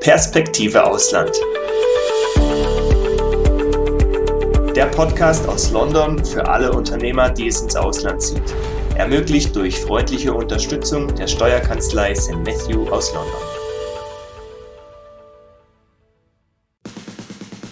Perspektive 0.00 0.82
Ausland. 0.82 1.30
Der 4.74 4.86
Podcast 4.86 5.46
aus 5.46 5.70
London 5.72 6.24
für 6.24 6.48
alle 6.48 6.72
Unternehmer, 6.72 7.28
die 7.28 7.48
es 7.48 7.60
ins 7.60 7.76
Ausland 7.76 8.22
zieht. 8.22 8.54
Ermöglicht 8.94 9.54
durch 9.54 9.78
freundliche 9.78 10.32
Unterstützung 10.32 11.14
der 11.16 11.26
Steuerkanzlei 11.26 12.14
St. 12.14 12.32
Matthew 12.36 12.88
aus 12.88 13.12
London. 13.12 13.42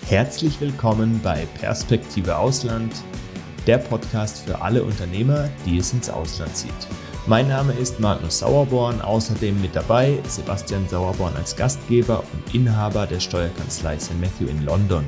Herzlich 0.06 0.60
willkommen 0.60 1.20
bei 1.24 1.46
Perspektive 1.58 2.36
Ausland, 2.36 2.92
der 3.66 3.78
Podcast 3.78 4.40
für 4.46 4.60
alle 4.60 4.82
Unternehmer, 4.82 5.48
die 5.64 5.78
es 5.78 5.94
ins 5.94 6.10
Ausland 6.10 6.54
zieht. 6.54 6.88
Mein 7.28 7.48
Name 7.48 7.74
ist 7.74 8.00
Magnus 8.00 8.38
Sauerborn, 8.38 9.02
außerdem 9.02 9.60
mit 9.60 9.76
dabei 9.76 10.18
Sebastian 10.26 10.88
Sauerborn 10.88 11.36
als 11.36 11.54
Gastgeber 11.54 12.24
und 12.32 12.54
Inhaber 12.54 13.06
der 13.06 13.20
Steuerkanzlei 13.20 13.98
St. 13.98 14.18
Matthew 14.18 14.46
in 14.46 14.64
London. 14.64 15.04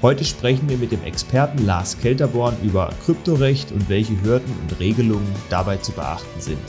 Heute 0.00 0.24
sprechen 0.24 0.68
wir 0.68 0.78
mit 0.78 0.92
dem 0.92 1.02
Experten 1.02 1.66
Lars 1.66 1.98
Kelterborn 1.98 2.56
über 2.62 2.90
Kryptorecht 3.04 3.72
und 3.72 3.88
welche 3.88 4.22
Hürden 4.22 4.54
und 4.62 4.78
Regelungen 4.78 5.34
dabei 5.48 5.78
zu 5.78 5.90
beachten 5.90 6.40
sind. 6.40 6.62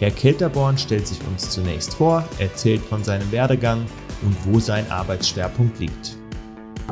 Herr 0.00 0.10
Kelterborn 0.10 0.78
stellt 0.78 1.06
sich 1.06 1.18
uns 1.30 1.50
zunächst 1.50 1.92
vor, 1.92 2.24
erzählt 2.38 2.80
von 2.80 3.04
seinem 3.04 3.30
Werdegang 3.30 3.84
und 4.22 4.36
wo 4.46 4.58
sein 4.58 4.90
Arbeitsschwerpunkt 4.90 5.80
liegt. 5.80 6.16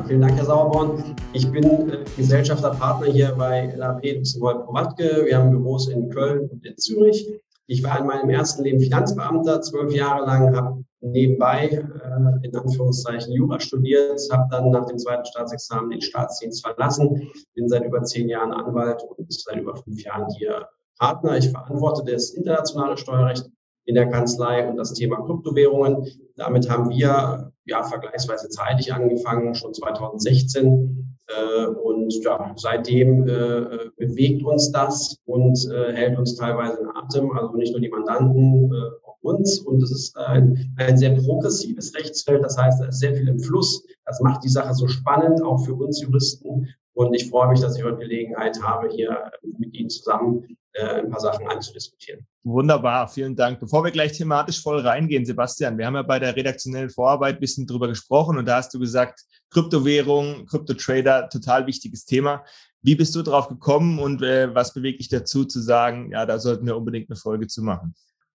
Vielen 0.06 0.22
Dank, 0.22 0.36
Herr 0.36 0.46
Sauerborn. 0.46 1.14
Ich 1.32 1.50
bin 1.50 1.64
äh, 1.90 2.04
Gesellschafterpartner 2.16 3.06
hier 3.06 3.34
bei 3.36 3.74
LAP 3.76 4.16
Luxemburg 4.16 4.64
Provatke. 4.64 5.22
Wir 5.26 5.36
haben 5.36 5.50
Büros 5.50 5.88
in 5.88 6.08
Köln 6.08 6.48
und 6.48 6.64
in 6.64 6.76
Zürich. 6.78 7.28
Ich 7.66 7.84
war 7.84 8.00
in 8.00 8.06
meinem 8.06 8.30
ersten 8.30 8.64
Leben 8.64 8.80
Finanzbeamter, 8.80 9.60
zwölf 9.60 9.94
Jahre 9.94 10.24
lang, 10.24 10.56
habe 10.56 10.84
nebenbei 11.00 11.68
äh, 11.68 12.46
in 12.46 12.56
Anführungszeichen 12.56 13.32
Jura 13.32 13.60
studiert, 13.60 14.20
habe 14.32 14.48
dann 14.50 14.70
nach 14.70 14.86
dem 14.86 14.98
zweiten 14.98 15.26
Staatsexamen 15.26 15.90
den 15.90 16.00
Staatsdienst 16.00 16.64
verlassen, 16.64 17.30
bin 17.54 17.68
seit 17.68 17.84
über 17.84 18.02
zehn 18.02 18.28
Jahren 18.28 18.52
Anwalt 18.52 19.02
und 19.02 19.32
seit 19.32 19.60
über 19.60 19.76
fünf 19.76 20.02
Jahren 20.02 20.26
hier 20.38 20.68
Partner. 20.98 21.36
Ich 21.36 21.50
verantworte 21.50 22.10
das 22.10 22.30
internationale 22.30 22.96
Steuerrecht 22.96 23.48
in 23.84 23.94
der 23.94 24.08
Kanzlei 24.08 24.68
und 24.68 24.76
das 24.76 24.94
Thema 24.94 25.16
Kryptowährungen. 25.26 26.06
Damit 26.36 26.70
haben 26.70 26.88
wir 26.88 27.51
ja 27.64 27.82
vergleichsweise 27.82 28.48
zeitig 28.48 28.92
angefangen, 28.92 29.54
schon 29.54 29.74
2016. 29.74 31.16
Äh, 31.28 31.66
und 31.66 32.12
ja, 32.24 32.52
seitdem 32.56 33.28
äh, 33.28 33.90
bewegt 33.96 34.42
uns 34.44 34.72
das 34.72 35.16
und 35.24 35.58
äh, 35.70 35.92
hält 35.92 36.18
uns 36.18 36.36
teilweise 36.36 36.80
in 36.80 36.88
Atem. 36.88 37.30
Also 37.32 37.56
nicht 37.56 37.72
nur 37.72 37.80
die 37.80 37.88
Mandanten, 37.88 38.72
äh, 38.72 39.06
auch 39.06 39.18
uns. 39.22 39.60
Und 39.60 39.82
es 39.82 39.92
ist 39.92 40.16
ein, 40.16 40.74
ein 40.78 40.96
sehr 40.96 41.14
progressives 41.16 41.94
Rechtsfeld. 41.94 42.44
Das 42.44 42.58
heißt, 42.58 42.80
da 42.80 42.86
ist 42.86 42.98
sehr 42.98 43.14
viel 43.14 43.28
im 43.28 43.38
Fluss. 43.38 43.86
Das 44.04 44.20
macht 44.20 44.44
die 44.44 44.48
Sache 44.48 44.74
so 44.74 44.88
spannend, 44.88 45.42
auch 45.42 45.64
für 45.64 45.74
uns 45.74 46.02
Juristen. 46.02 46.68
Und 46.94 47.14
ich 47.14 47.30
freue 47.30 47.48
mich, 47.48 47.60
dass 47.60 47.78
ich 47.78 47.84
heute 47.84 47.98
Gelegenheit 47.98 48.60
habe, 48.62 48.88
hier 48.88 49.30
mit 49.58 49.74
Ihnen 49.74 49.88
zusammen 49.88 50.56
ein 50.80 51.10
paar 51.10 51.20
Sachen 51.20 51.46
anzudiskutieren. 51.48 52.26
Wunderbar, 52.44 53.08
vielen 53.08 53.36
Dank. 53.36 53.60
Bevor 53.60 53.84
wir 53.84 53.90
gleich 53.90 54.12
thematisch 54.12 54.62
voll 54.62 54.80
reingehen, 54.80 55.24
Sebastian, 55.24 55.76
wir 55.76 55.86
haben 55.86 55.94
ja 55.94 56.02
bei 56.02 56.18
der 56.18 56.34
redaktionellen 56.34 56.90
Vorarbeit 56.90 57.36
ein 57.36 57.40
bisschen 57.40 57.66
drüber 57.66 57.88
gesprochen 57.88 58.38
und 58.38 58.46
da 58.46 58.56
hast 58.56 58.72
du 58.72 58.78
gesagt, 58.78 59.20
Kryptowährung, 59.50 60.46
Kryptotrader, 60.46 61.28
total 61.28 61.66
wichtiges 61.66 62.04
Thema. 62.04 62.44
Wie 62.80 62.94
bist 62.94 63.14
du 63.14 63.22
drauf 63.22 63.48
gekommen 63.48 63.98
und 63.98 64.22
äh, 64.22 64.52
was 64.54 64.74
bewegt 64.74 65.00
dich 65.00 65.08
dazu 65.08 65.44
zu 65.44 65.60
sagen, 65.60 66.10
ja, 66.10 66.26
da 66.26 66.38
sollten 66.38 66.66
wir 66.66 66.76
unbedingt 66.76 67.10
eine 67.10 67.16
Folge 67.16 67.46
zu 67.46 67.62
machen? 67.62 67.94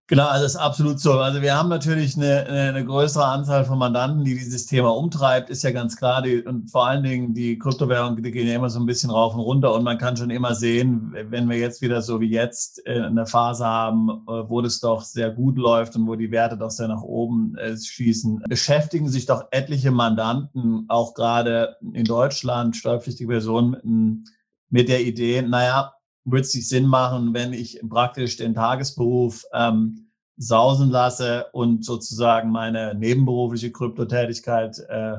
Genau, 0.09 0.27
also 0.27 0.45
das 0.45 0.53
ist 0.53 0.59
absolut 0.59 1.01
so. 1.01 1.19
Also 1.19 1.41
wir 1.41 1.53
haben 1.53 1.67
natürlich 1.67 2.15
eine, 2.15 2.45
eine 2.45 2.85
größere 2.85 3.25
Anzahl 3.25 3.65
von 3.65 3.77
Mandanten, 3.77 4.23
die 4.23 4.35
dieses 4.35 4.65
Thema 4.65 4.95
umtreibt, 4.95 5.49
ist 5.49 5.63
ja 5.63 5.71
ganz 5.71 5.97
klar. 5.97 6.21
Die, 6.21 6.43
und 6.43 6.71
vor 6.71 6.87
allen 6.87 7.03
Dingen 7.03 7.33
die 7.33 7.59
Kryptowährungen, 7.59 8.23
die 8.23 8.31
gehen 8.31 8.47
ja 8.47 8.55
immer 8.55 8.69
so 8.69 8.79
ein 8.79 8.85
bisschen 8.85 9.09
rauf 9.09 9.33
und 9.33 9.41
runter. 9.41 9.73
Und 9.73 9.83
man 9.83 9.97
kann 9.97 10.15
schon 10.15 10.29
immer 10.29 10.55
sehen, 10.55 11.13
wenn 11.29 11.49
wir 11.49 11.57
jetzt 11.57 11.81
wieder 11.81 12.01
so 12.01 12.21
wie 12.21 12.29
jetzt 12.29 12.81
äh, 12.87 13.01
eine 13.01 13.25
Phase 13.25 13.65
haben, 13.65 14.09
äh, 14.09 14.49
wo 14.49 14.61
das 14.61 14.79
doch 14.79 15.01
sehr 15.01 15.29
gut 15.29 15.57
läuft 15.57 15.97
und 15.97 16.07
wo 16.07 16.15
die 16.15 16.31
Werte 16.31 16.57
doch 16.57 16.71
sehr 16.71 16.87
nach 16.87 17.01
oben 17.01 17.57
äh, 17.57 17.75
schießen, 17.75 18.43
beschäftigen 18.47 19.09
sich 19.09 19.25
doch 19.25 19.43
etliche 19.51 19.91
Mandanten, 19.91 20.85
auch 20.87 21.15
gerade 21.15 21.75
in 21.81 22.05
Deutschland, 22.05 22.77
steuerpflichtige 22.77 23.27
Personen, 23.27 24.23
mit 24.69 24.89
der 24.89 25.01
Idee, 25.01 25.41
naja, 25.41 25.93
würde 26.31 26.41
es 26.41 26.51
sich 26.51 26.67
Sinn 26.67 26.85
machen, 26.85 27.33
wenn 27.33 27.53
ich 27.53 27.79
praktisch 27.87 28.37
den 28.37 28.53
Tagesberuf 28.53 29.43
ähm, 29.53 30.11
sausen 30.37 30.91
lasse 30.91 31.45
und 31.53 31.83
sozusagen 31.83 32.51
meine 32.51 32.93
nebenberufliche 32.93 33.71
Kryptotätigkeit 33.71 34.77
äh, 34.89 35.17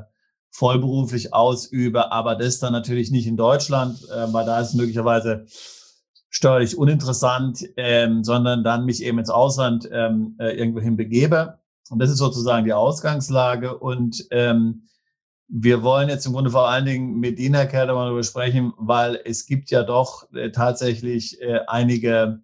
vollberuflich 0.50 1.34
ausübe, 1.34 2.12
aber 2.12 2.36
das 2.36 2.58
dann 2.58 2.72
natürlich 2.72 3.10
nicht 3.10 3.26
in 3.26 3.36
Deutschland, 3.36 4.02
äh, 4.10 4.32
weil 4.32 4.46
da 4.46 4.60
ist 4.60 4.68
es 4.68 4.74
möglicherweise 4.74 5.46
steuerlich 6.30 6.76
uninteressant, 6.76 7.64
ähm, 7.76 8.22
sondern 8.22 8.62
dann 8.62 8.84
mich 8.84 9.02
eben 9.02 9.18
ins 9.18 9.30
Ausland 9.30 9.88
ähm, 9.90 10.36
äh, 10.38 10.56
irgendwohin 10.56 10.96
begebe. 10.96 11.58
Und 11.90 12.00
das 12.00 12.10
ist 12.10 12.18
sozusagen 12.18 12.66
die 12.66 12.74
Ausgangslage. 12.74 13.78
Und 13.78 14.26
ähm, 14.30 14.82
wir 15.48 15.82
wollen 15.82 16.08
jetzt 16.10 16.26
im 16.26 16.34
Grunde 16.34 16.50
vor 16.50 16.68
allen 16.68 16.84
Dingen 16.84 17.18
mit 17.18 17.38
Ihnen, 17.38 17.54
Herr 17.54 17.66
Kerr, 17.66 17.86
darüber 17.86 18.22
sprechen, 18.22 18.74
weil 18.76 19.18
es 19.24 19.46
gibt 19.46 19.70
ja 19.70 19.82
doch 19.82 20.30
äh, 20.34 20.50
tatsächlich 20.50 21.40
äh, 21.40 21.60
einige 21.66 22.42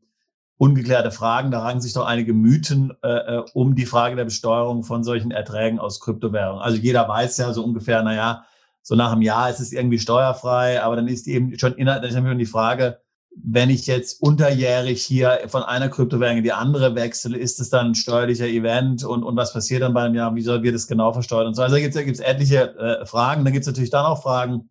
ungeklärte 0.56 1.10
Fragen. 1.10 1.50
Da 1.50 1.60
rangen 1.60 1.82
sich 1.82 1.92
doch 1.92 2.06
einige 2.06 2.32
Mythen 2.32 2.92
äh, 3.02 3.08
äh, 3.08 3.44
um 3.52 3.74
die 3.74 3.86
Frage 3.86 4.16
der 4.16 4.24
Besteuerung 4.24 4.84
von 4.84 5.04
solchen 5.04 5.30
Erträgen 5.30 5.78
aus 5.78 6.00
Kryptowährungen. 6.00 6.62
Also 6.62 6.78
jeder 6.78 7.06
weiß 7.06 7.36
ja 7.36 7.52
so 7.52 7.62
ungefähr, 7.62 8.02
na 8.02 8.14
ja, 8.14 8.44
so 8.80 8.94
nach 8.94 9.12
einem 9.12 9.22
Jahr 9.22 9.50
ist 9.50 9.60
es 9.60 9.72
irgendwie 9.72 9.98
steuerfrei, 9.98 10.82
aber 10.82 10.96
dann 10.96 11.08
ist 11.08 11.26
eben 11.26 11.58
schon 11.58 11.74
ist 11.74 12.38
die 12.38 12.46
Frage, 12.46 13.00
wenn 13.36 13.70
ich 13.70 13.86
jetzt 13.86 14.22
unterjährig 14.22 15.02
hier 15.04 15.40
von 15.48 15.62
einer 15.62 15.88
Kryptowährung 15.88 16.38
in 16.38 16.44
die 16.44 16.52
andere 16.52 16.94
wechsle, 16.94 17.36
ist 17.36 17.60
es 17.60 17.68
dann 17.68 17.88
ein 17.88 17.94
steuerlicher 17.94 18.46
Event 18.46 19.04
und, 19.04 19.22
und 19.24 19.36
was 19.36 19.52
passiert 19.52 19.82
dann 19.82 19.94
beim 19.94 20.14
Jahr? 20.14 20.34
Wie 20.34 20.42
soll 20.42 20.62
wir 20.62 20.72
das 20.72 20.86
genau 20.86 21.12
versteuern? 21.12 21.48
Und 21.48 21.54
so. 21.54 21.62
Also 21.62 21.76
da 21.76 21.80
gibt 21.80 21.96
es 21.96 22.20
etliche 22.20 22.76
äh, 22.78 23.06
Fragen. 23.06 23.44
Dann 23.44 23.52
gibt 23.52 23.62
es 23.62 23.66
natürlich 23.66 23.90
dann 23.90 24.06
auch 24.06 24.22
Fragen 24.22 24.68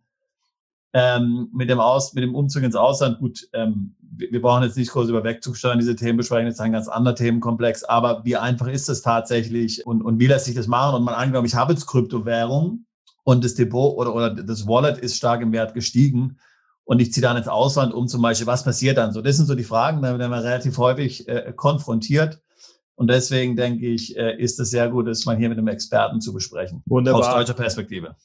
ähm, 0.94 1.50
mit, 1.54 1.70
dem 1.70 1.80
Aus, 1.80 2.14
mit 2.14 2.24
dem 2.24 2.36
Umzug 2.36 2.64
ins 2.64 2.76
Ausland. 2.76 3.20
Gut, 3.20 3.48
ähm, 3.54 3.96
wir, 4.00 4.32
wir 4.32 4.42
brauchen 4.42 4.64
jetzt 4.64 4.78
nicht 4.78 4.92
groß 4.92 5.10
über 5.10 5.24
Wegzugsteuern 5.24 5.80
diese 5.80 5.96
Themen 5.96 6.18
besprechen, 6.18 6.46
das 6.46 6.56
ist 6.56 6.62
ein 6.62 6.72
ganz 6.72 6.88
anderer 6.88 7.16
Themenkomplex. 7.16 7.84
Aber 7.84 8.24
wie 8.24 8.38
einfach 8.38 8.68
ist 8.68 8.88
es 8.90 9.02
tatsächlich 9.02 9.86
und, 9.86 10.02
und 10.02 10.20
wie 10.20 10.28
lässt 10.28 10.46
sich 10.46 10.56
das 10.56 10.68
machen? 10.68 10.96
Und 10.96 11.04
man 11.04 11.16
angenommen, 11.16 11.48
ich 11.48 11.56
habe 11.56 11.74
jetzt 11.74 11.88
Kryptowährung 11.88 12.86
und 13.24 13.44
das 13.44 13.56
Depot 13.56 13.98
oder, 13.98 14.16
oder 14.16 14.30
das 14.30 14.68
Wallet 14.68 15.00
ist 15.00 15.18
stark 15.18 15.42
im 15.42 15.52
Wert 15.52 15.74
gestiegen 15.74 16.38
und 16.86 17.02
ich 17.02 17.14
ziehe 17.14 17.22
dann 17.22 17.38
ins 17.38 17.48
Ausland 17.48 17.94
um 17.94 18.08
zum 18.08 18.22
Beispiel, 18.22 18.48
was 18.48 18.64
passiert 18.64 18.98
dann 18.98 19.14
so? 19.14 19.22
Das 19.22 19.38
sind 19.38 19.46
so 19.46 19.56
die 19.56 19.64
Fragen, 19.64 20.02
da 20.02 20.18
werden 20.18 20.32
wir 20.32 20.44
relativ 20.44 20.78
häufig 20.78 21.28
äh, 21.28 21.54
konfrontiert. 21.56 22.40
Und 22.96 23.10
deswegen 23.10 23.56
denke 23.56 23.88
ich, 23.88 24.16
äh, 24.18 24.38
ist 24.40 24.60
es 24.60 24.70
sehr 24.70 24.90
gut, 24.90 25.08
das 25.08 25.26
mal 25.26 25.38
hier 25.38 25.50
mit 25.50 25.58
einem 25.58 25.68
Experten 25.68 26.22
zu 26.22 26.34
besprechen. 26.34 26.84
Wunderbar. 26.86 27.22
Aus 27.22 27.36
deutscher 27.36 27.54
Perspektive. 27.54 28.16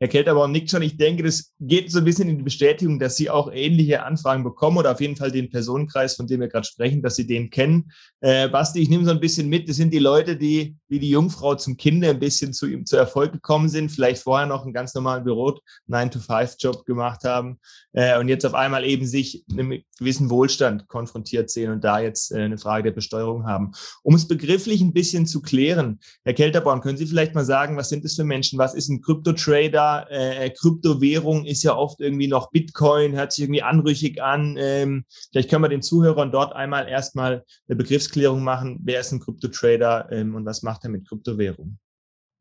Herr 0.00 0.08
Kelterbaum 0.08 0.50
nickt 0.50 0.70
schon. 0.70 0.82
Ich 0.82 0.96
denke, 0.96 1.22
das 1.22 1.54
geht 1.60 1.90
so 1.90 1.98
ein 1.98 2.04
bisschen 2.04 2.28
in 2.28 2.36
die 2.36 2.42
Bestätigung, 2.42 2.98
dass 2.98 3.16
Sie 3.16 3.30
auch 3.30 3.50
ähnliche 3.52 4.02
Anfragen 4.02 4.42
bekommen 4.42 4.76
oder 4.76 4.90
auf 4.90 5.00
jeden 5.00 5.16
Fall 5.16 5.30
den 5.30 5.50
Personenkreis, 5.50 6.16
von 6.16 6.26
dem 6.26 6.40
wir 6.40 6.48
gerade 6.48 6.66
sprechen, 6.66 7.00
dass 7.00 7.16
Sie 7.16 7.26
den 7.26 7.48
kennen. 7.48 7.92
Äh, 8.20 8.48
Basti, 8.48 8.80
ich 8.80 8.90
nehme 8.90 9.04
so 9.04 9.12
ein 9.12 9.20
bisschen 9.20 9.48
mit. 9.48 9.68
Das 9.68 9.76
sind 9.76 9.94
die 9.94 10.00
Leute, 10.00 10.36
die 10.36 10.76
wie 10.94 11.00
die 11.00 11.10
Jungfrau 11.10 11.56
zum 11.56 11.76
Kinder 11.76 12.10
ein 12.10 12.20
bisschen 12.20 12.52
zu 12.52 12.66
ihm 12.66 12.86
zu 12.86 12.96
Erfolg 12.96 13.32
gekommen 13.32 13.68
sind, 13.68 13.90
vielleicht 13.90 14.22
vorher 14.22 14.46
noch 14.46 14.62
einen 14.62 14.72
ganz 14.72 14.94
normalen 14.94 15.24
Büro 15.24 15.58
9-to-5-Job 15.90 16.86
gemacht 16.86 17.24
haben 17.24 17.58
äh, 17.92 18.16
und 18.18 18.28
jetzt 18.28 18.46
auf 18.46 18.54
einmal 18.54 18.84
eben 18.84 19.04
sich 19.04 19.44
einem 19.50 19.82
gewissen 19.98 20.30
Wohlstand 20.30 20.86
konfrontiert 20.86 21.50
sehen 21.50 21.72
und 21.72 21.82
da 21.82 21.98
jetzt 21.98 22.30
äh, 22.30 22.42
eine 22.42 22.58
Frage 22.58 22.84
der 22.84 22.92
Besteuerung 22.92 23.44
haben. 23.46 23.72
Um 24.04 24.14
es 24.14 24.28
begrifflich 24.28 24.80
ein 24.80 24.92
bisschen 24.92 25.26
zu 25.26 25.42
klären, 25.42 25.98
Herr 26.22 26.34
Kelterborn, 26.34 26.80
können 26.80 26.96
Sie 26.96 27.06
vielleicht 27.06 27.34
mal 27.34 27.44
sagen, 27.44 27.76
was 27.76 27.88
sind 27.88 28.04
das 28.04 28.14
für 28.14 28.24
Menschen? 28.24 28.58
Was 28.58 28.74
ist 28.74 28.88
ein 28.88 29.02
Kryptotrader? 29.02 30.06
äh, 30.14 30.50
Kryptowährung 30.50 31.44
ist 31.44 31.62
ja 31.62 31.76
oft 31.76 32.00
irgendwie 32.00 32.28
noch 32.28 32.50
Bitcoin, 32.50 33.14
hört 33.14 33.32
sich 33.32 33.44
irgendwie 33.44 33.62
anrüchig 33.62 34.22
an. 34.22 34.56
Ähm, 34.58 35.04
vielleicht 35.30 35.50
können 35.50 35.64
wir 35.64 35.68
den 35.68 35.82
Zuhörern 35.82 36.30
dort 36.30 36.54
einmal 36.54 36.88
erstmal 36.88 37.44
eine 37.68 37.76
Begriffsklärung 37.76 38.42
machen. 38.42 38.80
Wer 38.84 39.00
ist 39.00 39.12
ein 39.12 39.20
Kryptotrader 39.20 40.08
ähm, 40.10 40.34
und 40.34 40.44
was 40.44 40.62
macht 40.62 40.83
er 40.84 40.90
mit 40.90 41.08
Kryptowährung? 41.08 41.78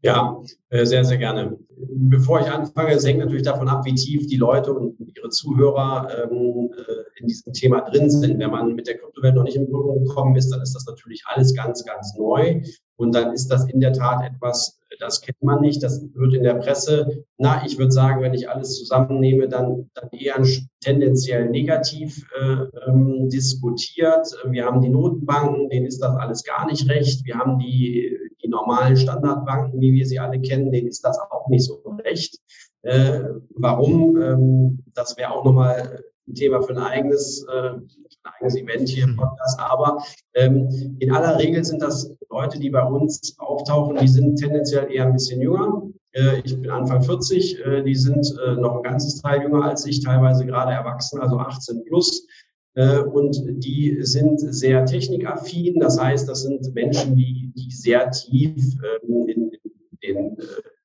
Ja, 0.04 0.38
äh, 0.70 0.86
sehr, 0.86 1.06
sehr 1.06 1.18
gerne. 1.18 1.58
Bevor 1.78 2.42
ich 2.42 2.48
anfange, 2.48 2.92
es 2.92 3.08
hängt 3.08 3.20
natürlich 3.20 3.44
davon 3.44 3.70
ab, 3.70 3.86
wie 3.86 3.96
tief 3.96 4.28
die 4.28 4.36
Leute 4.36 4.74
und 4.74 4.98
ihre 5.16 5.30
Zuhörer 5.30 6.10
ähm, 6.30 6.74
äh, 6.78 7.22
in 7.22 7.28
diesem 7.28 7.54
Thema 7.54 7.80
drin 7.82 8.10
sind. 8.10 8.38
Wenn 8.38 8.52
man 8.52 8.76
mit 8.76 8.86
der 8.86 8.98
Kryptowelt 8.98 9.36
noch 9.36 9.44
nicht 9.44 9.56
in 9.56 9.66
Berührung 9.66 10.04
gekommen 10.04 10.36
ist, 10.36 10.50
dann 10.50 10.62
ist 10.62 10.76
das 10.76 10.86
natürlich 10.86 11.24
alles 11.28 11.56
ganz, 11.56 11.86
ganz 11.86 12.14
neu. 12.18 12.62
Und 12.96 13.14
dann 13.16 13.34
ist 13.34 13.48
das 13.48 13.68
in 13.70 13.80
der 13.80 13.94
Tat 13.94 14.24
etwas, 14.24 14.80
das 15.00 15.22
kennt 15.22 15.42
man 15.42 15.62
nicht. 15.62 15.82
Das 15.84 16.02
wird 16.14 16.34
in 16.34 16.44
der 16.44 16.56
Presse, 16.56 17.26
na, 17.38 17.66
ich 17.66 17.78
würde 17.78 17.92
sagen, 17.92 18.22
wenn 18.22 18.34
ich 18.34 18.50
alles 18.50 18.78
zusammennehme, 18.78 19.48
dann, 19.48 19.90
dann 19.94 20.10
eher 20.12 20.42
tendenziell 20.82 21.50
negativ 21.50 22.26
äh, 22.40 22.66
ähm, 22.88 23.30
diskutiert. 23.30 24.28
Wir 24.50 24.66
haben 24.66 24.82
die 24.82 24.90
Notenbanken, 24.90 25.70
denen 25.70 25.88
ist 25.88 26.00
das 26.00 26.16
alles 26.16 26.44
gar 26.44 26.66
nicht 26.68 26.88
recht. 26.90 27.26
Wir 27.26 27.36
haben 27.36 27.60
die, 27.60 28.18
die 28.44 28.50
normalen 28.50 28.96
Standardbanken, 28.96 29.82
wie 29.82 29.94
wir 29.94 30.06
sie 30.06 30.20
alle 30.20 30.40
kennen, 30.40 30.72
denen 30.72 30.88
ist 30.88 31.04
das 31.04 31.18
auch 31.20 31.48
nicht 31.50 31.66
so 31.66 31.82
recht. 32.04 32.40
Äh, 32.84 33.22
warum? 33.56 34.22
Ähm, 34.22 34.84
das 34.94 35.18
wäre 35.18 35.32
auch 35.32 35.46
nochmal 35.46 36.04
ein 36.28 36.36
Thema 36.36 36.62
für 36.62 36.74
ein 36.74 36.80
eigenes, 36.80 37.46
äh, 37.50 37.70
ein 37.70 37.90
eigenes 38.24 38.56
Event 38.56 38.90
hier 38.90 39.04
im 39.06 39.16
Podcast. 39.16 39.60
Aber 39.60 40.04
ähm, 40.36 40.98
in 41.00 41.12
aller 41.12 41.38
Regel 41.38 41.64
sind 41.64 41.82
das 41.82 42.14
Leute, 42.30 42.60
die 42.60 42.70
bei 42.70 42.84
uns 42.84 43.36
auftauchen, 43.38 43.98
die 43.98 44.08
sind 44.08 44.38
tendenziell 44.38 44.92
eher 44.92 45.06
ein 45.06 45.14
bisschen 45.14 45.42
jünger. 45.42 45.84
Äh, 46.14 46.42
ich 46.44 46.60
bin 46.60 46.70
Anfang 46.70 47.02
40, 47.02 47.60
äh, 47.60 47.84
die 47.84 47.96
sind 47.96 48.26
äh, 48.46 48.56
noch 48.56 48.78
ein 48.78 48.84
ganzes 48.84 49.22
Teil 49.22 49.42
jünger 49.42 49.64
als 49.64 49.86
ich, 49.86 50.02
teilweise 50.04 50.46
gerade 50.46 50.72
erwachsen, 50.72 51.20
also 51.20 51.38
18 51.38 51.84
plus. 51.86 52.28
Und 52.76 53.40
die 53.64 54.00
sind 54.02 54.40
sehr 54.40 54.84
technikaffin. 54.84 55.80
Das 55.80 56.02
heißt, 56.02 56.28
das 56.28 56.42
sind 56.42 56.74
Menschen, 56.74 57.16
die, 57.16 57.52
die 57.56 57.70
sehr 57.70 58.10
tief 58.10 58.76
ähm, 59.04 59.28
in, 59.28 59.52
in 59.52 60.16
den 60.16 60.38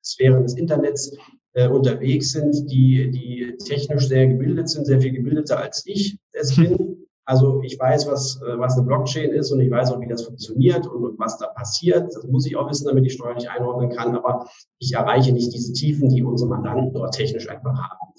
Sphären 0.05 0.43
des 0.43 0.55
Internets 0.55 1.17
äh, 1.55 1.69
unterwegs 1.69 2.33
sind, 2.33 2.71
die, 2.71 3.11
die 3.11 3.57
technisch 3.65 4.09
sehr 4.09 4.27
gebildet 4.27 4.69
sind, 4.69 4.87
sehr 4.87 5.01
viel 5.01 5.13
gebildeter 5.13 5.59
als 5.59 5.83
ich 5.87 6.19
es 6.33 6.57
bin. 6.57 7.07
Also 7.25 7.61
ich 7.63 7.79
weiß, 7.79 8.07
was, 8.07 8.41
äh, 8.41 8.59
was 8.59 8.79
eine 8.79 8.87
Blockchain 8.87 9.33
ist 9.33 9.53
und 9.53 9.61
ich 9.61 9.71
weiß 9.71 9.93
auch, 9.93 10.01
wie 10.01 10.09
das 10.09 10.25
funktioniert 10.25 10.87
und, 10.87 11.05
und 11.05 11.19
was 11.19 11.37
da 11.37 11.49
passiert. 11.49 12.15
Das 12.15 12.27
muss 12.27 12.47
ich 12.47 12.57
auch 12.57 12.71
wissen, 12.71 12.87
damit 12.87 13.05
ich 13.05 13.13
steuerlich 13.13 13.51
einordnen 13.51 13.91
kann. 13.91 14.17
Aber 14.17 14.49
ich 14.79 14.95
erreiche 14.95 15.33
nicht 15.33 15.53
diese 15.53 15.75
Tiefen, 15.75 16.09
die 16.09 16.23
unsere 16.23 16.49
Mandanten 16.49 16.95
dort 16.95 17.15
technisch 17.15 17.49
einfach 17.51 17.77
haben. 17.77 18.15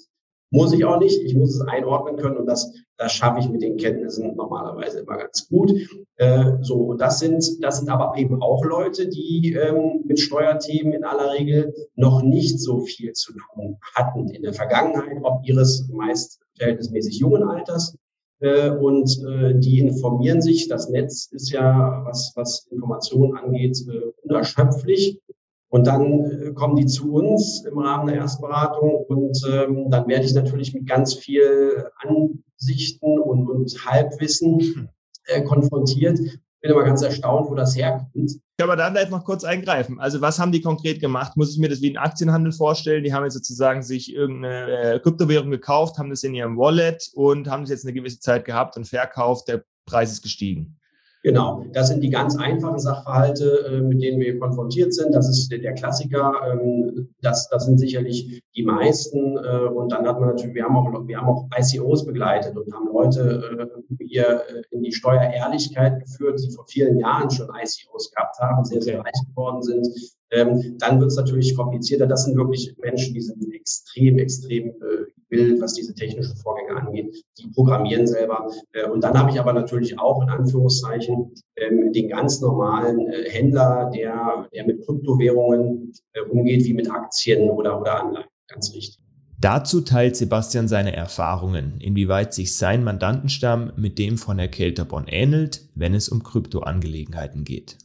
Muss 0.52 0.72
ich 0.72 0.84
auch 0.84 0.98
nicht. 0.98 1.22
Ich 1.22 1.34
muss 1.36 1.54
es 1.54 1.60
einordnen 1.60 2.16
können 2.16 2.36
und 2.36 2.46
das, 2.46 2.72
das 2.96 3.12
schaffe 3.12 3.38
ich 3.38 3.48
mit 3.48 3.62
den 3.62 3.76
Kenntnissen 3.76 4.34
normalerweise 4.34 5.00
immer 5.00 5.16
ganz 5.16 5.48
gut. 5.48 5.72
Äh, 6.16 6.54
so, 6.60 6.74
und 6.74 7.00
das 7.00 7.20
sind, 7.20 7.44
das 7.62 7.78
sind 7.78 7.88
aber 7.88 8.16
eben 8.18 8.42
auch 8.42 8.64
Leute, 8.64 9.08
die 9.08 9.54
ähm, 9.54 10.02
mit 10.06 10.18
Steuerthemen 10.18 10.92
in 10.92 11.04
aller 11.04 11.32
Regel 11.32 11.72
noch 11.94 12.22
nicht 12.22 12.58
so 12.58 12.80
viel 12.80 13.12
zu 13.12 13.32
tun 13.32 13.78
hatten 13.94 14.28
in 14.28 14.42
der 14.42 14.52
Vergangenheit, 14.52 15.18
ob 15.22 15.46
ihres 15.46 15.88
meist 15.88 16.40
verhältnismäßig 16.56 17.18
jungen 17.18 17.44
Alters. 17.44 17.96
Äh, 18.40 18.70
und 18.70 19.22
äh, 19.24 19.54
die 19.54 19.78
informieren 19.78 20.40
sich. 20.40 20.66
Das 20.66 20.88
Netz 20.88 21.26
ist 21.30 21.50
ja, 21.50 22.02
was, 22.04 22.32
was 22.34 22.66
Informationen 22.70 23.36
angeht, 23.36 23.78
äh, 23.86 24.12
unerschöpflich. 24.22 25.20
Und 25.70 25.86
dann 25.86 26.24
äh, 26.24 26.52
kommen 26.52 26.76
die 26.76 26.86
zu 26.86 27.14
uns 27.14 27.64
im 27.64 27.78
Rahmen 27.78 28.08
der 28.08 28.16
Erstberatung 28.16 29.04
und 29.06 29.40
ähm, 29.48 29.88
dann 29.88 30.08
werde 30.08 30.24
ich 30.24 30.34
natürlich 30.34 30.74
mit 30.74 30.86
ganz 30.86 31.14
viel 31.14 31.86
Ansichten 32.00 33.18
und, 33.20 33.48
und 33.48 33.86
Halbwissen 33.86 34.90
äh, 35.26 35.42
konfrontiert. 35.42 36.18
Bin 36.18 36.72
immer 36.72 36.84
ganz 36.84 37.02
erstaunt, 37.02 37.48
wo 37.48 37.54
das 37.54 37.76
herkommt. 37.76 38.32
Kann 38.58 38.68
man 38.68 38.76
da 38.76 38.90
vielleicht 38.90 39.12
noch 39.12 39.24
kurz 39.24 39.44
eingreifen? 39.44 39.98
Also 40.00 40.20
was 40.20 40.38
haben 40.38 40.52
die 40.52 40.60
konkret 40.60 41.00
gemacht? 41.00 41.36
Muss 41.36 41.52
ich 41.52 41.58
mir 41.58 41.70
das 41.70 41.80
wie 41.80 41.90
ein 41.90 41.96
Aktienhandel 41.96 42.52
vorstellen? 42.52 43.04
Die 43.04 43.14
haben 43.14 43.24
jetzt 43.24 43.34
sozusagen 43.34 43.82
sich 43.82 44.12
irgendeine 44.12 44.94
äh, 44.94 44.98
Kryptowährung 44.98 45.50
gekauft, 45.50 45.98
haben 45.98 46.10
das 46.10 46.24
in 46.24 46.34
ihrem 46.34 46.58
Wallet 46.58 47.10
und 47.14 47.48
haben 47.48 47.62
es 47.62 47.70
jetzt 47.70 47.86
eine 47.86 47.94
gewisse 47.94 48.18
Zeit 48.18 48.44
gehabt 48.44 48.76
und 48.76 48.86
verkauft. 48.86 49.48
Der 49.48 49.64
Preis 49.86 50.12
ist 50.12 50.22
gestiegen. 50.22 50.79
Genau, 51.22 51.66
das 51.72 51.88
sind 51.88 52.02
die 52.02 52.08
ganz 52.08 52.36
einfachen 52.38 52.78
Sachverhalte, 52.78 53.66
äh, 53.66 53.80
mit 53.82 54.00
denen 54.02 54.20
wir 54.20 54.38
konfrontiert 54.38 54.94
sind. 54.94 55.14
Das 55.14 55.28
ist 55.28 55.52
der 55.52 55.74
Klassiker. 55.74 56.32
Ähm, 56.50 57.10
das, 57.20 57.48
das 57.50 57.66
sind 57.66 57.78
sicherlich 57.78 58.42
die 58.56 58.62
meisten. 58.62 59.36
Äh, 59.36 59.68
und 59.68 59.92
dann 59.92 60.06
hat 60.06 60.18
man 60.18 60.30
natürlich, 60.30 60.54
wir 60.54 60.64
haben 60.64 60.76
auch, 60.76 61.06
wir 61.06 61.18
haben 61.18 61.28
auch 61.28 61.46
ICOs 61.54 62.06
begleitet 62.06 62.56
und 62.56 62.72
haben 62.72 62.88
Leute 62.90 63.70
äh, 64.00 64.04
hier 64.06 64.42
in 64.70 64.82
die 64.82 64.92
Steuerehrlichkeit 64.92 66.00
geführt, 66.00 66.40
die 66.42 66.54
vor 66.54 66.64
vielen 66.66 66.98
Jahren 66.98 67.30
schon 67.30 67.48
ICOs 67.48 68.12
gehabt 68.12 68.38
haben, 68.38 68.64
sehr, 68.64 68.80
sehr 68.80 69.00
reich 69.00 69.20
geworden 69.28 69.62
sind. 69.62 69.86
Ähm, 70.30 70.78
dann 70.78 71.00
wird 71.00 71.10
es 71.10 71.16
natürlich 71.16 71.54
komplizierter. 71.54 72.06
Das 72.06 72.24
sind 72.24 72.36
wirklich 72.38 72.74
Menschen, 72.78 73.12
die 73.12 73.20
sind 73.20 73.52
extrem, 73.52 74.18
extrem 74.18 74.72
Bild, 75.30 75.60
was 75.60 75.74
diese 75.74 75.94
technischen 75.94 76.36
Vorgänge 76.36 76.76
angeht. 76.76 77.24
Die 77.38 77.48
programmieren 77.48 78.06
selber. 78.06 78.50
Äh, 78.72 78.86
und 78.88 79.02
dann 79.02 79.18
habe 79.18 79.30
ich 79.30 79.40
aber 79.40 79.52
natürlich 79.52 79.98
auch 79.98 80.22
in 80.22 80.28
Anführungszeichen 80.28 81.32
ähm, 81.56 81.92
den 81.92 82.08
ganz 82.08 82.40
normalen 82.40 83.08
äh, 83.08 83.30
Händler, 83.30 83.90
der, 83.94 84.48
der 84.52 84.66
mit 84.66 84.84
Kryptowährungen 84.84 85.92
äh, 86.12 86.20
umgeht, 86.20 86.64
wie 86.64 86.74
mit 86.74 86.90
Aktien 86.90 87.48
oder, 87.48 87.80
oder 87.80 88.04
Anleihen. 88.04 88.28
Ganz 88.48 88.74
richtig. 88.74 88.98
Dazu 89.40 89.80
teilt 89.80 90.16
Sebastian 90.16 90.68
seine 90.68 90.94
Erfahrungen, 90.94 91.80
inwieweit 91.80 92.34
sich 92.34 92.54
sein 92.56 92.84
Mandantenstamm 92.84 93.72
mit 93.74 93.98
dem 93.98 94.18
von 94.18 94.36
der 94.36 94.48
Kelterbon 94.48 95.06
ähnelt, 95.08 95.62
wenn 95.74 95.94
es 95.94 96.10
um 96.10 96.22
Kryptoangelegenheiten 96.22 97.44
geht. 97.44 97.78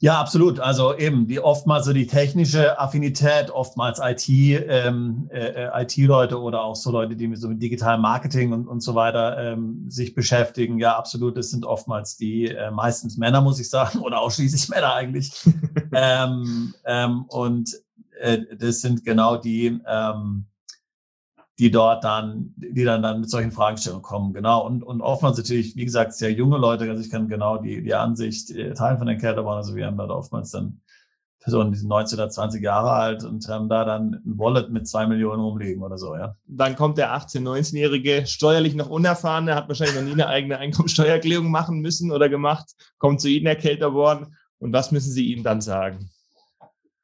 Ja, 0.00 0.20
absolut. 0.20 0.60
Also 0.60 0.94
eben 0.96 1.26
die 1.28 1.40
oftmals 1.40 1.86
so 1.86 1.92
die 1.92 2.06
technische 2.06 2.78
Affinität, 2.78 3.50
oftmals 3.50 4.00
IT, 4.02 4.28
ähm, 4.28 5.30
äh, 5.32 5.82
IT-Leute 5.82 6.40
oder 6.40 6.62
auch 6.62 6.76
so 6.76 6.90
Leute, 6.90 7.16
die 7.16 7.28
mit 7.28 7.40
so 7.40 7.48
mit 7.48 7.62
digitalem 7.62 8.02
Marketing 8.02 8.52
und, 8.52 8.66
und 8.68 8.80
so 8.80 8.94
weiter 8.94 9.38
ähm, 9.38 9.88
sich 9.88 10.14
beschäftigen. 10.14 10.78
Ja, 10.78 10.96
absolut. 10.98 11.36
Das 11.36 11.50
sind 11.50 11.64
oftmals 11.64 12.16
die 12.16 12.48
äh, 12.48 12.70
meistens 12.70 13.16
Männer, 13.16 13.40
muss 13.40 13.60
ich 13.60 13.70
sagen, 13.70 14.00
oder 14.00 14.20
ausschließlich 14.20 14.68
Männer 14.68 14.94
eigentlich. 14.94 15.32
ähm, 15.92 16.74
ähm, 16.84 17.24
und 17.28 17.70
äh, 18.20 18.40
das 18.58 18.80
sind 18.80 19.04
genau 19.04 19.36
die, 19.36 19.80
ähm, 19.86 20.46
die 21.58 21.70
dort 21.70 22.02
dann, 22.02 22.52
die 22.56 22.84
dann, 22.84 23.02
dann 23.02 23.20
mit 23.20 23.30
solchen 23.30 23.52
Fragestellungen 23.52 24.02
kommen. 24.02 24.32
Genau. 24.32 24.66
Und, 24.66 24.82
und 24.82 25.00
oftmals 25.00 25.36
natürlich, 25.36 25.76
wie 25.76 25.84
gesagt, 25.84 26.12
sehr 26.12 26.32
junge 26.32 26.58
Leute, 26.58 26.88
also 26.90 27.02
ich 27.02 27.10
kann 27.10 27.28
genau 27.28 27.58
die, 27.58 27.82
die 27.82 27.94
Ansicht 27.94 28.48
teilen 28.76 28.98
von 28.98 29.06
den 29.06 29.18
Kälterbahnen. 29.18 29.58
Also 29.58 29.76
wir 29.76 29.86
haben 29.86 29.96
dort 29.96 30.10
oftmals 30.10 30.50
dann 30.50 30.80
Personen, 31.44 31.72
die 31.72 31.78
sind 31.78 31.88
19 31.88 32.18
oder 32.18 32.30
20 32.30 32.62
Jahre 32.62 32.92
alt 32.92 33.22
und 33.22 33.46
haben 33.48 33.68
da 33.68 33.84
dann 33.84 34.22
ein 34.24 34.38
Wallet 34.38 34.70
mit 34.70 34.88
zwei 34.88 35.06
Millionen 35.06 35.42
rumliegen 35.42 35.82
oder 35.82 35.98
so, 35.98 36.16
ja. 36.16 36.36
Dann 36.46 36.74
kommt 36.74 36.96
der 36.96 37.14
18-, 37.14 37.42
19-Jährige, 37.42 38.26
steuerlich 38.26 38.74
noch 38.74 38.88
unerfahrene, 38.88 39.54
hat 39.54 39.68
wahrscheinlich 39.68 39.96
noch 39.96 40.04
nie 40.04 40.12
eine 40.12 40.26
eigene 40.26 40.56
Einkommensteuererklärung 40.56 41.50
machen 41.50 41.80
müssen 41.80 42.12
oder 42.12 42.30
gemacht, 42.30 42.70
kommt 42.96 43.20
zu 43.20 43.28
Ihnen, 43.28 43.44
Herr 43.44 43.56
Kälterborn, 43.56 44.34
und 44.58 44.72
was 44.72 44.90
müssen 44.90 45.12
Sie 45.12 45.34
ihm 45.34 45.42
dann 45.42 45.60
sagen? 45.60 46.08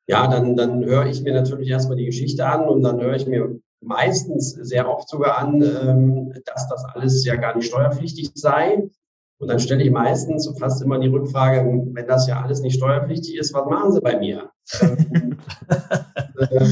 Ja, 0.07 0.27
dann, 0.27 0.57
dann 0.57 0.83
höre 0.87 1.05
ich 1.05 1.21
mir 1.21 1.35
natürlich 1.35 1.69
erstmal 1.69 1.99
die 1.99 2.07
Geschichte 2.07 2.47
an 2.47 2.67
und 2.67 2.83
dann 2.83 2.99
höre 2.99 3.17
ich 3.17 3.27
mir 3.27 3.61
meistens 3.81 4.53
sehr 4.53 4.89
oft 4.89 5.09
sogar 5.09 5.39
an, 5.39 5.63
ähm, 5.63 6.33
dass 6.45 6.69
das 6.69 6.85
alles 6.85 7.25
ja 7.25 7.37
gar 7.37 7.57
nicht 7.57 7.67
steuerpflichtig 7.67 8.31
sei. 8.35 8.89
Und 9.39 9.49
dann 9.49 9.59
stelle 9.59 9.83
ich 9.83 9.91
meistens 9.91 10.53
fast 10.59 10.83
immer 10.83 10.99
die 10.99 11.09
Rückfrage, 11.09 11.65
wenn 11.65 12.07
das 12.07 12.29
ja 12.29 12.43
alles 12.43 12.61
nicht 12.61 12.77
steuerpflichtig 12.77 13.37
ist, 13.39 13.55
was 13.55 13.67
machen 13.67 13.93
Sie 13.93 14.01
bei 14.01 14.19
mir? 14.19 14.51
Ähm, 16.41 16.57
äh, 16.59 16.67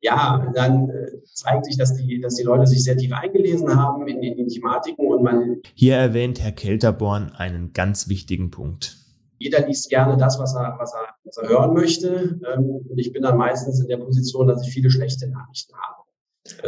ja, 0.00 0.50
dann 0.54 0.90
äh, 0.90 1.22
zeigt 1.32 1.64
sich, 1.64 1.76
dass 1.76 1.94
die, 1.94 2.20
dass 2.20 2.34
die 2.34 2.42
Leute 2.42 2.66
sich 2.66 2.84
sehr 2.84 2.96
tief 2.96 3.12
eingelesen 3.12 3.74
haben 3.74 4.06
in, 4.06 4.22
in 4.22 4.36
die 4.36 4.54
Thematiken 4.54 5.06
und 5.06 5.22
man. 5.22 5.60
Hier 5.74 5.96
erwähnt 5.96 6.42
Herr 6.42 6.52
Kelterborn 6.52 7.32
einen 7.32 7.72
ganz 7.72 8.08
wichtigen 8.08 8.50
Punkt. 8.50 8.96
Jeder 9.38 9.66
liest 9.66 9.88
gerne 9.90 10.16
das, 10.16 10.38
was 10.38 10.54
er, 10.54 10.76
was 10.78 10.94
er, 10.94 11.06
was 11.24 11.36
er 11.38 11.48
hören 11.48 11.74
möchte. 11.74 12.38
Ähm, 12.54 12.86
und 12.88 12.98
ich 12.98 13.12
bin 13.12 13.22
dann 13.22 13.36
meistens 13.36 13.80
in 13.80 13.88
der 13.88 13.96
Position, 13.98 14.46
dass 14.46 14.66
ich 14.66 14.72
viele 14.72 14.90
schlechte 14.90 15.28
Nachrichten 15.28 15.74
habe. 15.74 16.03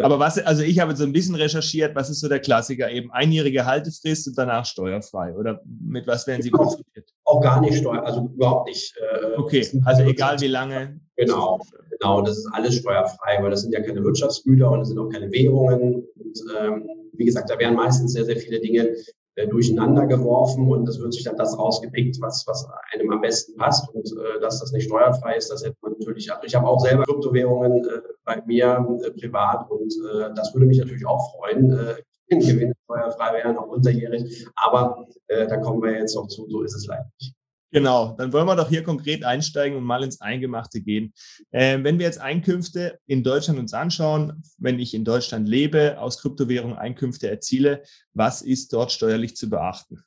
Aber 0.03 0.19
was, 0.19 0.39
also 0.39 0.63
ich 0.63 0.79
habe 0.79 0.97
so 0.97 1.05
ein 1.05 1.13
bisschen 1.13 1.35
recherchiert, 1.35 1.95
was 1.95 2.09
ist 2.09 2.21
so 2.21 2.29
der 2.29 2.41
Klassiker? 2.41 2.91
Eben 2.91 3.11
einjährige 3.13 3.67
Haltefrist 3.67 4.27
und 4.29 4.39
danach 4.39 4.65
steuerfrei. 4.65 5.35
Oder 5.35 5.61
mit 5.67 6.07
was 6.07 6.27
werden 6.27 6.41
Sie 6.41 6.51
konfrontiert? 6.51 7.11
Auch 7.25 7.43
gar 7.43 7.61
nicht 7.61 7.79
steuer, 7.79 8.03
also 8.03 8.31
überhaupt 8.35 8.69
nicht. 8.69 8.95
Äh, 8.97 9.37
okay, 9.37 9.67
also 9.85 10.03
egal 10.03 10.41
wie 10.41 10.49
lange. 10.49 10.99
Genau, 11.17 11.61
genau, 11.91 12.23
das 12.23 12.39
ist 12.39 12.49
alles 12.53 12.77
steuerfrei, 12.77 13.43
weil 13.43 13.51
das 13.51 13.63
sind 13.63 13.73
ja 13.73 13.83
keine 13.83 14.03
Wirtschaftsgüter 14.03 14.71
und 14.71 14.81
es 14.81 14.89
sind 14.89 14.99
auch 14.99 15.11
keine 15.11 15.31
Währungen. 15.31 16.07
Und 16.17 16.45
ähm, 16.59 16.89
wie 17.13 17.27
gesagt, 17.27 17.51
da 17.51 17.59
werden 17.59 17.77
meistens 17.77 18.13
sehr, 18.13 18.25
sehr 18.25 18.37
viele 18.37 18.61
Dinge 18.61 18.95
äh, 19.37 19.47
durcheinander 19.47 20.07
geworfen 20.07 20.69
und 20.71 20.89
es 20.89 20.99
wird 20.99 21.13
sich 21.13 21.25
dann 21.25 21.37
das 21.37 21.59
rausgepickt, 21.59 22.21
was, 22.21 22.45
was 22.47 22.67
einem 22.93 23.13
am 23.13 23.21
besten 23.21 23.55
passt. 23.57 23.89
Und 23.95 24.11
äh, 24.13 24.41
dass 24.41 24.61
das 24.61 24.73
nicht 24.73 24.87
steuerfrei 24.87 25.37
ist, 25.37 25.51
das 25.51 25.63
hätte 25.63 25.77
man 25.83 25.93
natürlich, 25.93 26.33
also 26.33 26.45
ich 26.45 26.55
habe 26.55 26.67
auch 26.67 26.81
selber 26.81 27.05
Kryptowährungen 27.05 27.85
äh, 27.85 28.01
bei 28.25 28.43
mir 28.47 28.87
äh, 29.05 29.11
privat 29.11 29.71
und 29.71 29.93
äh, 29.93 30.35
das 30.35 30.55
würde 30.55 30.67
mich 30.67 30.79
natürlich 30.79 31.07
auch 31.07 31.37
freuen, 31.37 31.71
äh, 31.71 31.97
Gewinne 32.29 32.73
steuerfrei 32.85 33.35
wären, 33.35 33.57
auch 33.57 33.69
unterjährig, 33.69 34.47
aber 34.57 35.07
äh, 35.29 35.47
da 35.47 35.59
kommen 35.59 35.83
wir 35.83 35.93
jetzt 35.93 36.17
noch 36.17 36.27
zu, 36.27 36.49
so 36.49 36.63
ist 36.63 36.75
es 36.75 36.87
leider 36.87 37.09
nicht. 37.21 37.36
Genau, 37.73 38.15
dann 38.17 38.33
wollen 38.33 38.47
wir 38.47 38.57
doch 38.57 38.69
hier 38.69 38.85
konkret 38.85 39.25
einsteigen 39.25 39.77
und 39.77 39.85
mal 39.85 40.03
ins 40.05 40.21
Eingemachte 40.21 40.81
gehen. 40.81 41.13
Ähm, 41.53 41.83
wenn 41.85 41.99
wir 41.99 42.07
jetzt 42.07 42.21
Einkünfte 42.21 42.99
in 43.07 43.25
Deutschland 43.25 43.59
uns 43.59 43.75
anschauen, 43.75 44.43
wenn 44.59 44.79
ich 44.79 44.95
in 44.95 45.05
Deutschland 45.05 45.49
lebe, 45.49 45.99
aus 45.99 46.21
Kryptowährung 46.21 46.77
Einkünfte 46.77 47.29
erziele, 47.29 47.83
was 48.15 48.43
ist 48.43 48.73
dort 48.73 48.93
steuerlich 48.93 49.37
zu 49.37 49.51
beachten? 49.51 50.03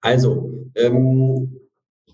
Also, 0.00 0.70
ähm, 0.74 1.60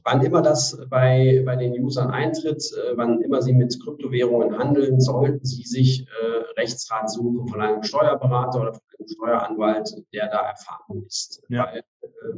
wann 0.08 0.24
immer 0.24 0.40
das 0.40 0.78
bei, 0.88 1.42
bei 1.44 1.56
den 1.56 1.78
Usern 1.82 2.10
eintritt, 2.10 2.62
äh, 2.72 2.96
wann 2.96 3.20
immer 3.20 3.42
sie 3.42 3.52
mit 3.52 3.78
Kryptowährungen 3.82 4.58
handeln, 4.58 5.00
sollten 5.00 5.44
sie 5.44 5.64
sich 5.64 6.06
äh, 6.06 6.60
Rechtsrat 6.60 7.10
suchen 7.10 7.46
von 7.46 7.60
einem 7.60 7.82
Steuerberater 7.82 8.60
oder 8.60 8.72
von 8.72 8.82
einem 8.98 9.08
Steueranwalt, 9.08 9.90
der 10.14 10.28
da 10.28 10.48
erfahren 10.48 11.04
ist. 11.06 11.42
Ja. 11.48 11.66
Weil 11.66 11.84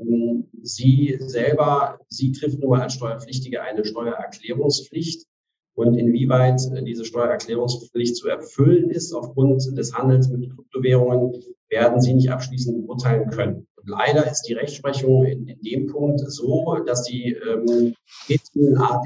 ähm, 0.02 0.48
sie 0.62 1.16
selber, 1.20 2.00
sie 2.08 2.32
trifft 2.32 2.60
nur 2.60 2.78
als 2.78 2.94
Steuerpflichtige 2.94 3.62
eine 3.62 3.84
Steuererklärungspflicht. 3.84 5.26
Und 5.74 5.94
inwieweit 5.94 6.60
äh, 6.74 6.82
diese 6.82 7.04
Steuererklärungspflicht 7.04 8.16
zu 8.16 8.28
erfüllen 8.28 8.90
ist 8.90 9.14
aufgrund 9.14 9.78
des 9.78 9.94
Handels 9.94 10.28
mit 10.28 10.50
Kryptowährungen, 10.54 11.40
werden 11.68 12.00
Sie 12.00 12.14
nicht 12.14 12.32
abschließend 12.32 12.86
beurteilen 12.86 13.30
können. 13.30 13.68
Leider 13.90 14.30
ist 14.30 14.42
die 14.42 14.54
Rechtsprechung 14.54 15.25
in, 15.25 15.49
in 15.49 15.61
dem 15.62 15.87
Punkt 15.88 16.20
so, 16.20 16.76
dass 16.87 17.04
sie 17.04 17.37
ähm, 17.37 17.94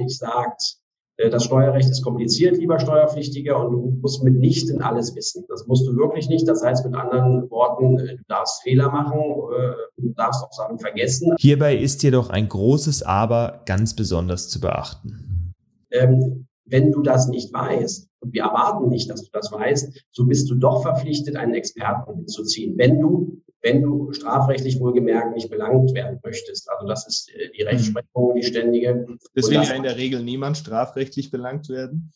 sagt, 0.09 0.79
äh, 1.17 1.31
das 1.31 1.45
Steuerrecht 1.45 1.89
ist 1.89 2.03
kompliziert, 2.03 2.57
lieber 2.59 2.79
Steuerpflichtiger, 2.79 3.59
und 3.59 3.73
du 3.73 3.99
musst 4.01 4.23
mitnichten 4.23 4.83
alles 4.83 5.15
wissen. 5.15 5.45
Das 5.49 5.67
musst 5.67 5.87
du 5.87 5.97
wirklich 5.97 6.29
nicht. 6.29 6.47
Das 6.49 6.63
heißt 6.63 6.85
mit 6.85 6.95
anderen 6.95 7.51
Worten, 7.51 7.99
äh, 7.99 8.17
du 8.17 8.23
darfst 8.29 8.63
Fehler 8.63 8.91
machen, 8.91 9.21
äh, 9.21 10.03
du 10.03 10.13
darfst 10.15 10.45
auch 10.45 10.53
Sachen 10.53 10.79
vergessen. 10.79 11.35
Hierbei 11.39 11.77
ist 11.77 12.03
jedoch 12.03 12.31
ein 12.31 12.49
großes 12.49 13.03
Aber 13.03 13.63
ganz 13.67 13.95
besonders 13.95 14.49
zu 14.49 14.61
beachten. 14.61 15.55
Ähm, 15.91 16.47
wenn 16.67 16.93
du 16.93 17.03
das 17.03 17.29
nicht 17.29 17.53
weißt, 17.53 18.09
und 18.21 18.33
wir 18.33 18.43
erwarten 18.43 18.89
nicht, 18.89 19.11
dass 19.11 19.23
du 19.23 19.29
das 19.33 19.53
weißt, 19.53 20.07
so 20.11 20.25
bist 20.25 20.51
du 20.51 20.55
doch 20.55 20.83
verpflichtet, 20.83 21.37
einen 21.37 21.55
Experten 21.55 22.15
hinzuziehen, 22.15 22.77
wenn 22.79 23.01
du, 23.01 23.43
wenn 23.65 23.81
du 23.81 24.13
strafrechtlich 24.13 24.79
wohlgemerkt 24.79 25.35
nicht 25.35 25.51
belangt 25.51 25.95
werden 25.95 26.21
möchtest. 26.23 26.71
Also 26.71 26.87
das 26.87 27.09
ist 27.09 27.31
äh, 27.35 27.51
die 27.57 27.63
mhm. 27.63 27.69
Rechtsprechung, 27.69 28.35
die 28.37 28.43
ständige. 28.45 29.07
Das 29.35 29.49
will 29.49 29.55
ja 29.55 29.73
in 29.73 29.83
der 29.83 29.97
Regel 29.97 30.23
niemand 30.23 30.59
strafrechtlich 30.59 31.31
belangt 31.31 31.69
werden. 31.71 32.13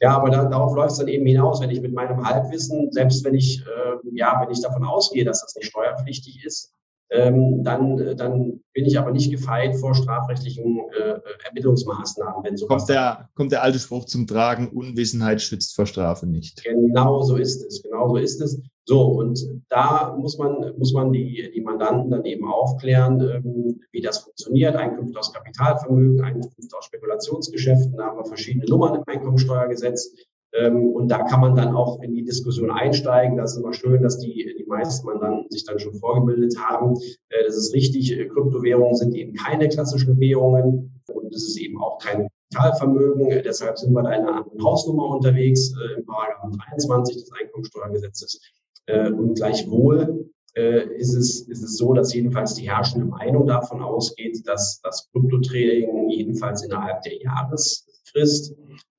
Ja, 0.00 0.14
aber 0.16 0.28
da, 0.28 0.44
darauf 0.44 0.74
läuft 0.74 0.92
es 0.92 0.98
dann 0.98 1.08
eben 1.08 1.24
hinaus, 1.24 1.62
wenn 1.62 1.70
ich 1.70 1.80
mit 1.80 1.94
meinem 1.94 2.22
Halbwissen, 2.22 2.92
selbst 2.92 3.24
wenn 3.24 3.34
ich, 3.34 3.62
äh, 3.62 4.08
ja, 4.12 4.38
wenn 4.42 4.52
ich 4.52 4.60
davon 4.60 4.84
ausgehe, 4.84 5.24
dass 5.24 5.40
das 5.40 5.54
nicht 5.56 5.68
steuerpflichtig 5.68 6.44
ist, 6.44 6.72
ähm, 7.10 7.64
dann, 7.64 7.98
äh, 7.98 8.14
dann 8.14 8.60
bin 8.74 8.84
ich 8.84 8.98
aber 8.98 9.12
nicht 9.12 9.30
gefeit 9.30 9.76
vor 9.76 9.94
strafrechtlichen 9.94 10.80
äh, 11.00 11.20
Ermittlungsmaßnahmen. 11.46 12.44
Wenn 12.44 12.56
sowas 12.58 12.82
kommt, 12.82 12.88
der, 12.90 13.30
kommt 13.34 13.52
der 13.52 13.62
alte 13.62 13.78
Spruch 13.78 14.04
zum 14.04 14.26
Tragen, 14.26 14.68
Unwissenheit 14.68 15.40
schützt 15.40 15.74
vor 15.74 15.86
Strafe 15.86 16.26
nicht. 16.26 16.62
Genau 16.62 17.22
so 17.22 17.36
ist 17.36 17.64
es, 17.64 17.82
genau 17.82 18.08
so 18.08 18.16
ist 18.16 18.42
es. 18.42 18.60
So, 18.86 19.02
und 19.02 19.40
da 19.70 20.14
muss 20.18 20.36
man, 20.36 20.76
muss 20.76 20.92
man 20.92 21.10
die, 21.10 21.50
die 21.54 21.60
Mandanten 21.62 22.10
dann 22.10 22.24
eben 22.24 22.46
aufklären, 22.46 23.18
ähm, 23.20 23.80
wie 23.92 24.02
das 24.02 24.18
funktioniert. 24.18 24.76
Einkünfte 24.76 25.18
aus 25.18 25.32
Kapitalvermögen, 25.32 26.20
Einkünfte 26.20 26.76
aus 26.76 26.84
Spekulationsgeschäften, 26.84 27.96
da 27.96 28.06
haben 28.06 28.18
wir 28.18 28.26
verschiedene 28.26 28.66
Nummern 28.66 28.96
im 28.96 29.04
Einkommensteuergesetz. 29.06 30.14
Ähm, 30.52 30.90
und 30.90 31.08
da 31.08 31.22
kann 31.22 31.40
man 31.40 31.56
dann 31.56 31.74
auch 31.74 32.02
in 32.02 32.14
die 32.14 32.24
Diskussion 32.24 32.70
einsteigen. 32.70 33.38
Das 33.38 33.52
ist 33.52 33.58
immer 33.58 33.72
schön, 33.72 34.02
dass 34.02 34.18
die, 34.18 34.54
die 34.58 34.64
meisten 34.66 35.06
Mandanten 35.06 35.50
sich 35.50 35.64
dann 35.64 35.78
schon 35.78 35.94
vorgebildet 35.94 36.56
haben. 36.58 36.94
Äh, 37.30 37.44
das 37.46 37.56
ist 37.56 37.74
richtig. 37.74 38.10
Kryptowährungen 38.28 38.94
sind 38.94 39.14
eben 39.14 39.32
keine 39.32 39.68
klassischen 39.68 40.20
Währungen 40.20 41.02
und 41.12 41.34
es 41.34 41.48
ist 41.48 41.56
eben 41.58 41.80
auch 41.82 41.98
kein 41.98 42.28
Kapitalvermögen. 42.52 43.42
Deshalb 43.44 43.78
sind 43.78 43.94
wir 43.94 44.02
da 44.02 44.12
in 44.12 44.22
einer 44.22 44.36
anderen 44.44 44.62
Hausnummer 44.62 45.08
unterwegs, 45.08 45.72
äh, 45.72 45.98
im 45.98 46.06
Paragraphen 46.06 46.52
23 46.52 47.16
des 47.16 47.32
Einkommensteuergesetzes. 47.32 48.40
Äh, 48.86 49.10
und 49.10 49.34
gleichwohl 49.34 50.30
ist 50.56 51.16
es, 51.16 51.48
ist 51.48 51.64
es 51.64 51.76
so, 51.78 51.94
dass 51.94 52.14
jedenfalls 52.14 52.54
die 52.54 52.70
herrschende 52.70 53.06
Meinung 53.06 53.44
davon 53.44 53.82
ausgeht, 53.82 54.46
dass 54.46 54.80
das 54.84 55.10
Kryptotrading 55.10 56.10
jedenfalls 56.10 56.62
innerhalb 56.62 57.02
der 57.02 57.20
Jahresfrist 57.20 58.54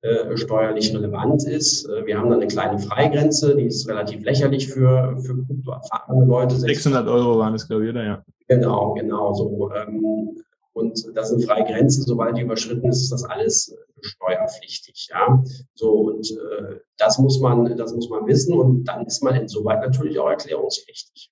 äh, 0.06 0.36
steuerlich 0.36 0.94
relevant 0.94 1.48
ist. 1.48 1.88
Äh, 1.88 2.06
wir 2.06 2.16
haben 2.16 2.30
da 2.30 2.36
eine 2.36 2.46
kleine 2.46 2.78
Freigrenze, 2.78 3.56
die 3.56 3.64
ist 3.64 3.88
relativ 3.88 4.22
lächerlich 4.22 4.68
für, 4.68 5.16
für 5.18 5.44
kryptoerfahrene 5.44 6.26
Leute. 6.26 6.54
600 6.54 7.08
Euro 7.08 7.38
waren 7.38 7.54
es, 7.54 7.66
glaube 7.66 7.84
ich, 7.84 7.90
oder? 7.90 8.04
Ja. 8.04 8.24
Genau, 8.46 8.94
genau 8.94 9.32
so. 9.32 9.72
Ähm, 9.74 10.36
und 10.76 11.10
das 11.14 11.32
eine 11.32 11.42
freie 11.42 11.64
Grenze. 11.64 12.02
Sobald 12.02 12.36
die 12.36 12.42
überschritten 12.42 12.90
ist, 12.90 13.00
ist 13.00 13.12
das 13.12 13.24
alles 13.24 13.68
äh, 13.68 13.76
steuerpflichtig. 14.02 15.08
Ja, 15.10 15.42
so 15.74 15.90
und 15.92 16.30
äh, 16.30 16.80
das 16.98 17.18
muss 17.18 17.40
man, 17.40 17.76
das 17.78 17.94
muss 17.94 18.10
man 18.10 18.26
wissen 18.26 18.52
und 18.52 18.84
dann 18.84 19.06
ist 19.06 19.22
man 19.22 19.34
insoweit 19.36 19.80
natürlich 19.80 20.18
auch 20.18 20.28
erklärungspflichtig. 20.28 21.30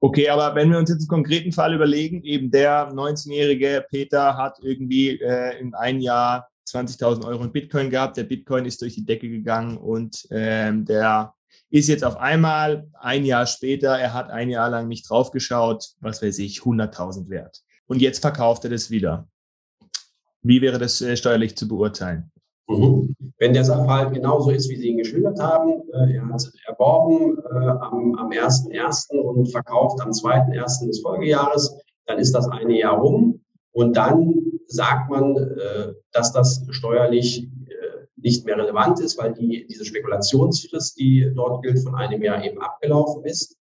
Okay, 0.00 0.28
aber 0.28 0.54
wenn 0.54 0.70
wir 0.70 0.76
uns 0.76 0.90
jetzt 0.90 1.00
einen 1.00 1.08
konkreten 1.08 1.52
Fall 1.52 1.74
überlegen, 1.74 2.22
eben 2.24 2.50
der 2.50 2.92
19-jährige 2.92 3.86
Peter 3.88 4.36
hat 4.36 4.58
irgendwie 4.60 5.18
äh, 5.18 5.58
in 5.58 5.74
einem 5.74 6.00
Jahr 6.00 6.48
20.000 6.68 7.26
Euro 7.26 7.44
in 7.44 7.52
Bitcoin 7.52 7.88
gehabt. 7.88 8.18
Der 8.18 8.24
Bitcoin 8.24 8.66
ist 8.66 8.82
durch 8.82 8.94
die 8.94 9.06
Decke 9.06 9.30
gegangen 9.30 9.78
und 9.78 10.26
ähm, 10.30 10.84
der 10.84 11.32
ist 11.70 11.88
jetzt 11.88 12.04
auf 12.04 12.18
einmal 12.18 12.86
ein 13.00 13.24
Jahr 13.24 13.46
später, 13.46 13.98
er 13.98 14.12
hat 14.12 14.28
ein 14.28 14.50
Jahr 14.50 14.68
lang 14.68 14.88
nicht 14.88 15.08
draufgeschaut, 15.08 15.92
was 16.00 16.22
weiß 16.22 16.38
ich, 16.40 16.60
100.000 16.60 17.30
wert. 17.30 17.62
Und 17.86 18.02
jetzt 18.02 18.20
verkauft 18.20 18.64
er 18.64 18.70
das 18.70 18.90
wieder. 18.90 19.28
Wie 20.42 20.60
wäre 20.60 20.78
das 20.78 21.00
äh, 21.00 21.16
steuerlich 21.16 21.56
zu 21.56 21.68
beurteilen? 21.68 22.30
Mhm. 22.68 23.14
Wenn 23.38 23.52
der 23.52 23.64
Sachverhalt 23.64 24.14
genauso 24.14 24.50
ist, 24.50 24.68
wie 24.68 24.76
Sie 24.76 24.88
ihn 24.88 24.98
geschildert 24.98 25.38
haben, 25.40 25.82
äh, 25.92 26.14
er 26.14 26.28
hat 26.28 26.50
erworben 26.66 27.38
äh, 27.38 27.68
am, 27.68 28.14
am 28.16 28.30
1.1. 28.30 29.16
und 29.16 29.50
verkauft 29.50 30.00
am 30.00 30.10
2.1. 30.10 30.86
des 30.86 31.00
Folgejahres, 31.00 31.76
dann 32.06 32.18
ist 32.18 32.32
das 32.32 32.48
eine 32.48 32.78
Jahr 32.78 32.98
rum 32.98 33.40
und 33.72 33.96
dann 33.96 34.34
sagt 34.66 35.10
man, 35.10 35.36
äh, 35.36 35.92
dass 36.12 36.32
das 36.32 36.64
steuerlich 36.70 37.44
äh, 37.44 38.06
nicht 38.16 38.46
mehr 38.46 38.56
relevant 38.56 39.00
ist, 39.00 39.18
weil 39.18 39.34
die, 39.34 39.66
diese 39.68 39.84
Spekulationsfrist, 39.84 40.98
die 40.98 41.30
dort 41.34 41.62
gilt, 41.62 41.80
von 41.80 41.94
einem 41.94 42.22
Jahr 42.22 42.42
eben 42.44 42.60
abgelaufen 42.60 43.24
ist. 43.24 43.56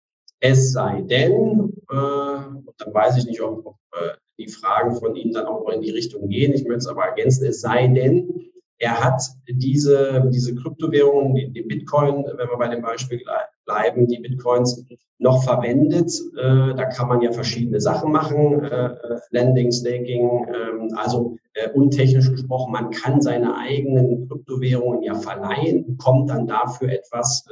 Es 0.45 0.73
sei 0.73 1.01
denn, 1.03 1.71
äh, 1.89 1.95
dann 1.95 2.93
weiß 2.93 3.15
ich 3.17 3.25
nicht, 3.25 3.41
ob, 3.41 3.65
ob 3.65 3.77
äh, 3.93 4.09
die 4.37 4.49
Fragen 4.49 4.93
von 4.93 5.15
Ihnen 5.15 5.31
dann 5.31 5.45
auch 5.45 5.69
in 5.69 5.79
die 5.79 5.91
Richtung 5.91 6.27
gehen. 6.27 6.51
Ich 6.51 6.65
möchte 6.65 6.79
es 6.79 6.87
aber 6.87 7.05
ergänzen, 7.05 7.45
es 7.45 7.61
sei 7.61 7.87
denn, 7.87 8.51
er 8.77 9.01
hat 9.01 9.21
diese, 9.47 10.29
diese 10.33 10.53
Kryptowährungen, 10.55 11.33
die, 11.33 11.49
die 11.49 11.61
Bitcoin, 11.61 12.25
wenn 12.25 12.49
wir 12.49 12.57
bei 12.57 12.67
dem 12.67 12.81
Beispiel 12.81 13.23
bleiben, 13.65 14.05
die 14.07 14.19
Bitcoins 14.19 14.83
noch 15.17 15.45
verwendet. 15.45 16.11
Äh, 16.37 16.75
da 16.75 16.85
kann 16.89 17.07
man 17.07 17.21
ja 17.21 17.31
verschiedene 17.31 17.79
Sachen 17.79 18.11
machen, 18.11 18.65
äh, 18.65 18.87
äh 18.87 19.19
Lending, 19.29 19.71
Staking, 19.71 20.45
äh, 20.49 20.93
also 20.95 21.37
äh, 21.53 21.69
untechnisch 21.69 22.29
gesprochen, 22.29 22.73
man 22.73 22.91
kann 22.91 23.21
seine 23.21 23.55
eigenen 23.55 24.27
Kryptowährungen 24.27 25.03
ja 25.03 25.15
verleihen, 25.15 25.85
bekommt 25.85 26.29
dann 26.29 26.47
dafür 26.47 26.91
etwas, 26.91 27.45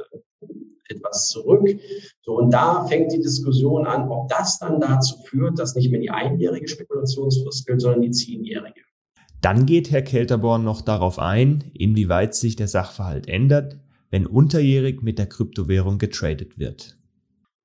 etwas 1.12 1.28
zurück. 1.28 1.68
So, 2.22 2.38
und 2.38 2.50
da 2.50 2.84
fängt 2.86 3.12
die 3.12 3.20
Diskussion 3.20 3.86
an, 3.86 4.08
ob 4.08 4.28
das 4.28 4.58
dann 4.58 4.80
dazu 4.80 5.18
führt, 5.24 5.58
dass 5.58 5.74
nicht 5.74 5.90
mehr 5.90 6.00
die 6.00 6.10
einjährige 6.10 6.68
Spekulationsfrist 6.68 7.66
gilt, 7.66 7.80
sondern 7.80 8.02
die 8.02 8.10
zehnjährige. 8.10 8.80
Dann 9.40 9.66
geht 9.66 9.90
Herr 9.90 10.02
Kelterborn 10.02 10.64
noch 10.64 10.82
darauf 10.82 11.18
ein, 11.18 11.64
inwieweit 11.74 12.34
sich 12.34 12.54
der 12.54 12.68
Sachverhalt 12.68 13.28
ändert, 13.28 13.76
wenn 14.10 14.26
unterjährig 14.26 15.02
mit 15.02 15.18
der 15.18 15.26
Kryptowährung 15.26 15.98
getradet 15.98 16.58
wird. 16.58 16.96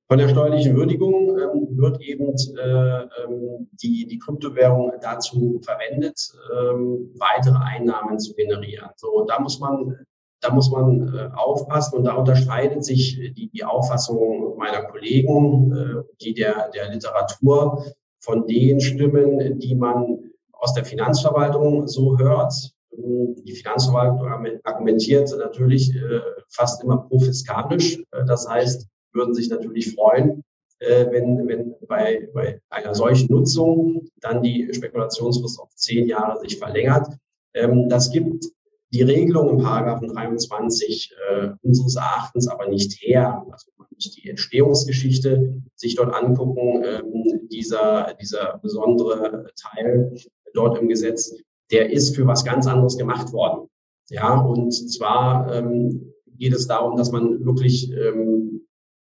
Von 0.10 0.20
der 0.20 0.30
steuerlichen 0.30 0.76
Würdigung 0.76 1.38
ähm, 1.38 1.78
wird 1.78 2.02
eben 2.02 2.30
äh, 2.30 3.02
ähm, 3.02 3.68
die, 3.74 4.08
die 4.08 4.18
Kryptowährung 4.18 4.94
dazu 5.02 5.60
verwendet, 5.64 6.18
ähm, 6.58 7.12
weitere 7.20 7.58
Einnahmen 7.58 8.18
zu 8.18 8.34
generieren. 8.34 8.90
So, 8.96 9.26
da 9.28 9.40
muss 9.40 9.60
man, 9.60 9.98
da 10.42 10.54
muss 10.54 10.70
man 10.70 11.14
äh, 11.14 11.30
aufpassen 11.36 11.98
und 11.98 12.04
da 12.06 12.14
unterscheidet 12.14 12.84
sich 12.84 13.16
die, 13.36 13.50
die 13.50 13.64
Auffassung 13.64 14.58
meiner 14.58 14.84
Kollegen, 14.84 15.72
äh, 15.72 16.04
die 16.22 16.34
der, 16.34 16.70
der 16.70 16.90
Literatur 16.90 17.86
von 18.20 18.46
den 18.48 18.80
Stimmen, 18.80 19.60
die 19.60 19.76
man 19.76 20.32
aus 20.52 20.74
der 20.74 20.86
Finanzverwaltung 20.86 21.88
so 21.88 22.18
hört. 22.18 22.54
Die 22.92 23.54
Finanzverwaltung 23.54 24.62
argumentiert 24.64 25.32
natürlich 25.38 25.96
äh, 25.96 26.22
fast 26.50 26.84
immer 26.84 26.98
profiskalisch. 26.98 28.00
Äh, 28.12 28.26
das 28.26 28.48
heißt, 28.48 28.88
würden 29.14 29.34
sich 29.34 29.50
natürlich 29.50 29.94
freuen, 29.94 30.44
äh, 30.80 31.06
wenn, 31.12 31.48
wenn 31.48 31.76
bei, 31.88 32.30
bei 32.34 32.60
einer 32.70 32.96
solchen 32.96 33.32
Nutzung 33.32 34.10
dann 34.20 34.44
die 34.44 34.70
Spekulationsfrist 34.72 35.60
auf 35.60 35.74
zehn 35.76 36.08
Jahre 36.08 36.40
sich 36.40 36.58
verlängert. 36.58 37.08
Ähm, 37.54 37.90
das 37.90 38.12
gibt 38.12 38.46
die 38.94 39.02
Regelung 39.02 39.50
im 39.50 39.58
Paragraphen 39.58 40.08
23 40.08 41.14
äh, 41.30 41.50
unseres 41.62 41.96
Erachtens 41.96 42.48
aber 42.48 42.70
nicht 42.70 43.02
her. 43.02 43.46
Also 43.52 43.72
man 43.78 43.88
muss 43.94 44.12
die 44.12 44.30
Entstehungsgeschichte 44.30 45.62
sich 45.76 45.96
dort 45.96 46.14
angucken. 46.14 46.84
Ähm, 46.86 47.48
dieser, 47.50 48.14
dieser 48.22 48.60
besondere 48.62 49.52
Teil 49.56 50.16
dort 50.54 50.78
im 50.80 50.88
Gesetz, 50.88 51.36
der 51.72 51.92
ist 51.92 52.16
für 52.16 52.28
was 52.28 52.46
ganz 52.46 52.68
anderes 52.68 52.98
gemacht 52.98 53.34
worden. 53.34 53.68
Ja, 54.10 54.40
und 54.40 54.72
zwar 54.72 55.54
ähm, 55.54 56.14
geht 56.38 56.54
es 56.54 56.68
darum, 56.68 56.98
dass 56.98 57.12
man 57.12 57.46
wirklich 57.46 57.92
ähm, 57.92 58.68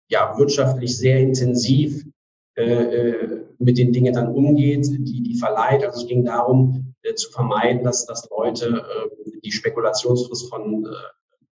ja, 0.09 0.37
wirtschaftlich 0.37 0.97
sehr 0.97 1.19
intensiv 1.19 2.05
äh, 2.55 2.63
äh, 2.63 3.41
mit 3.59 3.77
den 3.77 3.91
Dingen 3.91 4.13
dann 4.13 4.33
umgeht, 4.33 4.85
die, 4.85 5.23
die 5.23 5.37
verleiht. 5.37 5.83
Also 5.83 6.01
es 6.01 6.07
ging 6.07 6.23
darum, 6.23 6.93
äh, 7.01 7.15
zu 7.15 7.31
vermeiden, 7.31 7.83
dass, 7.83 8.05
dass 8.05 8.29
Leute 8.29 8.67
äh, 8.67 9.24
die 9.45 9.51
Spekulationsfrist 9.51 10.49
von, 10.49 10.85
äh, 10.85 10.89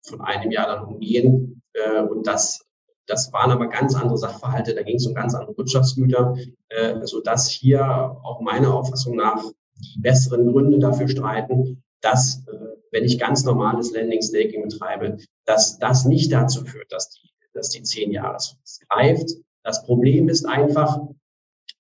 von 0.02 0.22
einem 0.22 0.52
Jahr 0.52 0.68
dann 0.68 0.86
umgehen. 0.86 1.62
Äh, 1.74 2.02
und 2.02 2.28
das 2.28 2.66
das 3.06 3.34
waren 3.34 3.52
aber 3.52 3.68
ganz 3.68 3.96
andere 3.96 4.18
Sachverhalte, 4.18 4.74
da 4.74 4.84
ging 4.84 4.96
es 4.96 5.06
um 5.06 5.14
ganz 5.14 5.36
andere 5.36 5.58
Wirtschaftsgüter, 5.58 6.38
äh, 6.70 7.06
sodass 7.06 7.50
hier 7.50 7.84
auch 8.24 8.40
meiner 8.42 8.74
Auffassung 8.74 9.16
nach 9.16 9.44
die 9.76 10.00
besseren 10.00 10.52
Gründe 10.52 10.80
dafür 10.80 11.08
streiten, 11.08 11.84
dass, 12.02 12.44
äh, 12.48 12.52
wenn 12.92 13.04
ich 13.04 13.20
ganz 13.20 13.44
normales 13.44 13.92
Lending 13.92 14.22
Staking 14.22 14.70
betreibe, 14.70 15.18
dass 15.46 15.80
das 15.80 16.06
nicht 16.06 16.32
dazu 16.32 16.64
führt, 16.64 16.92
dass 16.92 17.10
die, 17.10 17.30
dass 17.54 17.70
die 17.70 17.84
zehn 17.84 18.12
Jahresfrist 18.12 18.88
greift. 18.88 19.32
Das 19.64 19.86
Problem 19.86 20.30
ist 20.30 20.46
einfach, 20.46 21.02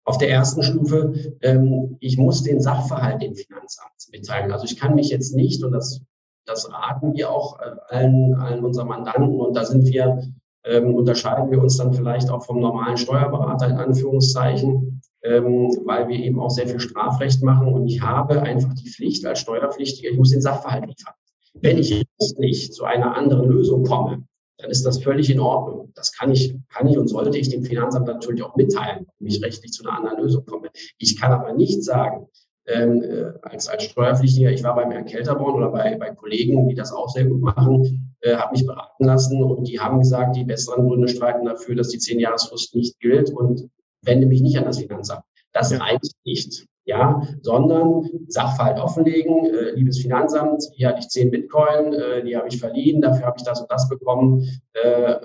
auf 0.05 0.17
der 0.17 0.29
ersten 0.29 0.63
Stufe, 0.63 1.13
ähm, 1.41 1.97
ich 1.99 2.17
muss 2.17 2.43
den 2.43 2.61
Sachverhalt 2.61 3.21
dem 3.21 3.35
Finanzamt 3.35 3.93
mitteilen. 4.11 4.51
Also 4.51 4.65
ich 4.65 4.77
kann 4.77 4.95
mich 4.95 5.09
jetzt 5.09 5.35
nicht, 5.35 5.63
und 5.63 5.71
das, 5.71 6.01
das 6.45 6.71
raten 6.71 7.13
wir 7.13 7.29
auch 7.29 7.59
äh, 7.59 7.75
allen, 7.89 8.35
allen 8.35 8.65
unseren 8.65 8.89
Mandanten, 8.89 9.39
und 9.39 9.55
da 9.55 9.65
sind 9.65 9.87
wir, 9.87 10.23
ähm, 10.65 10.93
unterscheiden 10.95 11.51
wir 11.51 11.61
uns 11.61 11.77
dann 11.77 11.93
vielleicht 11.93 12.29
auch 12.29 12.45
vom 12.45 12.59
normalen 12.59 12.97
Steuerberater 12.97 13.67
in 13.67 13.77
Anführungszeichen, 13.77 15.01
ähm, 15.23 15.69
weil 15.85 16.09
wir 16.09 16.19
eben 16.19 16.39
auch 16.39 16.49
sehr 16.49 16.67
viel 16.67 16.79
Strafrecht 16.79 17.41
machen. 17.41 17.67
Und 17.67 17.87
ich 17.87 18.01
habe 18.01 18.41
einfach 18.41 18.73
die 18.73 18.89
Pflicht 18.89 19.25
als 19.25 19.39
Steuerpflichtiger, 19.39 20.09
ich 20.09 20.17
muss 20.17 20.31
den 20.31 20.41
Sachverhalt 20.41 20.85
liefern. 20.85 21.13
Wenn 21.61 21.77
ich 21.77 22.03
nicht 22.37 22.73
zu 22.73 22.83
einer 22.83 23.15
anderen 23.15 23.47
Lösung 23.47 23.83
komme, 23.85 24.23
dann 24.57 24.69
ist 24.69 24.85
das 24.85 25.01
völlig 25.01 25.29
in 25.29 25.39
Ordnung. 25.39 25.91
Das 25.95 26.11
kann 26.13 26.31
ich, 26.31 26.55
kann 26.69 26.87
ich 26.87 26.97
und 26.97 27.07
sollte 27.07 27.37
ich 27.37 27.49
dem 27.49 27.63
Finanzamt 27.63 28.07
natürlich 28.07 28.43
auch 28.43 28.55
mitteilen, 28.55 29.07
wenn 29.19 29.27
ich 29.27 29.43
rechtlich 29.43 29.71
zu 29.71 29.83
einer 29.83 29.97
anderen 29.97 30.21
Lösung 30.21 30.45
komme. 30.45 30.69
Ich 30.97 31.19
kann 31.19 31.31
aber 31.31 31.53
nicht 31.53 31.83
sagen, 31.83 32.27
ähm, 32.65 33.03
äh, 33.03 33.33
als, 33.41 33.67
als 33.67 33.83
Steuerpflichtiger, 33.83 34.51
ich 34.51 34.63
war 34.63 34.75
beim 34.75 34.91
Herrn 34.91 35.05
Kelterborn 35.05 35.55
oder 35.55 35.69
bei, 35.69 35.97
bei 35.97 36.11
Kollegen, 36.11 36.69
die 36.69 36.75
das 36.75 36.93
auch 36.93 37.09
sehr 37.09 37.25
gut 37.25 37.41
machen, 37.41 38.15
äh, 38.21 38.35
habe 38.35 38.53
mich 38.53 38.65
beraten 38.65 39.03
lassen 39.03 39.43
und 39.43 39.67
die 39.67 39.79
haben 39.79 39.99
gesagt, 39.99 40.35
die 40.35 40.45
besseren 40.45 40.87
Gründe 40.87 41.09
streiten 41.09 41.45
dafür, 41.45 41.75
dass 41.75 41.89
die 41.89 41.97
zehn 41.97 42.19
Jahresfrist 42.19 42.73
nicht 42.75 42.99
gilt 42.99 43.31
und 43.31 43.69
wende 44.01 44.27
mich 44.27 44.41
nicht 44.41 44.57
an 44.57 44.65
das 44.65 44.79
Finanzamt. 44.79 45.23
Das 45.51 45.71
ja. 45.71 45.79
reicht 45.79 46.13
nicht 46.23 46.65
ja, 46.85 47.21
sondern 47.41 48.09
Sachverhalt 48.27 48.79
offenlegen, 48.79 49.45
äh, 49.45 49.71
liebes 49.71 49.99
Finanzamt, 49.99 50.63
hier 50.73 50.89
hatte 50.89 50.99
ich 50.99 51.09
zehn 51.09 51.31
Bitcoin, 51.31 51.93
äh, 51.93 52.23
die 52.23 52.35
habe 52.35 52.47
ich 52.49 52.59
verliehen, 52.59 53.01
dafür 53.01 53.25
habe 53.25 53.37
ich 53.37 53.43
das 53.43 53.61
und 53.61 53.71
das 53.71 53.87
bekommen. 53.87 54.61
Äh, 54.73 55.15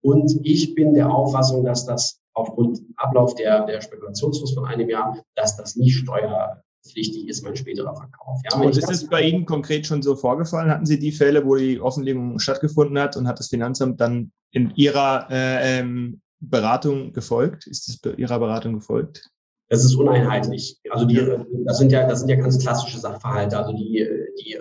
und 0.00 0.34
ich 0.42 0.74
bin 0.74 0.94
der 0.94 1.10
Auffassung, 1.10 1.64
dass 1.64 1.86
das 1.86 2.20
aufgrund 2.34 2.80
Ablauf 2.96 3.34
der, 3.34 3.66
der 3.66 3.80
Spekulationsfrist 3.80 4.54
von 4.54 4.64
einem 4.64 4.88
Jahr, 4.88 5.18
dass 5.34 5.56
das 5.56 5.76
nicht 5.76 5.96
steuerpflichtig 5.96 7.28
ist, 7.28 7.44
mein 7.44 7.56
späterer 7.56 7.94
Verkauf. 7.94 8.40
Ja, 8.50 8.58
und 8.58 8.76
ist 8.76 8.90
es 8.90 9.06
bei 9.06 9.22
Ihnen 9.22 9.44
konkret 9.44 9.86
schon 9.86 10.02
so 10.02 10.16
vorgefallen? 10.16 10.70
Hatten 10.70 10.86
Sie 10.86 10.98
die 10.98 11.12
Fälle, 11.12 11.44
wo 11.44 11.56
die 11.56 11.80
Offenlegung 11.80 12.38
stattgefunden 12.38 12.98
hat 12.98 13.16
und 13.16 13.28
hat 13.28 13.38
das 13.38 13.48
Finanzamt 13.48 14.00
dann 14.00 14.32
in 14.50 14.72
Ihrer 14.76 15.28
äh, 15.30 15.80
ähm, 15.80 16.22
Beratung 16.40 17.12
gefolgt? 17.12 17.66
Ist 17.66 17.88
es 17.88 18.00
Ihrer 18.16 18.38
Beratung 18.38 18.74
gefolgt? 18.74 19.30
Das 19.72 19.86
ist 19.86 19.94
uneinheitlich. 19.94 20.78
Also 20.90 21.06
die, 21.06 21.16
das 21.64 21.78
sind 21.78 21.90
ja, 21.92 22.06
das 22.06 22.20
sind 22.20 22.28
ja 22.28 22.36
ganz 22.36 22.58
klassische 22.58 22.98
Sachverhalte. 22.98 23.56
Also 23.56 23.72
die, 23.72 24.06
die 24.38 24.58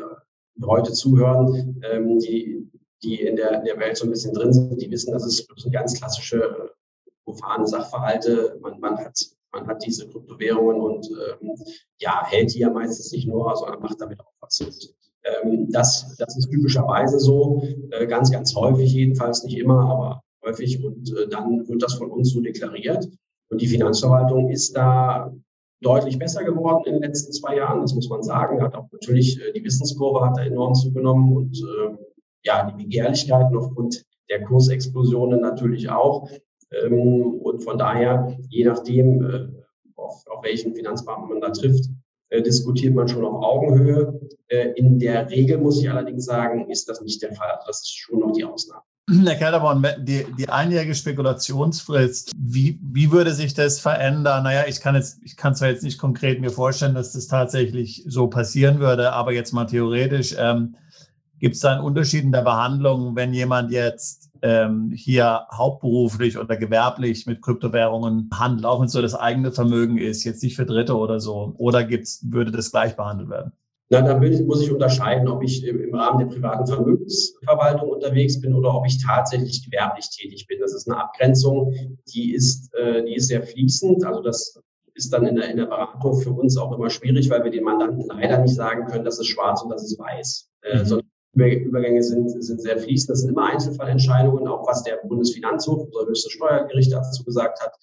heute 0.65 0.93
zuhören, 0.93 1.81
ähm, 1.91 2.17
die, 2.19 2.71
die 3.03 3.19
in 3.19 3.35
der, 3.35 3.59
in 3.59 3.65
der 3.65 3.77
Welt 3.77 3.97
so 3.97 4.05
ein 4.05 4.09
bisschen 4.09 4.33
drin 4.33 4.53
sind, 4.53 4.81
die 4.81 4.89
wissen, 4.89 5.11
das 5.11 5.23
sind 5.25 5.73
ganz 5.73 5.99
klassische 5.99 6.71
profane 7.25 7.67
Sachverhalte. 7.67 8.57
Man, 8.61 8.79
man 8.79 8.97
hat 8.99 9.19
man 9.51 9.67
hat 9.67 9.85
diese 9.85 10.07
Kryptowährungen 10.07 10.79
und 10.79 11.09
ähm, 11.09 11.55
ja, 11.99 12.25
hält 12.25 12.53
die 12.53 12.59
ja 12.59 12.69
meistens 12.69 13.11
nicht 13.11 13.27
nur, 13.27 13.53
sondern 13.57 13.81
macht 13.81 13.99
damit 13.99 14.21
auch 14.21 14.31
was. 14.39 14.61
Ähm, 15.23 15.67
das, 15.71 16.15
das 16.19 16.37
ist 16.37 16.49
typischerweise 16.51 17.19
so, 17.19 17.61
äh, 17.89 18.07
ganz, 18.07 18.31
ganz 18.31 18.55
häufig 18.55 18.93
jedenfalls, 18.93 19.43
nicht 19.43 19.57
immer, 19.57 19.81
aber 19.81 20.23
häufig. 20.45 20.81
Und 20.81 21.13
äh, 21.17 21.27
dann 21.27 21.67
wird 21.67 21.83
das 21.83 21.95
von 21.95 22.11
uns 22.11 22.31
so 22.31 22.39
deklariert. 22.39 23.09
Und 23.51 23.61
die 23.61 23.67
Finanzverwaltung 23.67 24.49
ist 24.49 24.75
da 24.75 25.31
deutlich 25.81 26.17
besser 26.17 26.43
geworden 26.43 26.83
in 26.85 26.93
den 26.93 27.03
letzten 27.03 27.33
zwei 27.33 27.57
Jahren, 27.57 27.81
das 27.81 27.93
muss 27.93 28.09
man 28.09 28.23
sagen. 28.23 28.61
Hat 28.61 28.75
auch 28.75 28.87
natürlich 28.91 29.39
äh, 29.41 29.51
die 29.51 29.63
Wissenskurve 29.63 30.25
hat 30.25 30.37
da 30.37 30.43
enorm 30.43 30.73
zugenommen 30.73 31.35
und 31.35 31.57
äh, 31.57 31.95
ja, 32.43 32.71
die 32.71 32.83
Begehrlichkeiten 32.83 33.55
aufgrund 33.55 34.05
der 34.29 34.43
Kursexplosionen 34.45 35.41
natürlich 35.41 35.89
auch. 35.89 36.29
Ähm, 36.71 37.41
und 37.41 37.63
von 37.63 37.77
daher, 37.77 38.37
je 38.49 38.63
nachdem, 38.63 39.23
äh, 39.23 39.47
auf, 39.95 40.23
auf 40.27 40.43
welchen 40.43 40.73
Finanzbeamten 40.73 41.29
man 41.29 41.41
da 41.41 41.49
trifft, 41.49 41.89
äh, 42.29 42.41
diskutiert 42.41 42.95
man 42.95 43.09
schon 43.09 43.25
auf 43.25 43.43
Augenhöhe. 43.43 44.21
Äh, 44.47 44.69
in 44.75 44.97
der 44.97 45.29
Regel 45.29 45.57
muss 45.57 45.81
ich 45.81 45.89
allerdings 45.89 46.25
sagen, 46.25 46.69
ist 46.69 46.87
das 46.87 47.01
nicht 47.01 47.21
der 47.21 47.33
Fall. 47.33 47.51
Also 47.51 47.67
das 47.67 47.81
ist 47.81 47.97
schon 47.97 48.19
noch 48.19 48.31
die 48.31 48.45
Ausnahme. 48.45 48.83
Herr 49.09 49.35
Kelderborn, 49.35 49.85
die, 49.99 50.25
die 50.37 50.47
einjährige 50.47 50.95
Spekulationsfrist, 50.95 52.31
wie, 52.37 52.79
wie 52.81 53.11
würde 53.11 53.33
sich 53.33 53.53
das 53.53 53.79
verändern? 53.79 54.43
Naja, 54.43 54.63
ich 54.67 54.79
kann 54.79 54.95
jetzt, 54.95 55.19
ich 55.23 55.35
kann 55.35 55.55
zwar 55.55 55.69
jetzt 55.69 55.83
nicht 55.83 55.97
konkret 55.97 56.39
mir 56.39 56.51
vorstellen, 56.51 56.93
dass 56.93 57.13
das 57.13 57.27
tatsächlich 57.27 58.03
so 58.07 58.27
passieren 58.27 58.79
würde, 58.79 59.11
aber 59.11 59.33
jetzt 59.33 59.53
mal 59.53 59.65
theoretisch, 59.65 60.35
ähm, 60.37 60.75
gibt 61.39 61.55
es 61.55 61.61
da 61.61 61.73
einen 61.73 61.83
Unterschied 61.83 62.23
in 62.23 62.31
der 62.31 62.43
Behandlung, 62.43 63.15
wenn 63.15 63.33
jemand 63.33 63.71
jetzt 63.71 64.29
ähm, 64.43 64.91
hier 64.95 65.47
hauptberuflich 65.51 66.37
oder 66.37 66.55
gewerblich 66.55 67.25
mit 67.25 67.41
Kryptowährungen 67.41 68.29
handelt, 68.33 68.65
auch 68.65 68.79
wenn 68.79 68.85
es 68.85 68.91
so 68.91 69.01
das 69.01 69.15
eigene 69.15 69.51
Vermögen 69.51 69.97
ist, 69.97 70.23
jetzt 70.23 70.43
nicht 70.43 70.55
für 70.55 70.65
Dritte 70.65 70.95
oder 70.95 71.19
so, 71.19 71.53
oder 71.57 71.83
gibt's, 71.83 72.25
würde 72.29 72.51
das 72.51 72.71
gleich 72.71 72.95
behandelt 72.95 73.29
werden? 73.29 73.51
Na, 73.91 74.01
da 74.01 74.17
muss 74.17 74.61
ich 74.61 74.71
unterscheiden, 74.71 75.27
ob 75.27 75.43
ich 75.43 75.67
im 75.67 75.93
Rahmen 75.93 76.19
der 76.19 76.33
privaten 76.33 76.65
Vermögensverwaltung 76.65 77.89
unterwegs 77.89 78.39
bin 78.39 78.55
oder 78.55 78.73
ob 78.73 78.87
ich 78.87 79.03
tatsächlich 79.03 79.65
gewerblich 79.65 80.09
tätig 80.09 80.47
bin. 80.47 80.61
Das 80.61 80.73
ist 80.73 80.89
eine 80.89 80.97
Abgrenzung, 80.97 81.73
die 82.07 82.33
ist, 82.33 82.73
äh, 82.73 83.03
die 83.03 83.15
ist 83.15 83.27
sehr 83.27 83.43
fließend. 83.43 84.05
Also 84.05 84.21
das 84.21 84.57
ist 84.93 85.11
dann 85.11 85.25
in 85.25 85.35
der, 85.35 85.49
in 85.49 85.57
der 85.57 85.65
Beratung 85.65 86.15
für 86.21 86.31
uns 86.31 86.57
auch 86.57 86.71
immer 86.71 86.89
schwierig, 86.89 87.29
weil 87.29 87.43
wir 87.43 87.51
den 87.51 87.65
Mandanten 87.65 88.05
leider 88.07 88.37
nicht 88.37 88.55
sagen 88.55 88.85
können, 88.85 89.03
das 89.03 89.19
ist 89.19 89.27
schwarz 89.27 89.61
und 89.61 89.69
das 89.69 89.83
ist 89.83 89.99
weiß. 89.99 90.49
Äh, 90.61 90.77
mhm. 90.77 90.85
sondern 90.85 91.07
Übergänge 91.35 92.01
sind, 92.01 92.29
sind 92.29 92.61
sehr 92.61 92.77
fließend. 92.77 93.09
Das 93.09 93.19
sind 93.19 93.31
immer 93.31 93.51
Einzelfallentscheidungen, 93.51 94.47
auch 94.47 94.65
was 94.65 94.83
der 94.83 95.01
Bundesfinanzhof, 95.05 95.83
unser 95.83 96.07
höchstes 96.07 96.31
Steuergericht 96.31 96.93
dazu 96.93 97.25
gesagt 97.25 97.61
hat. 97.61 97.73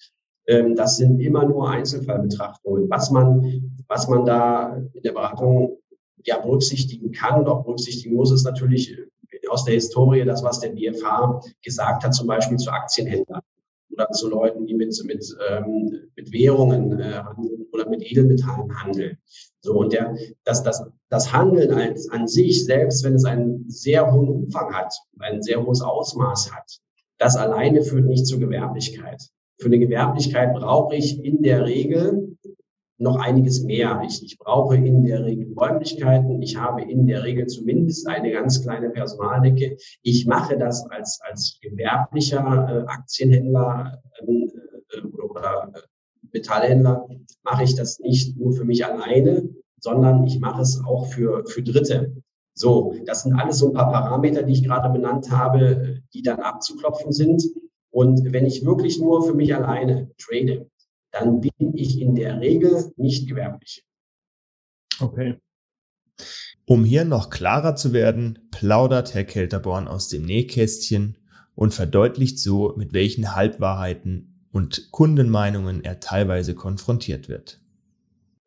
Ähm, 0.47 0.75
das 0.75 0.97
sind 0.97 1.19
immer 1.19 1.45
nur 1.45 1.69
Einzelfallbetrachtungen. 1.69 2.89
Was 2.89 3.11
man, 3.11 3.77
was 3.87 4.07
man 4.07 4.25
da 4.25 4.75
in 4.93 5.03
der 5.03 5.11
Beratung 5.11 5.77
ja 6.25 6.39
berücksichtigen 6.39 7.11
kann 7.11 7.39
und 7.39 7.47
auch 7.47 7.63
berücksichtigen 7.63 8.15
muss, 8.15 8.31
ist 8.31 8.43
natürlich 8.43 8.97
aus 9.49 9.65
der 9.65 9.75
Historie 9.75 10.25
das, 10.25 10.43
was 10.43 10.59
der 10.59 10.69
BFH 10.69 11.41
gesagt 11.61 12.03
hat, 12.03 12.13
zum 12.13 12.27
Beispiel 12.27 12.57
zu 12.57 12.71
Aktienhändlern 12.71 13.41
oder 13.91 14.11
zu 14.11 14.29
Leuten, 14.29 14.65
die 14.65 14.73
mit, 14.73 14.95
mit, 15.05 15.37
ähm, 15.49 16.09
mit 16.15 16.31
Währungen 16.31 16.99
äh, 16.99 17.23
oder 17.73 17.89
mit 17.89 18.01
Edelmetallen 18.01 18.81
handeln. 18.81 19.17
So, 19.61 19.73
und 19.73 19.93
der, 19.93 20.15
das, 20.43 20.63
das, 20.63 20.83
das 21.09 21.33
Handeln 21.33 21.71
als, 21.73 22.09
an 22.09 22.27
sich, 22.27 22.65
selbst 22.65 23.03
wenn 23.03 23.15
es 23.15 23.25
einen 23.25 23.69
sehr 23.69 24.11
hohen 24.11 24.29
Umfang 24.29 24.73
hat, 24.73 24.93
ein 25.19 25.41
sehr 25.41 25.65
hohes 25.65 25.81
Ausmaß 25.81 26.53
hat, 26.53 26.79
das 27.17 27.35
alleine 27.35 27.81
führt 27.81 28.05
nicht 28.05 28.25
zur 28.25 28.39
Gewerblichkeit. 28.39 29.21
Für 29.59 29.65
eine 29.65 29.79
Gewerblichkeit 29.79 30.53
brauche 30.53 30.95
ich 30.95 31.23
in 31.23 31.41
der 31.41 31.65
Regel 31.65 32.28
noch 32.99 33.15
einiges 33.15 33.63
mehr. 33.63 34.01
Ich, 34.05 34.23
ich 34.23 34.37
brauche 34.37 34.75
in 34.75 35.03
der 35.03 35.25
Regel 35.25 35.53
Räumlichkeiten. 35.57 36.41
Ich 36.41 36.57
habe 36.57 36.81
in 36.81 37.07
der 37.07 37.23
Regel 37.23 37.47
zumindest 37.47 38.07
eine 38.07 38.31
ganz 38.31 38.61
kleine 38.61 38.89
Personaldecke. 38.89 39.77
Ich 40.03 40.27
mache 40.27 40.57
das 40.57 40.85
als, 40.91 41.19
als 41.21 41.59
gewerblicher 41.61 42.39
äh, 42.39 42.91
Aktienhändler 42.91 44.01
ähm, 44.21 44.51
äh, 44.91 45.01
oder, 45.01 45.29
oder 45.29 45.71
äh, 45.73 45.79
Metallhändler, 46.33 47.07
mache 47.43 47.63
ich 47.63 47.75
das 47.75 47.99
nicht 47.99 48.37
nur 48.37 48.53
für 48.53 48.65
mich 48.65 48.85
alleine, 48.85 49.49
sondern 49.79 50.25
ich 50.25 50.39
mache 50.39 50.61
es 50.61 50.83
auch 50.85 51.07
für, 51.07 51.45
für 51.45 51.63
Dritte. 51.63 52.21
So, 52.53 52.93
das 53.05 53.23
sind 53.23 53.33
alles 53.33 53.59
so 53.59 53.69
ein 53.69 53.73
paar 53.73 53.91
Parameter, 53.91 54.43
die 54.43 54.53
ich 54.53 54.63
gerade 54.63 54.89
benannt 54.89 55.31
habe, 55.31 56.01
die 56.13 56.21
dann 56.21 56.41
abzuklopfen 56.41 57.13
sind. 57.13 57.43
Und 57.91 58.33
wenn 58.33 58.45
ich 58.45 58.65
wirklich 58.65 58.99
nur 58.99 59.25
für 59.25 59.33
mich 59.33 59.55
alleine 59.55 60.11
trade, 60.17 60.69
dann 61.11 61.41
bin 61.41 61.75
ich 61.75 61.99
in 61.99 62.15
der 62.15 62.39
Regel 62.39 62.91
nicht 62.97 63.27
gewerblich. 63.27 63.85
Okay. 64.99 65.39
Um 66.65 66.83
hier 66.83 67.05
noch 67.05 67.29
klarer 67.29 67.75
zu 67.75 67.93
werden, 67.93 68.47
plaudert 68.51 69.13
Herr 69.13 69.23
Kelterborn 69.23 69.87
aus 69.87 70.07
dem 70.07 70.23
Nähkästchen 70.23 71.17
und 71.55 71.73
verdeutlicht 71.73 72.39
so, 72.39 72.73
mit 72.77 72.93
welchen 72.93 73.35
Halbwahrheiten 73.35 74.47
und 74.51 74.91
Kundenmeinungen 74.91 75.83
er 75.83 75.99
teilweise 75.99 76.55
konfrontiert 76.55 77.27
wird. 77.27 77.59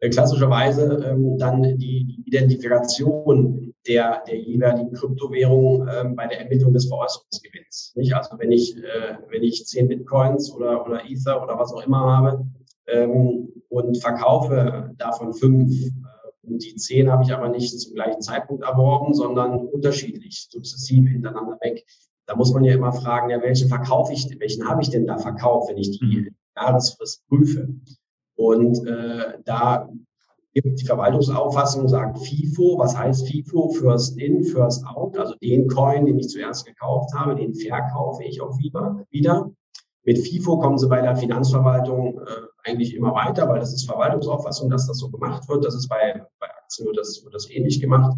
Äh, 0.02 0.10
klassischerweise 0.10 1.00
ähm, 1.06 1.38
dann 1.38 1.78
die 1.78 2.24
Identifikation 2.26 3.72
der, 3.86 4.24
der 4.26 4.36
jeweiligen 4.36 4.92
Kryptowährung 4.92 5.86
ähm, 5.88 6.16
bei 6.16 6.26
der 6.26 6.40
Ermittlung 6.40 6.72
des 6.72 6.88
Veräußerungsgewinns. 6.88 7.92
Nicht? 7.94 8.12
Also 8.12 8.36
wenn 8.36 8.50
ich, 8.50 8.76
äh, 8.76 9.18
wenn 9.30 9.44
ich 9.44 9.64
zehn 9.64 9.86
Bitcoins 9.86 10.52
oder, 10.52 10.84
oder 10.84 11.04
Ether 11.08 11.40
oder 11.40 11.56
was 11.56 11.72
auch 11.72 11.86
immer 11.86 12.00
habe 12.00 12.44
ähm, 12.88 13.48
und 13.68 13.96
verkaufe 14.02 14.92
davon 14.98 15.34
fünf, 15.34 15.70
äh, 15.70 15.90
und 16.48 16.64
die 16.64 16.74
zehn 16.74 17.08
habe 17.08 17.22
ich 17.22 17.32
aber 17.32 17.48
nicht 17.48 17.78
zum 17.78 17.94
gleichen 17.94 18.22
Zeitpunkt 18.22 18.64
erworben, 18.64 19.14
sondern 19.14 19.68
unterschiedlich, 19.68 20.48
sukzessive 20.50 21.10
hintereinander 21.10 21.58
weg, 21.60 21.86
da 22.26 22.34
muss 22.34 22.52
man 22.52 22.64
ja 22.64 22.74
immer 22.74 22.92
fragen, 22.92 23.30
ja, 23.30 23.40
welchen 23.40 23.68
verkaufe 23.68 24.12
ich, 24.12 24.28
welchen 24.40 24.68
habe 24.68 24.82
ich 24.82 24.90
denn 24.90 25.06
da 25.06 25.18
verkauft, 25.18 25.70
wenn 25.70 25.78
ich 25.78 26.00
die 26.00 26.04
mhm. 26.04 26.34
Jahresfrist 26.56 27.24
prüfe? 27.28 27.68
Und 28.36 28.86
äh, 28.86 29.38
da 29.44 29.88
gibt 30.54 30.80
die 30.80 30.86
Verwaltungsauffassung, 30.86 31.88
sagt 31.88 32.18
FIFO. 32.18 32.78
Was 32.78 32.96
heißt 32.96 33.26
FIFO? 33.26 33.70
First 33.70 34.18
in, 34.18 34.44
first 34.44 34.84
out. 34.86 35.16
Also 35.18 35.34
den 35.42 35.68
Coin, 35.68 36.06
den 36.06 36.18
ich 36.18 36.28
zuerst 36.28 36.66
gekauft 36.66 37.14
habe, 37.14 37.34
den 37.34 37.54
verkaufe 37.54 38.24
ich 38.24 38.40
auch 38.40 38.58
wieder. 38.58 39.04
wieder. 39.10 39.50
Mit 40.04 40.18
FIFO 40.18 40.58
kommen 40.58 40.78
Sie 40.78 40.88
bei 40.88 41.00
der 41.00 41.16
Finanzverwaltung 41.16 42.20
äh, 42.20 42.68
eigentlich 42.68 42.94
immer 42.94 43.14
weiter, 43.14 43.48
weil 43.48 43.60
das 43.60 43.72
ist 43.72 43.86
Verwaltungsauffassung, 43.86 44.68
dass 44.68 44.86
das 44.86 44.98
so 44.98 45.10
gemacht 45.10 45.48
wird. 45.48 45.64
Das 45.64 45.74
ist 45.74 45.88
bei, 45.88 46.26
bei 46.40 46.46
Aktien 46.48 46.86
wird 46.86 46.98
das, 46.98 47.22
wird 47.22 47.34
das 47.34 47.48
ähnlich 47.50 47.80
gemacht. 47.80 48.16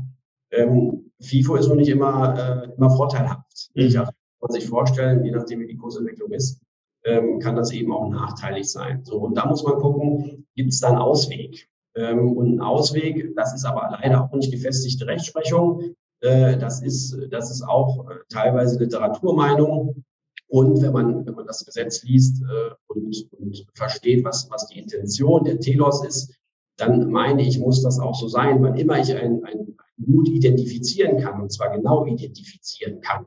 Ähm, 0.50 1.12
FIFO 1.20 1.56
ist 1.56 1.68
nur 1.68 1.76
nicht 1.76 1.88
immer, 1.88 2.64
äh, 2.64 2.74
immer 2.76 2.90
vorteilhaft. 2.90 3.70
Mhm. 3.74 3.82
Ich, 3.82 3.94
kann 3.94 4.08
man 4.40 4.50
sich 4.50 4.68
vorstellen, 4.68 5.24
je 5.24 5.30
nachdem 5.30 5.60
wie 5.60 5.66
die 5.66 5.76
Kursentwicklung 5.76 6.30
ist, 6.32 6.60
ähm, 7.04 7.38
kann 7.38 7.56
das 7.56 7.72
eben 7.72 7.92
auch 7.92 8.08
nachteilig 8.08 8.70
sein. 8.70 9.04
So, 9.04 9.18
und 9.18 9.36
da 9.36 9.46
muss 9.46 9.62
man 9.62 9.78
gucken, 9.78 10.46
gibt 10.54 10.72
es 10.72 10.80
da 10.80 10.88
einen 10.88 10.98
Ausweg? 10.98 11.68
Ähm, 11.94 12.36
und 12.36 12.56
ein 12.56 12.60
Ausweg, 12.60 13.34
das 13.36 13.54
ist 13.54 13.64
aber 13.64 13.96
leider 14.00 14.24
auch 14.24 14.32
nicht 14.32 14.50
gefestigte 14.50 15.06
Rechtsprechung. 15.06 15.94
Äh, 16.20 16.56
das 16.58 16.82
ist, 16.82 17.16
das 17.30 17.50
ist 17.50 17.62
auch 17.62 18.08
äh, 18.08 18.14
teilweise 18.28 18.78
Literaturmeinung. 18.78 20.04
Und 20.48 20.82
wenn 20.82 20.92
man, 20.92 21.26
wenn 21.26 21.34
man 21.34 21.46
das 21.46 21.64
Gesetz 21.64 22.02
liest 22.04 22.42
äh, 22.42 22.74
und, 22.86 23.28
und 23.38 23.66
versteht, 23.74 24.24
was, 24.24 24.50
was 24.50 24.66
die 24.68 24.78
Intention 24.78 25.44
der 25.44 25.60
Telos 25.60 26.04
ist, 26.04 26.34
dann 26.76 27.10
meine 27.10 27.42
ich, 27.42 27.58
muss 27.58 27.82
das 27.82 28.00
auch 28.00 28.14
so 28.14 28.28
sein, 28.28 28.62
weil 28.62 28.78
immer 28.78 28.98
ich 28.98 29.14
ein, 29.14 29.44
ein 29.44 29.76
Gut 30.04 30.28
identifizieren 30.28 31.20
kann, 31.20 31.40
und 31.40 31.52
zwar 31.52 31.70
genau 31.70 32.04
identifizieren 32.04 33.00
kann, 33.00 33.26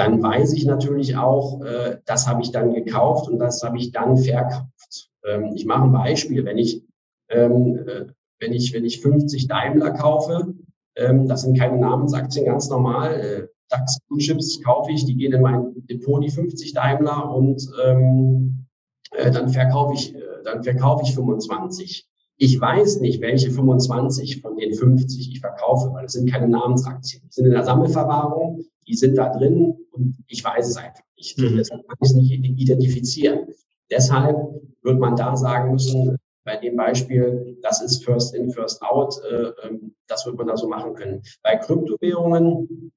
dann 0.00 0.22
weiß 0.22 0.54
ich 0.54 0.64
natürlich 0.64 1.16
auch, 1.16 1.62
äh, 1.62 1.98
das 2.06 2.26
habe 2.26 2.42
ich 2.42 2.50
dann 2.50 2.72
gekauft 2.72 3.28
und 3.28 3.38
das 3.38 3.62
habe 3.62 3.78
ich 3.78 3.92
dann 3.92 4.16
verkauft. 4.16 5.10
Ähm, 5.24 5.52
ich 5.54 5.66
mache 5.66 5.84
ein 5.84 5.92
Beispiel, 5.92 6.44
wenn 6.44 6.58
ich 6.58 6.82
ähm, 7.28 7.76
äh, 7.86 8.06
wenn 8.40 8.52
ich, 8.52 8.72
wenn 8.72 8.84
ich 8.84 9.00
50 9.00 9.46
Daimler 9.46 9.92
kaufe, 9.92 10.54
ähm, 10.96 11.28
das 11.28 11.42
sind 11.42 11.58
keine 11.58 11.78
Namensaktien, 11.78 12.46
ganz 12.46 12.68
normal. 12.68 13.20
Äh, 13.20 13.46
DAX 13.68 14.00
Blue 14.08 14.18
Chips 14.18 14.60
kaufe 14.62 14.90
ich, 14.90 15.04
die 15.04 15.14
gehen 15.14 15.32
in 15.32 15.42
mein 15.42 15.74
Depot, 15.88 16.24
die 16.24 16.30
50 16.30 16.72
Daimler, 16.72 17.32
und 17.32 17.70
ähm, 17.84 18.66
äh, 19.12 19.30
dann 19.30 19.50
verkaufe 19.50 19.94
ich, 19.94 20.14
äh, 20.14 20.20
dann 20.44 20.64
verkaufe 20.64 21.04
ich 21.04 21.14
25. 21.14 22.08
Ich 22.36 22.58
weiß 22.58 23.00
nicht, 23.00 23.20
welche 23.20 23.50
25 23.50 24.40
von 24.40 24.56
den 24.56 24.72
50 24.72 25.30
ich 25.30 25.40
verkaufe, 25.40 25.92
weil 25.92 26.06
es 26.06 26.12
sind 26.12 26.30
keine 26.30 26.48
Namensaktien. 26.48 27.22
Die 27.26 27.32
sind 27.32 27.46
in 27.46 27.52
der 27.52 27.64
Sammelverwahrung, 27.64 28.64
die 28.88 28.94
sind 28.94 29.16
da 29.16 29.28
drin 29.28 29.76
und 29.92 30.16
ich 30.26 30.44
weiß 30.44 30.68
es 30.68 30.76
einfach 30.76 31.02
nicht. 31.16 31.38
Mhm. 31.38 31.56
Deshalb 31.56 31.86
kann 31.86 31.96
ich 32.00 32.10
es 32.10 32.14
nicht 32.14 32.30
identifizieren. 32.32 33.48
Deshalb 33.90 34.36
wird 34.82 34.98
man 34.98 35.16
da 35.16 35.36
sagen 35.36 35.72
müssen, 35.72 36.16
bei 36.44 36.56
dem 36.56 36.76
Beispiel, 36.76 37.58
das 37.62 37.82
ist 37.82 38.04
First 38.04 38.34
in, 38.34 38.50
First 38.50 38.82
out, 38.82 39.14
äh, 39.30 39.52
ähm, 39.66 39.94
das 40.06 40.26
wird 40.26 40.36
man 40.36 40.46
da 40.46 40.56
so 40.56 40.68
machen 40.68 40.94
können. 40.94 41.22
Bei 41.42 41.56
Kryptowährungen 41.56 42.92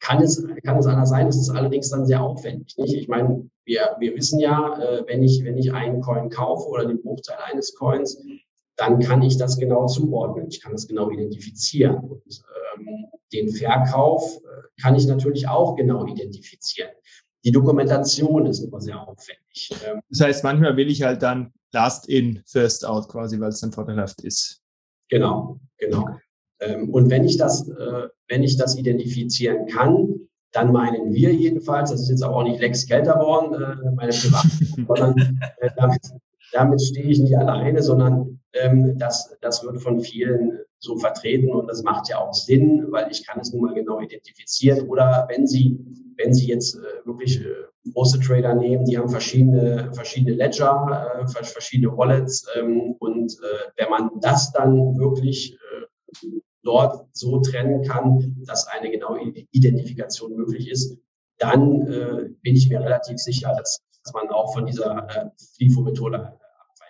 kann 0.00 0.22
es, 0.22 0.44
kann 0.64 0.78
es 0.78 0.86
anders 0.86 1.08
sein, 1.08 1.28
es 1.28 1.36
ist 1.36 1.50
allerdings 1.50 1.90
dann 1.90 2.06
sehr 2.06 2.22
aufwendig. 2.22 2.76
Nicht? 2.76 2.94
Ich 2.94 3.08
meine, 3.08 3.48
wir, 3.64 3.96
wir 3.98 4.14
wissen 4.14 4.40
ja, 4.40 4.78
äh, 4.78 5.04
wenn, 5.06 5.22
ich, 5.22 5.42
wenn 5.44 5.56
ich 5.56 5.72
einen 5.72 6.00
Coin 6.00 6.28
kaufe 6.28 6.68
oder 6.68 6.86
den 6.86 7.00
Bruchteil 7.00 7.38
eines 7.50 7.74
Coins, 7.74 8.20
dann 8.82 8.98
kann 8.98 9.22
ich 9.22 9.36
das 9.36 9.58
genau 9.58 9.86
zuordnen. 9.86 10.48
Ich 10.48 10.60
kann 10.60 10.72
das 10.72 10.88
genau 10.88 11.08
identifizieren. 11.10 11.98
Und 11.98 12.42
ähm, 12.76 13.06
den 13.32 13.48
Verkauf 13.48 14.38
äh, 14.38 14.82
kann 14.82 14.96
ich 14.96 15.06
natürlich 15.06 15.46
auch 15.48 15.76
genau 15.76 16.04
identifizieren. 16.04 16.90
Die 17.44 17.52
Dokumentation 17.52 18.46
ist 18.46 18.58
immer 18.58 18.80
sehr 18.80 19.00
aufwendig. 19.00 19.70
Ähm, 19.86 20.00
das 20.10 20.20
heißt, 20.20 20.44
manchmal 20.44 20.76
will 20.76 20.90
ich 20.90 21.02
halt 21.02 21.22
dann 21.22 21.52
Last 21.72 22.08
in, 22.08 22.42
First 22.44 22.84
out 22.84 23.08
quasi, 23.08 23.38
weil 23.38 23.50
es 23.50 23.60
dann 23.60 23.70
vorteilhaft 23.70 24.20
ist. 24.22 24.60
Genau, 25.08 25.60
genau. 25.78 26.08
Ähm, 26.58 26.90
und 26.90 27.08
wenn 27.08 27.24
ich 27.24 27.36
das, 27.36 27.68
äh, 27.68 28.08
wenn 28.26 28.42
ich 28.42 28.56
das 28.56 28.76
identifizieren 28.76 29.66
kann, 29.68 30.28
dann 30.50 30.72
meinen 30.72 31.12
wir 31.12 31.32
jedenfalls, 31.32 31.92
das 31.92 32.02
ist 32.02 32.10
jetzt 32.10 32.24
aber 32.24 32.36
auch 32.36 32.42
nicht 32.42 32.60
Lex 32.60 32.86
Kelterborn, 32.86 33.54
äh, 33.54 33.90
meine 33.94 34.12
Privat, 34.12 34.46
sondern 34.88 35.40
äh, 35.60 35.70
damit, 35.76 36.00
damit 36.52 36.82
stehe 36.82 37.06
ich 37.06 37.18
nicht 37.18 37.36
alleine, 37.36 37.82
sondern 37.82 38.40
ähm, 38.52 38.98
das, 38.98 39.36
das 39.40 39.64
wird 39.64 39.80
von 39.82 40.00
vielen 40.00 40.60
so 40.78 40.96
vertreten 40.96 41.52
und 41.52 41.68
das 41.68 41.82
macht 41.82 42.08
ja 42.08 42.18
auch 42.18 42.34
Sinn, 42.34 42.86
weil 42.90 43.10
ich 43.10 43.26
kann 43.26 43.40
es 43.40 43.52
nun 43.52 43.62
mal 43.62 43.74
genau 43.74 44.00
identifizieren. 44.00 44.88
Oder 44.88 45.26
wenn 45.30 45.46
Sie, 45.46 45.78
wenn 46.16 46.34
Sie 46.34 46.48
jetzt 46.48 46.74
äh, 46.74 47.06
wirklich 47.06 47.40
äh, 47.40 47.90
große 47.92 48.20
Trader 48.20 48.54
nehmen, 48.54 48.84
die 48.84 48.98
haben 48.98 49.08
verschiedene, 49.08 49.90
verschiedene 49.94 50.36
Ledger, 50.36 51.20
äh, 51.20 51.26
verschiedene 51.26 51.96
Wallets 51.96 52.46
ähm, 52.56 52.96
und 52.98 53.32
äh, 53.32 53.70
wenn 53.76 53.90
man 53.90 54.10
das 54.20 54.52
dann 54.52 54.98
wirklich 54.98 55.54
äh, 55.54 56.28
dort 56.64 57.06
so 57.12 57.40
trennen 57.40 57.82
kann, 57.84 58.36
dass 58.46 58.66
eine 58.66 58.90
genaue 58.90 59.20
Identifikation 59.52 60.34
möglich 60.34 60.68
ist, 60.68 60.98
dann 61.38 61.86
äh, 61.86 62.28
bin 62.42 62.56
ich 62.56 62.68
mir 62.68 62.80
relativ 62.80 63.18
sicher, 63.18 63.54
dass, 63.56 63.82
dass 64.04 64.12
man 64.14 64.28
auch 64.30 64.52
von 64.52 64.66
dieser 64.66 65.32
FIFO-Methode 65.56 66.38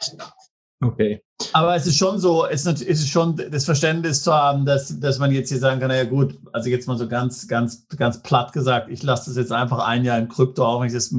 abweichen 0.03 0.19
darf. 0.19 0.35
Okay. 0.81 1.23
Aber 1.53 1.77
es 1.77 1.87
ist 1.87 1.97
schon 1.97 2.19
so, 2.19 2.45
es 2.47 2.67
ist 2.67 3.09
schon 3.09 3.37
das 3.37 3.65
Verständnis 3.65 4.23
zu 4.23 4.33
haben, 4.33 4.65
dass, 4.67 4.99
dass 4.99 5.21
man 5.21 5.31
jetzt 5.31 5.49
hier 5.49 5.59
sagen 5.59 5.79
kann, 5.79 5.89
naja 5.89 6.05
gut, 6.05 6.39
also 6.53 6.69
jetzt 6.71 6.89
mal 6.89 6.99
so 6.99 7.09
ganz, 7.09 7.47
ganz, 7.47 7.87
ganz 7.97 8.21
platt 8.23 8.53
gesagt, 8.53 8.89
ich 8.91 9.03
lasse 9.03 9.31
das 9.31 9.37
jetzt 9.37 9.53
einfach 9.53 9.79
ein 9.79 10.05
Jahr 10.05 10.19
in 10.19 10.29
Krypto, 10.29 10.65
auch 10.65 10.81
wenn 10.81 10.89
ich 10.89 10.93
das 10.93 11.15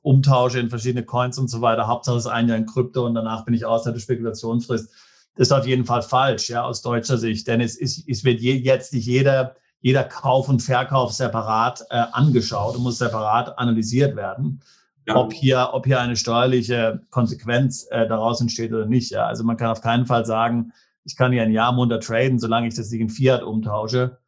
umtausche 0.00 0.58
in 0.58 0.70
verschiedene 0.70 1.04
Coins 1.04 1.38
und 1.38 1.48
so 1.48 1.60
weiter. 1.60 1.86
Hauptsache 1.86 2.16
es 2.16 2.24
ist 2.24 2.30
ein 2.30 2.48
Jahr 2.48 2.56
in 2.56 2.66
Krypto 2.66 3.04
und 3.04 3.14
danach 3.14 3.44
bin 3.44 3.52
ich 3.52 3.66
außer 3.66 3.92
der 3.92 4.00
Spekulationsfrist. 4.00 4.90
Das 5.34 5.48
ist 5.48 5.52
auf 5.52 5.66
jeden 5.66 5.84
Fall 5.84 6.02
falsch, 6.02 6.48
ja, 6.48 6.64
aus 6.64 6.80
deutscher 6.80 7.18
Sicht. 7.18 7.46
Denn 7.46 7.60
es, 7.60 7.76
ist, 7.76 8.08
es 8.08 8.24
wird 8.24 8.40
je, 8.40 8.54
jetzt 8.54 8.94
nicht 8.94 9.06
jeder, 9.06 9.54
jeder 9.80 10.04
Kauf 10.04 10.48
und 10.48 10.62
Verkauf 10.62 11.12
separat 11.12 11.84
äh, 11.90 12.04
angeschaut 12.12 12.74
und 12.74 12.82
muss 12.82 12.98
separat 12.98 13.58
analysiert 13.58 14.16
werden 14.16 14.62
ja. 15.08 15.16
ob, 15.16 15.32
hier, 15.32 15.70
ob 15.72 15.86
hier 15.86 16.00
eine 16.00 16.16
steuerliche 16.16 17.00
Konsequenz 17.10 17.86
äh, 17.90 18.06
daraus 18.06 18.40
entsteht 18.40 18.72
oder 18.72 18.86
nicht. 18.86 19.10
Ja. 19.10 19.26
Also 19.26 19.44
man 19.44 19.56
kann 19.56 19.70
auf 19.70 19.80
keinen 19.80 20.06
Fall 20.06 20.24
sagen, 20.24 20.72
ich 21.04 21.16
kann 21.16 21.32
hier 21.32 21.42
ein 21.42 21.52
Jahr 21.52 21.72
munter 21.72 22.00
traden, 22.00 22.38
solange 22.38 22.68
ich 22.68 22.74
das 22.74 22.90
nicht 22.90 23.00
in 23.00 23.08
Fiat 23.08 23.42
umtausche, 23.42 24.18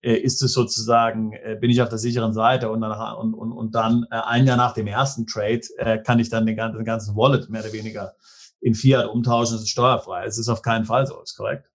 äh, 0.00 0.14
ist 0.14 0.42
es 0.42 0.52
sozusagen, 0.52 1.32
äh, 1.32 1.56
bin 1.60 1.70
ich 1.70 1.82
auf 1.82 1.88
der 1.88 1.98
sicheren 1.98 2.32
Seite 2.32 2.70
und 2.70 2.80
dann, 2.80 3.16
und, 3.16 3.34
und, 3.34 3.52
und 3.52 3.74
dann 3.74 4.06
äh, 4.10 4.16
ein 4.24 4.46
Jahr 4.46 4.56
nach 4.56 4.72
dem 4.72 4.86
ersten 4.86 5.26
Trade 5.26 5.60
äh, 5.76 5.98
kann 5.98 6.18
ich 6.18 6.30
dann 6.30 6.46
den 6.46 6.56
ganzen, 6.56 6.78
den 6.78 6.86
ganzen 6.86 7.14
Wallet 7.14 7.50
mehr 7.50 7.62
oder 7.62 7.72
weniger 7.72 8.14
in 8.60 8.74
Fiat 8.74 9.06
umtauschen, 9.06 9.56
das 9.56 9.62
ist 9.62 9.70
steuerfrei. 9.70 10.24
Es 10.24 10.38
ist 10.38 10.48
auf 10.48 10.62
keinen 10.62 10.86
Fall 10.86 11.06
so, 11.06 11.20
ist 11.20 11.36
korrekt. 11.36 11.70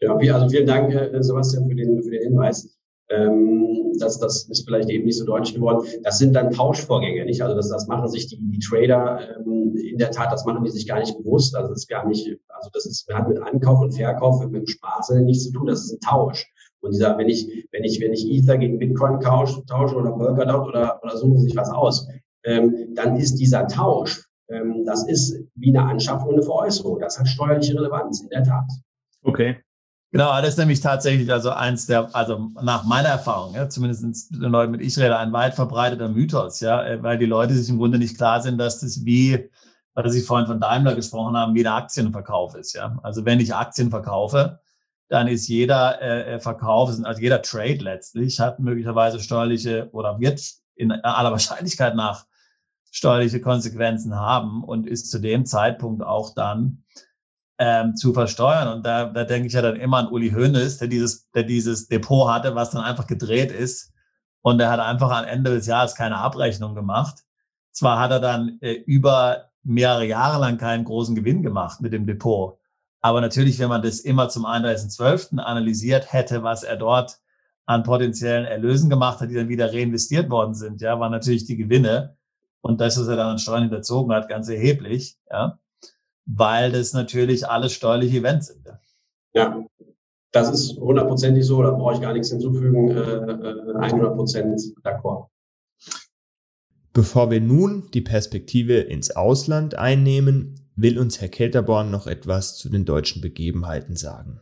Ja, 0.00 0.14
also 0.14 0.48
vielen 0.48 0.66
Dank, 0.66 0.94
äh, 0.94 1.20
Sebastian, 1.20 1.68
für 1.68 1.74
den, 1.74 2.00
für 2.02 2.10
den 2.10 2.22
Hinweis. 2.22 2.77
Ähm, 3.10 3.92
das, 3.98 4.18
das 4.18 4.44
ist 4.44 4.64
vielleicht 4.64 4.90
eben 4.90 5.04
nicht 5.04 5.18
so 5.18 5.24
deutlich 5.24 5.54
geworden. 5.54 5.86
Das 6.02 6.18
sind 6.18 6.34
dann 6.34 6.50
Tauschvorgänge, 6.50 7.24
nicht? 7.24 7.42
Also 7.42 7.56
das, 7.56 7.70
das 7.70 7.86
machen 7.86 8.08
sich 8.08 8.26
die, 8.26 8.38
die 8.38 8.58
Trader 8.58 9.36
ähm, 9.38 9.74
in 9.76 9.98
der 9.98 10.10
Tat, 10.10 10.32
das 10.32 10.44
machen 10.44 10.64
die 10.64 10.70
sich 10.70 10.86
gar 10.86 10.98
nicht 10.98 11.16
bewusst. 11.16 11.56
Also 11.56 11.70
das 11.70 11.80
ist 11.80 11.88
gar 11.88 12.06
nicht, 12.06 12.38
also 12.48 12.70
das 12.72 12.86
ist, 12.86 13.08
hat 13.12 13.28
mit 13.28 13.38
Ankauf 13.38 13.80
und 13.80 13.92
Verkauf 13.92 14.44
mit 14.44 14.54
dem 14.54 14.66
Spaß 14.66 15.10
nichts 15.20 15.44
zu 15.44 15.52
tun. 15.52 15.66
Das 15.66 15.84
ist 15.84 15.92
ein 15.92 16.00
Tausch. 16.00 16.46
Und 16.80 16.92
dieser, 16.94 17.18
wenn 17.18 17.28
ich, 17.28 17.66
wenn 17.72 17.84
ich, 17.84 18.00
wenn 18.00 18.12
ich 18.12 18.26
Ether 18.30 18.58
gegen 18.58 18.78
Bitcoin 18.78 19.20
tausche, 19.20 19.64
tausche 19.66 19.96
oder 19.96 20.12
Polkadot 20.12 20.68
oder, 20.68 21.00
oder 21.02 21.16
suchen 21.16 21.40
sich 21.40 21.56
was 21.56 21.70
aus, 21.70 22.08
ähm, 22.44 22.94
dann 22.94 23.16
ist 23.16 23.36
dieser 23.36 23.66
Tausch, 23.66 24.28
ähm, 24.48 24.84
das 24.84 25.06
ist 25.08 25.36
wie 25.56 25.76
eine 25.76 25.88
Anschaffung, 25.88 26.34
eine 26.34 26.42
Veräußerung. 26.42 27.00
Das 27.00 27.18
hat 27.18 27.26
steuerliche 27.26 27.74
Relevanz, 27.74 28.20
in 28.20 28.28
der 28.28 28.44
Tat. 28.44 28.70
Okay. 29.22 29.56
Genau, 30.10 30.34
das 30.40 30.50
ist 30.50 30.58
nämlich 30.58 30.80
tatsächlich 30.80 31.30
also 31.30 31.50
eins 31.50 31.84
der, 31.86 32.14
also 32.14 32.50
nach 32.62 32.84
meiner 32.84 33.10
Erfahrung, 33.10 33.54
ja, 33.54 33.68
zumindest 33.68 34.30
den 34.30 34.50
Leuten 34.50 34.72
mit 34.72 34.80
ich 34.80 34.98
rede, 34.98 35.18
ein 35.18 35.32
weit 35.34 35.54
verbreiteter 35.54 36.08
Mythos, 36.08 36.60
ja, 36.60 36.82
äh, 36.82 37.02
weil 37.02 37.18
die 37.18 37.26
Leute 37.26 37.52
sich 37.54 37.68
im 37.68 37.76
Grunde 37.76 37.98
nicht 37.98 38.16
klar 38.16 38.40
sind, 38.40 38.56
dass 38.56 38.80
das 38.80 39.04
wie, 39.04 39.50
weil 39.92 40.08
Sie 40.08 40.22
vorhin 40.22 40.46
von 40.46 40.60
Daimler 40.60 40.94
gesprochen 40.94 41.36
haben, 41.36 41.54
wie 41.54 41.60
ein 41.66 41.72
Aktienverkauf 41.72 42.54
ist, 42.54 42.74
ja. 42.74 42.98
Also 43.02 43.26
wenn 43.26 43.38
ich 43.38 43.54
Aktien 43.54 43.90
verkaufe, 43.90 44.60
dann 45.08 45.28
ist 45.28 45.46
jeder 45.48 46.00
äh, 46.00 46.36
äh 46.36 46.40
Verkauf, 46.40 46.88
also 47.02 47.20
jeder 47.20 47.42
Trade 47.42 47.78
letztlich 47.82 48.40
hat 48.40 48.60
möglicherweise 48.60 49.20
steuerliche 49.20 49.90
oder 49.92 50.18
wird 50.20 50.40
in 50.74 50.90
aller 50.92 51.32
Wahrscheinlichkeit 51.32 51.94
nach 51.94 52.24
steuerliche 52.90 53.42
Konsequenzen 53.42 54.14
haben 54.14 54.64
und 54.64 54.86
ist 54.86 55.10
zu 55.10 55.18
dem 55.18 55.44
Zeitpunkt 55.44 56.02
auch 56.02 56.34
dann 56.34 56.84
ähm, 57.58 57.96
zu 57.96 58.12
versteuern. 58.12 58.68
Und 58.68 58.86
da, 58.86 59.06
da 59.06 59.24
denke 59.24 59.48
ich 59.48 59.52
ja 59.52 59.62
dann 59.62 59.76
immer 59.76 59.98
an 59.98 60.08
Uli 60.08 60.30
Hoeneß, 60.30 60.78
der 60.78 60.88
dieses, 60.88 61.30
der 61.30 61.42
dieses 61.42 61.88
Depot 61.88 62.30
hatte, 62.30 62.54
was 62.54 62.70
dann 62.70 62.82
einfach 62.82 63.06
gedreht 63.06 63.52
ist. 63.52 63.92
Und 64.42 64.60
er 64.60 64.70
hat 64.70 64.80
einfach 64.80 65.10
am 65.10 65.24
Ende 65.24 65.50
des 65.50 65.66
Jahres 65.66 65.94
keine 65.94 66.16
Abrechnung 66.16 66.74
gemacht. 66.74 67.24
Zwar 67.72 67.98
hat 67.98 68.10
er 68.10 68.20
dann 68.20 68.58
äh, 68.60 68.72
über 68.72 69.50
mehrere 69.64 70.06
Jahre 70.06 70.40
lang 70.40 70.56
keinen 70.56 70.84
großen 70.84 71.14
Gewinn 71.14 71.42
gemacht 71.42 71.80
mit 71.80 71.92
dem 71.92 72.06
Depot. 72.06 72.58
Aber 73.00 73.20
natürlich, 73.20 73.58
wenn 73.58 73.68
man 73.68 73.82
das 73.82 74.00
immer 74.00 74.28
zum 74.28 74.46
31.12. 74.46 75.38
analysiert 75.38 76.12
hätte, 76.12 76.42
was 76.42 76.62
er 76.62 76.76
dort 76.76 77.18
an 77.66 77.82
potenziellen 77.82 78.46
Erlösen 78.46 78.88
gemacht 78.88 79.20
hat, 79.20 79.30
die 79.30 79.34
dann 79.34 79.48
wieder 79.48 79.72
reinvestiert 79.72 80.30
worden 80.30 80.54
sind, 80.54 80.80
ja, 80.80 80.98
waren 80.98 81.12
natürlich 81.12 81.44
die 81.44 81.56
Gewinne. 81.56 82.16
Und 82.60 82.80
das, 82.80 82.98
was 82.98 83.08
er 83.08 83.16
dann 83.16 83.32
an 83.32 83.38
Steuern 83.38 83.62
hinterzogen 83.62 84.12
hat, 84.12 84.28
ganz 84.28 84.48
erheblich, 84.48 85.18
ja, 85.30 85.58
weil 86.28 86.70
das 86.72 86.92
natürlich 86.92 87.48
alles 87.48 87.72
steuerliche 87.72 88.18
Events 88.18 88.48
sind. 88.48 88.68
Ja, 89.32 89.64
das 90.32 90.50
ist 90.50 90.78
hundertprozentig 90.78 91.44
so, 91.44 91.62
da 91.62 91.70
brauche 91.70 91.94
ich 91.94 92.00
gar 92.00 92.12
nichts 92.12 92.30
hinzufügen, 92.30 92.90
äh, 92.90 93.78
100 93.78 94.12
äh, 94.12 94.14
Prozent 94.14 94.60
d'accord. 94.84 95.28
Bevor 96.92 97.30
wir 97.30 97.40
nun 97.40 97.88
die 97.94 98.00
Perspektive 98.00 98.74
ins 98.74 99.14
Ausland 99.14 99.76
einnehmen, 99.76 100.56
will 100.76 100.98
uns 100.98 101.20
Herr 101.20 101.28
Kelterborn 101.28 101.90
noch 101.90 102.06
etwas 102.06 102.56
zu 102.56 102.68
den 102.68 102.84
deutschen 102.84 103.22
Begebenheiten 103.22 103.96
sagen. 103.96 104.40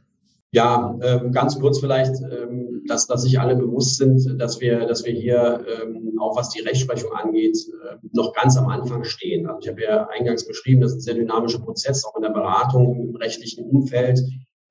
Ja, 0.52 0.96
äh, 1.00 1.30
ganz 1.30 1.58
kurz 1.60 1.78
vielleicht, 1.80 2.14
ähm, 2.22 2.75
dass, 2.86 3.06
dass 3.06 3.22
sich 3.22 3.38
alle 3.40 3.56
bewusst 3.56 3.96
sind, 3.96 4.40
dass 4.40 4.60
wir, 4.60 4.86
dass 4.86 5.04
wir 5.04 5.12
hier 5.12 5.64
ähm, 5.82 6.18
auch 6.20 6.36
was 6.36 6.50
die 6.50 6.60
Rechtsprechung 6.60 7.12
angeht, 7.12 7.56
äh, 7.84 7.96
noch 8.12 8.32
ganz 8.32 8.56
am 8.56 8.68
Anfang 8.68 9.04
stehen. 9.04 9.46
Also 9.46 9.60
ich 9.62 9.68
habe 9.68 9.82
ja 9.82 10.08
eingangs 10.08 10.46
beschrieben, 10.46 10.80
das 10.80 10.92
ist 10.92 10.98
ein 10.98 11.00
sehr 11.02 11.14
dynamischer 11.14 11.60
Prozess, 11.60 12.04
auch 12.04 12.16
in 12.16 12.22
der 12.22 12.30
Beratung 12.30 13.08
im 13.08 13.16
rechtlichen 13.16 13.64
Umfeld. 13.68 14.20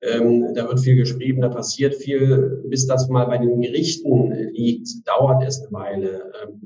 Ähm, 0.01 0.53
da 0.53 0.67
wird 0.67 0.79
viel 0.79 0.95
geschrieben, 0.95 1.41
da 1.41 1.49
passiert 1.49 1.95
viel. 1.95 2.63
Bis 2.67 2.85
das 2.87 3.07
mal 3.09 3.25
bei 3.25 3.37
den 3.37 3.61
Gerichten 3.61 4.31
liegt, 4.51 4.89
dauert 5.07 5.43
es 5.43 5.61
eine 5.61 5.71
Weile. 5.71 6.31
Ähm, 6.43 6.61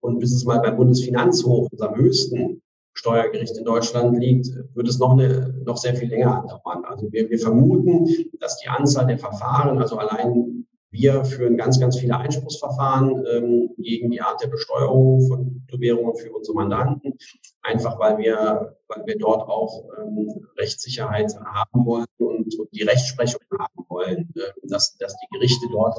und 0.00 0.20
bis 0.20 0.32
es 0.32 0.44
mal 0.44 0.60
beim 0.60 0.76
Bundesfinanzhof, 0.76 1.68
unserem 1.72 1.96
höchsten 1.96 2.62
Steuergericht 2.94 3.58
in 3.58 3.64
Deutschland 3.64 4.18
liegt, 4.18 4.48
wird 4.74 4.88
es 4.88 4.98
noch, 4.98 5.12
eine, 5.12 5.54
noch 5.64 5.76
sehr 5.76 5.94
viel 5.94 6.08
länger 6.08 6.42
andauern. 6.42 6.84
Also 6.84 7.12
wir, 7.12 7.28
wir 7.28 7.38
vermuten, 7.38 8.06
dass 8.40 8.58
die 8.58 8.68
Anzahl 8.68 9.06
der 9.06 9.18
Verfahren, 9.18 9.78
also 9.78 9.98
allein 9.98 10.66
wir 10.96 11.24
führen 11.24 11.56
ganz, 11.56 11.78
ganz 11.78 11.98
viele 11.98 12.16
Einspruchsverfahren 12.16 13.24
ähm, 13.26 13.70
gegen 13.78 14.10
die 14.10 14.20
Art 14.20 14.42
der 14.42 14.48
Besteuerung 14.48 15.26
von 15.28 15.62
Kryptowährungen 15.66 16.16
für 16.16 16.32
unsere 16.32 16.56
Mandanten, 16.56 17.18
einfach 17.62 17.98
weil 17.98 18.18
wir, 18.18 18.76
weil 18.88 19.06
wir 19.06 19.18
dort 19.18 19.48
auch 19.48 19.84
ähm, 19.98 20.46
Rechtssicherheit 20.56 21.34
haben 21.44 21.84
wollen 21.84 22.06
und, 22.18 22.58
und, 22.58 22.68
die 22.72 22.82
Rechtsprechung 22.82 23.40
haben 23.58 23.84
wollen, 23.88 24.32
äh, 24.36 24.40
dass, 24.62 24.96
dass 24.96 25.16
die 25.18 25.26
Gerichte 25.32 25.66
dort 25.70 25.98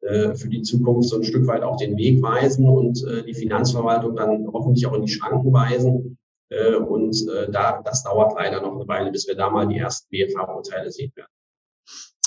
äh, 0.00 0.34
für 0.34 0.48
die 0.48 0.62
Zukunft 0.62 1.08
so 1.08 1.16
ein 1.16 1.24
Stück 1.24 1.46
weit 1.46 1.62
auch 1.62 1.76
den 1.76 1.96
Weg 1.96 2.22
weisen 2.22 2.68
und 2.68 3.04
äh, 3.04 3.24
die 3.24 3.34
Finanzverwaltung 3.34 4.16
dann 4.16 4.46
hoffentlich 4.52 4.86
auch 4.86 4.94
in 4.94 5.02
die 5.02 5.12
Schranken 5.12 5.52
weisen. 5.52 6.18
Äh, 6.50 6.76
und 6.76 7.14
äh, 7.28 7.50
da, 7.50 7.82
das 7.82 8.02
dauert 8.04 8.34
leider 8.34 8.62
noch 8.62 8.74
eine 8.74 8.88
Weile, 8.88 9.10
bis 9.10 9.28
wir 9.28 9.36
da 9.36 9.50
mal 9.50 9.66
die 9.66 9.78
ersten 9.78 10.08
BFH-Urteile 10.10 10.90
sehen 10.90 11.12
werden. 11.14 11.30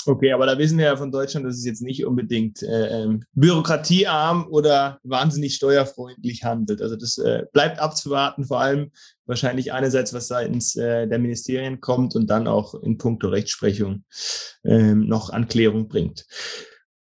Okay, 0.05 0.31
aber 0.31 0.45
da 0.45 0.57
wissen 0.57 0.77
wir 0.77 0.85
ja 0.85 0.97
von 0.97 1.11
Deutschland, 1.11 1.45
dass 1.45 1.57
es 1.57 1.65
jetzt 1.65 1.81
nicht 1.81 2.05
unbedingt 2.05 2.63
äh, 2.63 3.03
ähm, 3.03 3.23
bürokratiearm 3.33 4.47
oder 4.49 4.99
wahnsinnig 5.03 5.55
steuerfreundlich 5.55 6.43
handelt. 6.43 6.81
Also 6.81 6.95
das 6.95 7.17
äh, 7.17 7.43
bleibt 7.53 7.79
abzuwarten, 7.79 8.45
vor 8.45 8.61
allem 8.61 8.91
wahrscheinlich 9.25 9.73
einerseits, 9.73 10.13
was 10.13 10.27
seitens 10.27 10.75
äh, 10.75 11.07
der 11.07 11.19
Ministerien 11.19 11.81
kommt 11.81 12.15
und 12.15 12.29
dann 12.29 12.47
auch 12.47 12.73
in 12.81 12.97
puncto 12.97 13.27
Rechtsprechung 13.27 14.03
ähm, 14.63 15.07
noch 15.07 15.29
Anklärung 15.29 15.87
bringt. 15.87 16.25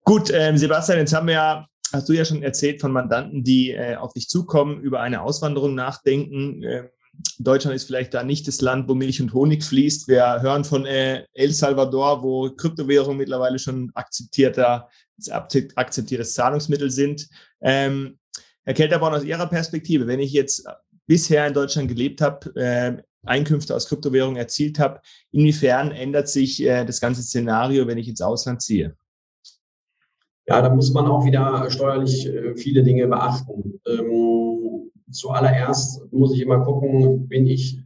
Gut, 0.04 0.32
ähm, 0.34 0.58
Sebastian, 0.58 1.00
jetzt 1.00 1.14
haben 1.14 1.28
wir 1.28 1.36
ja, 1.36 1.68
hast 1.94 2.10
du 2.10 2.14
ja 2.14 2.26
schon 2.26 2.42
erzählt 2.42 2.82
von 2.82 2.92
Mandanten, 2.92 3.44
die 3.44 3.72
äh, 3.72 3.96
auf 3.96 4.14
dich 4.14 4.28
zukommen, 4.28 4.82
über 4.82 5.02
eine 5.02 5.22
Auswanderung 5.22 5.76
nachdenken. 5.76 6.64
Äh, 6.64 6.90
Deutschland 7.38 7.76
ist 7.76 7.86
vielleicht 7.86 8.14
da 8.14 8.24
nicht 8.24 8.48
das 8.48 8.62
Land, 8.62 8.88
wo 8.88 8.96
Milch 8.96 9.22
und 9.22 9.34
Honig 9.34 9.64
fließt. 9.64 10.08
Wir 10.08 10.42
hören 10.42 10.64
von 10.64 10.86
äh, 10.86 11.26
El 11.34 11.52
Salvador, 11.52 12.24
wo 12.24 12.50
Kryptowährungen 12.50 13.18
mittlerweile 13.18 13.60
schon 13.60 13.92
akzeptierter, 13.94 14.90
akzeptiertes 15.76 16.34
Zahlungsmittel 16.34 16.92
sind. 16.92 17.28
Ähm, 17.62 18.20
Herr 18.64 18.74
Kelterborn, 18.74 19.14
aus 19.14 19.24
Ihrer 19.24 19.48
Perspektive, 19.48 20.08
wenn 20.08 20.20
ich 20.20 20.32
jetzt 20.32 20.68
bisher 21.08 21.48
in 21.48 21.54
Deutschland 21.54 21.88
gelebt 21.88 22.22
habe, 22.22 22.56
äh, 22.56 23.02
Einkünfte 23.26 23.76
aus 23.76 23.88
Kryptowährungen 23.88 24.38
erzielt 24.38 24.80
habe, 24.80 25.02
inwiefern 25.32 25.92
ändert 25.92 26.30
sich 26.30 26.62
äh, 26.64 26.86
das 26.86 27.02
ganze 27.02 27.22
Szenario, 27.22 27.88
wenn 27.88 27.98
ich 27.98 28.08
ins 28.08 28.22
Ausland 28.22 28.62
ziehe? 28.62 28.96
Ja, 30.48 30.62
da 30.62 30.74
muss 30.74 30.92
man 30.94 31.06
auch 31.06 31.26
wieder 31.26 31.70
steuerlich 31.70 32.26
äh, 32.26 32.56
viele 32.56 32.84
Dinge 32.84 33.08
beachten. 33.08 33.80
Ähm, 33.88 34.49
zuallererst 35.12 36.12
muss 36.12 36.34
ich 36.34 36.42
immer 36.42 36.64
gucken, 36.64 37.28
bin 37.28 37.48
ich, 37.48 37.80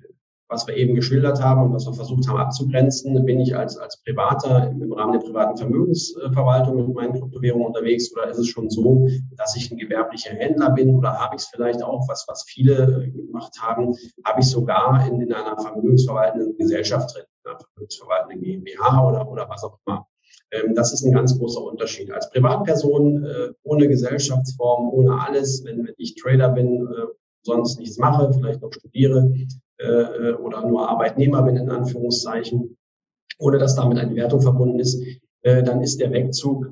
was 0.50 0.68
wir 0.68 0.76
eben 0.76 0.94
geschildert 0.94 1.42
haben 1.42 1.64
und 1.64 1.74
was 1.74 1.88
wir 1.88 1.94
versucht 1.94 2.28
haben 2.28 2.38
abzugrenzen, 2.38 3.26
bin 3.26 3.40
ich 3.40 3.56
als, 3.56 3.78
als 3.78 4.02
Privater 4.04 4.70
im 4.70 4.94
Rahmen 4.94 5.14
der 5.14 5.20
privaten 5.20 5.58
Vermögensverwaltung 5.58 6.76
mit 6.76 6.96
meinen 6.96 7.14
Kryptowährungen 7.14 7.68
unterwegs 7.68 8.12
oder 8.14 8.30
ist 8.30 8.38
es 8.38 8.50
schon 8.50 8.70
so, 8.70 9.08
dass 9.36 9.56
ich 9.56 9.72
ein 9.72 9.78
gewerblicher 9.78 10.32
Händler 10.32 10.70
bin 10.72 10.96
oder 10.96 11.18
habe 11.20 11.36
ich 11.36 11.42
es 11.42 11.48
vielleicht 11.48 11.82
auch, 11.82 12.08
was, 12.08 12.26
was 12.28 12.44
viele 12.44 13.12
gemacht 13.12 13.58
haben, 13.60 13.96
habe 14.26 14.42
ich 14.42 14.48
sogar 14.48 15.08
in, 15.08 15.22
in 15.22 15.34
einer 15.34 15.58
vermögensverwaltenden 15.58 16.56
Gesellschaft 16.58 17.16
drin, 17.16 17.24
einer 17.46 17.58
vermögensverwaltenden 17.60 18.42
GmbH 18.42 19.08
oder, 19.08 19.28
oder 19.28 19.50
was 19.50 19.64
auch 19.64 19.80
immer. 19.86 20.06
Ähm, 20.54 20.76
das 20.76 20.94
ist 20.94 21.04
ein 21.04 21.14
ganz 21.14 21.38
großer 21.38 21.62
Unterschied. 21.62 22.12
Als 22.12 22.30
Privatperson 22.30 23.26
äh, 23.26 23.50
ohne 23.64 23.88
Gesellschaftsform, 23.88 24.90
ohne 24.90 25.20
alles, 25.20 25.64
wenn, 25.66 25.90
ich 25.98 26.16
Trader 26.16 26.50
bin, 26.50 26.88
äh, 26.88 27.08
sonst 27.42 27.80
nichts 27.80 27.98
mache, 27.98 28.32
vielleicht 28.34 28.62
noch 28.62 28.72
studiere 28.72 29.34
äh, 29.78 30.32
oder 30.34 30.66
nur 30.68 30.88
Arbeitnehmer 30.90 31.42
bin 31.44 31.58
in 31.58 31.70
Anführungszeichen, 31.70 32.78
ohne 33.40 33.58
dass 33.58 33.76
damit 33.76 33.98
eine 33.98 34.16
Wertung 34.16 34.42
verbunden 34.42 34.80
ist, 34.80 35.04
dann 35.46 35.82
ist 35.82 36.00
der 36.00 36.14
Wegzug 36.14 36.70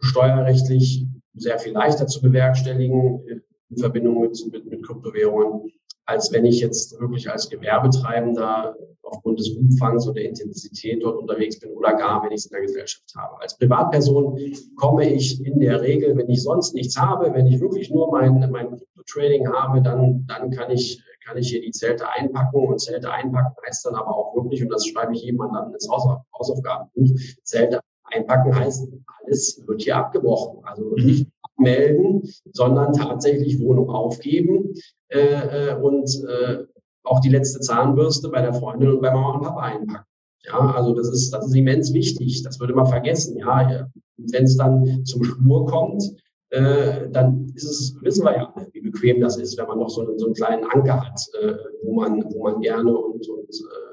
steuerrechtlich 0.00 1.04
sehr 1.34 1.58
viel 1.58 1.72
leichter 1.72 2.06
zu 2.06 2.22
bewerkstelligen 2.22 3.20
in 3.68 3.76
Verbindung 3.76 4.20
mit, 4.20 4.38
mit, 4.52 4.64
mit 4.70 4.86
Kryptowährungen 4.86 5.72
als 6.04 6.32
wenn 6.32 6.44
ich 6.44 6.60
jetzt 6.60 6.98
wirklich 7.00 7.30
als 7.30 7.48
Gewerbetreibender 7.48 8.76
aufgrund 9.02 9.38
des 9.38 9.50
Umfangs 9.50 10.06
oder 10.06 10.14
der 10.14 10.28
Intensität 10.28 11.02
dort 11.02 11.18
unterwegs 11.18 11.58
bin 11.58 11.70
oder 11.72 11.94
gar, 11.94 12.24
wenn 12.24 12.32
ich 12.32 12.40
es 12.40 12.46
in 12.46 12.52
der 12.52 12.62
Gesellschaft 12.62 13.12
habe. 13.16 13.40
Als 13.40 13.56
Privatperson 13.58 14.38
komme 14.76 15.12
ich 15.12 15.44
in 15.44 15.60
der 15.60 15.82
Regel, 15.82 16.16
wenn 16.16 16.30
ich 16.30 16.42
sonst 16.42 16.74
nichts 16.74 16.98
habe, 16.98 17.32
wenn 17.34 17.46
ich 17.46 17.60
wirklich 17.60 17.90
nur 17.90 18.10
mein, 18.10 18.50
mein 18.50 18.80
Trading 19.06 19.48
habe, 19.52 19.82
dann, 19.82 20.26
dann 20.26 20.50
kann 20.50 20.70
ich, 20.70 21.02
kann 21.24 21.36
ich 21.36 21.50
hier 21.50 21.60
die 21.60 21.72
Zelte 21.72 22.08
einpacken 22.08 22.66
und 22.66 22.80
Zelte 22.80 23.10
einpacken 23.10 23.54
heißt 23.66 23.84
dann 23.86 23.94
aber 23.94 24.16
auch 24.16 24.34
wirklich, 24.34 24.62
und 24.62 24.70
das 24.70 24.86
schreibe 24.86 25.14
ich 25.14 25.22
jemand 25.22 25.54
dann 25.54 25.72
ins 25.72 25.88
Hausaufgabenbuch, 25.90 27.20
Zelte 27.42 27.80
einpacken 28.04 28.54
heißt, 28.54 28.88
alles 29.22 29.62
wird 29.66 29.82
hier 29.82 29.96
abgebrochen. 29.96 30.64
Also 30.64 30.84
mhm. 30.96 31.04
nicht 31.04 31.26
abmelden, 31.42 32.22
sondern 32.52 32.92
tatsächlich 32.92 33.60
Wohnung 33.60 33.90
aufgeben 33.90 34.74
äh, 35.12 35.70
äh, 35.70 35.74
und 35.74 36.08
äh, 36.28 36.64
auch 37.04 37.20
die 37.20 37.28
letzte 37.28 37.60
Zahnbürste 37.60 38.28
bei 38.28 38.42
der 38.42 38.54
Freundin 38.54 38.90
und 38.90 39.02
bei 39.02 39.10
Mama 39.12 39.34
und 39.34 39.42
Papa 39.42 39.60
einpacken. 39.60 40.06
Ja, 40.44 40.74
also 40.74 40.94
das 40.94 41.08
ist, 41.08 41.30
das 41.30 41.46
ist 41.46 41.54
immens 41.54 41.92
wichtig. 41.92 42.42
Das 42.42 42.58
würde 42.58 42.74
man 42.74 42.86
vergessen. 42.86 43.38
Ja, 43.38 43.88
wenn 44.16 44.44
es 44.44 44.56
dann 44.56 45.04
zum 45.04 45.22
Schlur 45.24 45.66
kommt, 45.66 46.02
äh, 46.50 47.08
dann 47.10 47.46
ist 47.54 47.64
es, 47.64 47.96
wissen 48.02 48.24
wir 48.24 48.36
ja, 48.36 48.54
wie 48.72 48.80
bequem 48.80 49.20
das 49.20 49.36
ist, 49.36 49.56
wenn 49.58 49.66
man 49.66 49.78
noch 49.78 49.88
so 49.88 50.02
einen, 50.02 50.18
so 50.18 50.26
einen 50.26 50.34
kleinen 50.34 50.64
Anker 50.64 51.00
hat, 51.00 51.20
äh, 51.40 51.54
wo 51.82 51.94
man, 51.94 52.24
wo 52.32 52.44
man 52.44 52.60
gerne 52.60 52.96
und, 52.96 53.28
und 53.28 53.48
äh, 53.48 53.91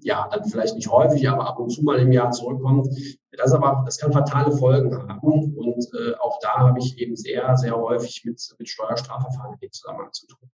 ja, 0.00 0.28
dann 0.30 0.44
vielleicht 0.44 0.74
nicht 0.76 0.90
häufig, 0.90 1.28
aber 1.28 1.46
ab 1.48 1.58
und 1.58 1.70
zu 1.70 1.82
mal 1.82 1.98
im 1.98 2.12
Jahr 2.12 2.30
zurückkommt. 2.30 2.88
Das 3.32 3.52
aber, 3.52 3.82
das 3.84 3.98
kann 3.98 4.12
fatale 4.12 4.52
Folgen 4.52 4.96
haben. 5.08 5.56
Und 5.56 5.88
äh, 5.94 6.14
auch 6.20 6.38
da 6.40 6.54
habe 6.58 6.78
ich 6.78 6.98
eben 6.98 7.16
sehr, 7.16 7.56
sehr 7.56 7.76
häufig 7.76 8.22
mit, 8.24 8.40
mit 8.58 8.68
Steuerstrafverfahren 8.68 9.56
in 9.60 9.72
Zusammenhang 9.72 10.12
zu 10.12 10.26
tun. 10.26 10.48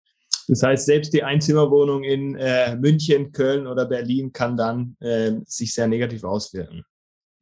Das 0.49 0.63
heißt, 0.63 0.87
selbst 0.87 1.13
die 1.13 1.25
Einzimmerwohnung 1.25 2.05
in 2.05 2.37
äh, 2.37 2.77
München, 2.77 3.33
Köln 3.33 3.67
oder 3.67 3.87
Berlin 3.87 4.33
kann 4.33 4.57
dann 4.57 4.97
äh, 5.01 5.33
sich 5.45 5.75
sehr 5.75 5.89
negativ 5.89 6.23
auswirken. 6.23 6.85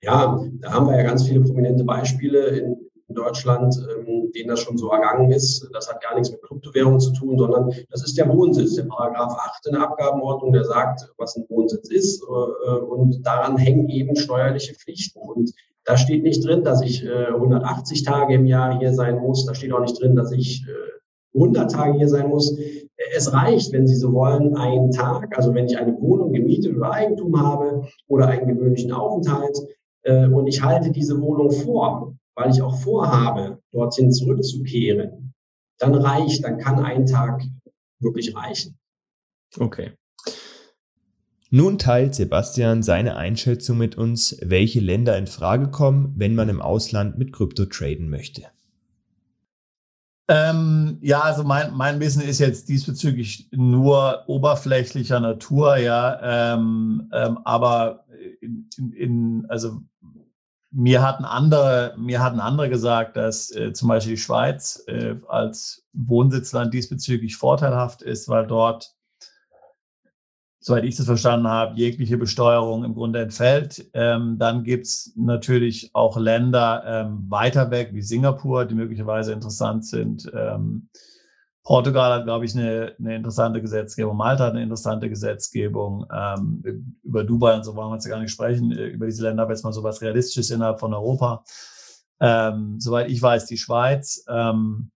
Ja, 0.02 0.38
da 0.61 0.72
haben 0.72 0.87
wir 0.87 0.96
ja 0.96 1.02
ganz 1.02 1.26
viele 1.26 1.40
prominente 1.40 1.85
Beispiele 1.85 2.46
in, 2.59 2.76
in 3.14 3.22
Deutschland, 3.22 3.77
ähm, 3.96 4.33
denen 4.35 4.48
das 4.48 4.61
schon 4.61 4.77
so 4.77 4.90
ergangen 4.90 5.31
ist. 5.31 5.68
Das 5.72 5.88
hat 5.88 6.03
gar 6.03 6.14
nichts 6.14 6.31
mit 6.31 6.42
Kryptowährungen 6.42 7.00
zu 7.00 7.12
tun, 7.12 7.38
sondern 7.38 7.70
das 7.90 8.03
ist 8.03 8.18
der 8.18 8.29
Wohnsitz, 8.29 8.74
der 8.74 8.85
Paragraph 8.85 9.33
8 9.33 9.66
in 9.66 9.72
der 9.74 9.83
Abgabenordnung, 9.83 10.53
der 10.53 10.64
sagt, 10.64 11.09
was 11.16 11.37
ein 11.37 11.46
Wohnsitz 11.48 11.88
ist. 11.88 12.22
Äh, 12.22 12.72
und 12.77 13.24
daran 13.24 13.57
hängen 13.57 13.88
eben 13.88 14.16
steuerliche 14.16 14.74
Pflichten. 14.74 15.20
Und 15.20 15.53
da 15.85 15.96
steht 15.96 16.22
nicht 16.22 16.44
drin, 16.44 16.64
dass 16.64 16.83
ich 16.83 17.05
äh, 17.05 17.27
180 17.27 18.05
Tage 18.05 18.35
im 18.35 18.46
Jahr 18.46 18.79
hier 18.79 18.92
sein 18.92 19.18
muss. 19.18 19.46
Da 19.46 19.55
steht 19.55 19.72
auch 19.72 19.81
nicht 19.81 20.00
drin, 20.00 20.16
dass 20.16 20.33
ich 20.33 20.64
äh, 20.66 21.38
100 21.38 21.70
Tage 21.70 21.98
hier 21.98 22.09
sein 22.09 22.29
muss. 22.29 22.57
Es 23.16 23.33
reicht, 23.33 23.72
wenn 23.72 23.87
Sie 23.87 23.96
so 23.96 24.12
wollen, 24.12 24.57
ein 24.57 24.90
Tag. 24.90 25.37
Also 25.37 25.55
wenn 25.55 25.66
ich 25.66 25.79
eine 25.79 26.00
Wohnung 26.00 26.33
gemietet 26.33 26.77
oder 26.77 26.92
Eigentum 26.92 27.40
habe 27.40 27.87
oder 28.09 28.29
einen 28.29 28.48
gewöhnlichen 28.48 28.92
Aufenthalt 28.92 29.59
äh, 30.05 30.27
und 30.27 30.46
ich 30.46 30.62
halte 30.62 30.90
diese 30.90 31.20
Wohnung 31.20 31.50
vor, 31.50 32.14
weil 32.34 32.50
ich 32.50 32.62
auch 32.62 32.76
vorhabe, 32.80 33.62
dorthin 33.72 34.12
zurückzukehren, 34.12 35.34
dann 35.78 35.94
reicht, 35.94 36.44
dann 36.44 36.58
kann 36.58 36.84
ein 36.84 37.06
Tag 37.06 37.42
wirklich 38.00 38.34
reichen. 38.36 38.78
Okay. 39.58 39.92
Nun 41.50 41.78
teilt 41.78 42.16
Sebastian 42.16 42.82
seine 42.82 43.16
Einschätzung 43.16 43.78
mit 43.78 43.96
uns, 43.96 44.36
welche 44.42 44.80
Länder 44.80 45.16
in 45.16 45.28
Frage 45.28 45.70
kommen, 45.70 46.12
wenn 46.16 46.34
man 46.34 46.48
im 46.48 46.60
Ausland 46.60 47.16
mit 47.16 47.32
Krypto 47.32 47.66
traden 47.66 48.10
möchte. 48.10 48.42
Ähm, 50.26 50.98
ja, 51.02 51.20
also 51.20 51.44
mein, 51.44 51.74
mein 51.74 52.00
Wissen 52.00 52.22
ist 52.22 52.38
jetzt 52.38 52.68
diesbezüglich 52.68 53.48
nur 53.52 54.24
oberflächlicher 54.26 55.20
Natur, 55.20 55.76
ja. 55.76 56.54
Ähm, 56.54 57.10
ähm, 57.12 57.38
aber 57.44 58.06
in, 58.40 58.68
in, 58.78 58.92
in, 58.92 59.46
also 59.48 59.82
mir 60.74 61.02
hatten 61.02 61.24
andere, 61.24 61.94
mir 61.96 62.20
hatten 62.22 62.40
andere 62.40 62.68
gesagt, 62.68 63.16
dass 63.16 63.50
äh, 63.54 63.72
zum 63.72 63.88
Beispiel 63.88 64.14
die 64.14 64.20
Schweiz 64.20 64.82
äh, 64.88 65.14
als 65.28 65.84
Wohnsitzland 65.92 66.74
diesbezüglich 66.74 67.37
vorteilhaft 67.37 68.02
ist, 68.02 68.28
weil 68.28 68.46
dort 68.46 68.94
soweit 70.64 70.84
ich 70.84 70.96
das 70.96 71.04
verstanden 71.04 71.46
habe, 71.46 71.76
jegliche 71.76 72.16
Besteuerung 72.16 72.84
im 72.84 72.94
Grunde 72.94 73.20
entfällt. 73.20 73.87
Ähm, 73.92 74.38
dann 74.38 74.64
gibt 74.64 74.87
es 74.87 75.12
natürlich 75.14 75.90
auch 75.92 76.16
Länder 76.16 76.82
ähm, 76.87 77.26
weiter 77.28 77.70
weg, 77.70 77.90
wie 77.92 78.00
Singapur, 78.00 78.64
die 78.64 78.74
möglicherweise 78.74 79.34
interessant 79.34 79.84
sind. 79.84 80.32
Ähm, 80.34 80.88
Portugal 81.64 82.12
hat, 82.12 82.24
glaube 82.24 82.44
ich, 82.44 82.55
eine, 82.55 82.94
eine, 82.98 83.16
interessante 83.16 83.62
Gesetzgebung. 83.62 84.16
Malta 84.16 84.44
hat 84.44 84.53
eine 84.53 84.62
interessante 84.62 85.09
Gesetzgebung. 85.09 86.07
Ähm, 86.14 86.94
über 87.03 87.24
Dubai 87.24 87.57
und 87.57 87.64
so 87.64 87.74
wollen 87.74 87.88
wir 87.88 87.94
jetzt 87.94 88.07
gar 88.07 88.20
nicht 88.20 88.31
sprechen. 88.31 88.70
Äh, 88.70 88.88
über 88.88 89.07
diese 89.07 89.22
Länder, 89.22 89.44
aber 89.44 89.53
jetzt 89.53 89.64
mal 89.64 89.72
so 89.72 89.83
was 89.83 90.03
Realistisches 90.03 90.50
innerhalb 90.50 90.79
von 90.79 90.92
Europa. 90.92 91.42
Ähm, 92.20 92.79
soweit 92.79 93.11
ich 93.11 93.20
weiß, 93.20 93.46
die 93.46 93.57
Schweiz. 93.57 94.24
Ähm, 94.29 94.90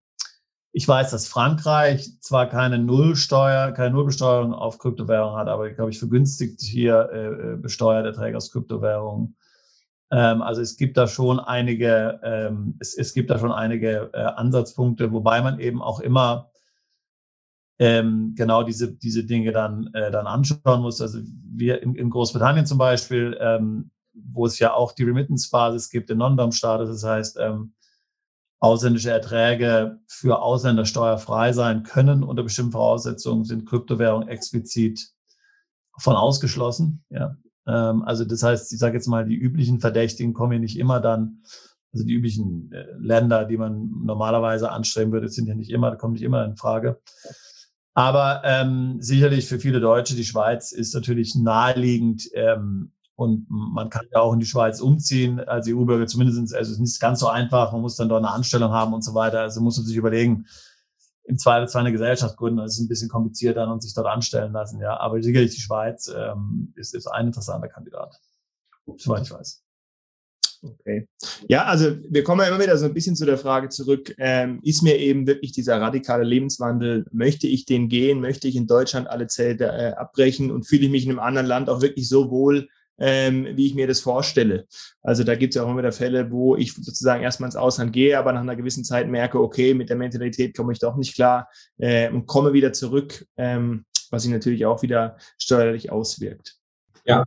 ich 0.73 0.87
weiß, 0.87 1.11
dass 1.11 1.27
Frankreich 1.27 2.21
zwar 2.21 2.47
keine 2.47 2.79
Nullsteuer, 2.79 3.73
keine 3.73 3.95
Nullbesteuerung 3.95 4.53
auf 4.53 4.79
Kryptowährungen 4.79 5.39
hat, 5.39 5.49
aber 5.49 5.71
glaube 5.71 5.91
ich 5.91 5.99
vergünstigt 5.99 6.61
hier 6.61 7.09
äh, 7.11 7.53
äh, 7.53 7.57
besteuert 7.57 8.05
Erträge 8.05 8.37
aus 8.37 8.53
Kryptowährungen. 8.53 9.37
Ähm, 10.11 10.43
also 10.43 10.61
es 10.61 10.77
gibt 10.77 10.99
da 10.99 11.07
schon 11.07 11.41
einige, 11.41 12.21
ähm, 12.23 12.77
es, 12.79 12.95
es 12.95 13.15
gibt 13.15 13.31
da 13.31 13.39
schon 13.39 13.53
einige 13.53 14.11
äh, 14.13 14.19
Ansatzpunkte, 14.19 15.13
wobei 15.13 15.41
man 15.41 15.59
eben 15.59 15.81
auch 15.81 16.01
immer 16.01 16.51
ähm, 17.79 18.35
genau 18.37 18.62
diese, 18.62 18.93
diese 18.93 19.25
Dinge 19.25 19.53
dann, 19.53 19.91
äh, 19.95 20.11
dann 20.11 20.27
anschauen 20.27 20.83
muss. 20.83 21.01
Also 21.01 21.21
wir 21.23 21.83
in, 21.83 21.95
in 21.95 22.11
Großbritannien 22.11 22.67
zum 22.67 22.79
Beispiel, 22.79 23.37
ähm, 23.41 23.91
wo 24.12 24.47
es 24.47 24.59
ja 24.59 24.75
auch 24.75 24.93
die 24.93 25.05
Remittance-Basis 25.05 25.91
gibt 25.91 26.11
in 26.11 26.19
Non-Dom-Status, 26.19 26.88
das 26.88 27.05
heißt, 27.05 27.38
ähm, 27.41 27.73
ausländische 28.61 29.11
Erträge 29.11 30.01
für 30.09 30.43
Ausländer 30.43 30.85
steuerfrei 30.85 31.53
sein 31.53 31.85
können. 31.85 32.25
Unter 32.25 32.43
bestimmten 32.43 32.73
Voraussetzungen 32.73 33.45
sind 33.45 33.67
Kryptowährungen 33.67 34.29
explizit 34.29 35.12
von 35.99 36.17
ausgeschlossen. 36.17 37.05
Ja. 37.11 37.37
Ähm, 37.67 38.03
also 38.03 38.25
das 38.25 38.43
heißt, 38.43 38.73
ich 38.73 38.79
sage 38.79 38.95
jetzt 38.95 39.07
mal, 39.07 39.25
die 39.25 39.37
üblichen 39.37 39.81
Verdächtigen 39.81 40.35
kommen 40.35 40.55
ja 40.55 40.59
nicht 40.59 40.79
immer 40.79 41.01
dann, 41.01 41.43
also 41.93 42.05
die 42.05 42.14
üblichen 42.14 42.73
äh, 42.73 42.87
Länder, 42.99 43.45
die 43.45 43.57
man 43.57 43.91
normalerweise 44.05 44.71
anstreben 44.73 45.12
würde, 45.12 45.29
sind 45.29 45.47
ja 45.47 45.55
nicht 45.55 45.71
immer, 45.71 45.95
kommen 45.97 46.14
nicht 46.14 46.23
immer 46.23 46.45
in 46.45 46.57
Frage. 46.57 47.01
Aber 47.99 48.43
ähm, 48.45 49.03
sicherlich 49.03 49.49
für 49.49 49.59
viele 49.59 49.81
Deutsche, 49.81 50.15
die 50.15 50.25
Schweiz 50.25 50.71
ist 50.71 50.95
natürlich 50.95 51.35
naheliegend, 51.35 52.31
ähm, 52.33 52.93
und 53.17 53.47
man 53.49 53.91
kann 53.91 54.07
ja 54.13 54.21
auch 54.21 54.33
in 54.33 54.39
die 54.39 54.47
Schweiz 54.47 54.79
umziehen 54.79 55.41
als 55.41 55.67
EU-Bürger, 55.67 56.07
zumindest, 56.07 56.55
also 56.55 56.71
es 56.71 56.77
ist 56.77 56.79
nicht 56.79 57.01
ganz 57.01 57.19
so 57.19 57.27
einfach, 57.27 57.73
man 57.73 57.81
muss 57.81 57.97
dann 57.97 58.09
dort 58.09 58.23
eine 58.23 58.33
Anstellung 58.33 58.71
haben 58.71 58.95
und 58.95 59.03
so 59.03 59.15
weiter. 59.15 59.41
Also 59.41 59.61
muss 59.61 59.79
man 59.79 59.87
sich 59.87 59.97
überlegen, 59.97 60.47
im 61.25 61.39
Zweifelsfall 61.39 61.81
eine 61.81 61.91
Gesellschaft 61.91 62.37
gründen, 62.37 62.59
das 62.59 62.75
ist 62.75 62.83
ein 62.83 62.89
bisschen 62.89 63.09
komplizierter 63.09 63.69
und 63.69 63.83
sich 63.83 63.95
dort 63.95 64.07
anstellen 64.07 64.53
lassen, 64.53 64.81
ja. 64.81 64.97
Aber 65.01 65.21
sicherlich 65.21 65.57
die 65.57 65.61
Schweiz 65.61 66.07
ähm, 66.17 66.73
ist, 66.77 66.95
ist 66.95 67.09
ein 67.09 67.27
interessanter 67.27 67.67
Kandidat, 67.67 68.15
soweit 68.97 69.23
ich 69.23 69.33
weiß. 69.33 69.65
Okay. 70.62 71.07
Ja, 71.49 71.64
also 71.64 71.97
wir 72.09 72.25
kommen 72.25 72.40
ja 72.40 72.49
immer 72.49 72.61
wieder 72.61 72.77
so 72.77 72.87
ein 72.87 72.94
bisschen 72.94 73.14
zu 73.14 73.25
der 73.25 73.38
Frage 73.38 73.68
zurück, 73.68 74.14
ähm, 74.18 74.61
ist 74.62 74.83
mir 74.83 74.99
eben 74.99 75.27
wirklich 75.27 75.53
dieser 75.53 75.81
radikale 75.81 76.25
Lebenswandel, 76.25 77.07
möchte 77.12 77.47
ich 77.47 77.64
den 77.64 77.88
gehen, 77.88 78.21
möchte 78.21 78.49
ich 78.49 78.57
in 78.57 78.66
Deutschland 78.66 79.09
alle 79.09 79.29
Zelte 79.29 79.66
äh, 79.66 79.92
abbrechen 79.92 80.51
und 80.51 80.66
fühle 80.66 80.87
ich 80.87 80.90
mich 80.90 81.05
in 81.05 81.11
einem 81.11 81.21
anderen 81.21 81.47
Land 81.47 81.71
auch 81.71 81.81
wirklich 81.81 82.09
so 82.09 82.31
wohl, 82.31 82.68
ähm, 82.99 83.47
wie 83.55 83.66
ich 83.66 83.75
mir 83.75 83.87
das 83.87 84.01
vorstelle. 84.01 84.66
Also 85.03 85.23
da 85.23 85.37
gibt 85.37 85.55
es 85.55 85.57
ja 85.57 85.62
auch 85.62 85.68
immer 85.68 85.79
wieder 85.79 85.92
Fälle, 85.92 86.31
wo 86.31 86.57
ich 86.57 86.75
sozusagen 86.75 87.23
erstmal 87.23 87.49
ins 87.49 87.57
Ausland 87.57 87.92
gehe, 87.92 88.18
aber 88.18 88.33
nach 88.33 88.40
einer 88.40 88.57
gewissen 88.57 88.85
Zeit 88.85 89.09
merke, 89.09 89.40
okay, 89.40 89.75
mit 89.75 89.88
der 89.88 89.97
Mentalität 89.97 90.57
komme 90.57 90.73
ich 90.73 90.81
doch 90.81 90.97
nicht 90.97 91.14
klar 91.14 91.49
äh, 91.79 92.11
und 92.11 92.27
komme 92.27 92.53
wieder 92.53 92.73
zurück, 92.73 93.27
ähm, 93.37 93.85
was 94.11 94.23
sich 94.25 94.33
natürlich 94.33 94.66
auch 94.66 94.83
wieder 94.83 95.16
steuerlich 95.38 95.92
auswirkt. 95.92 96.57
Ja, 97.05 97.25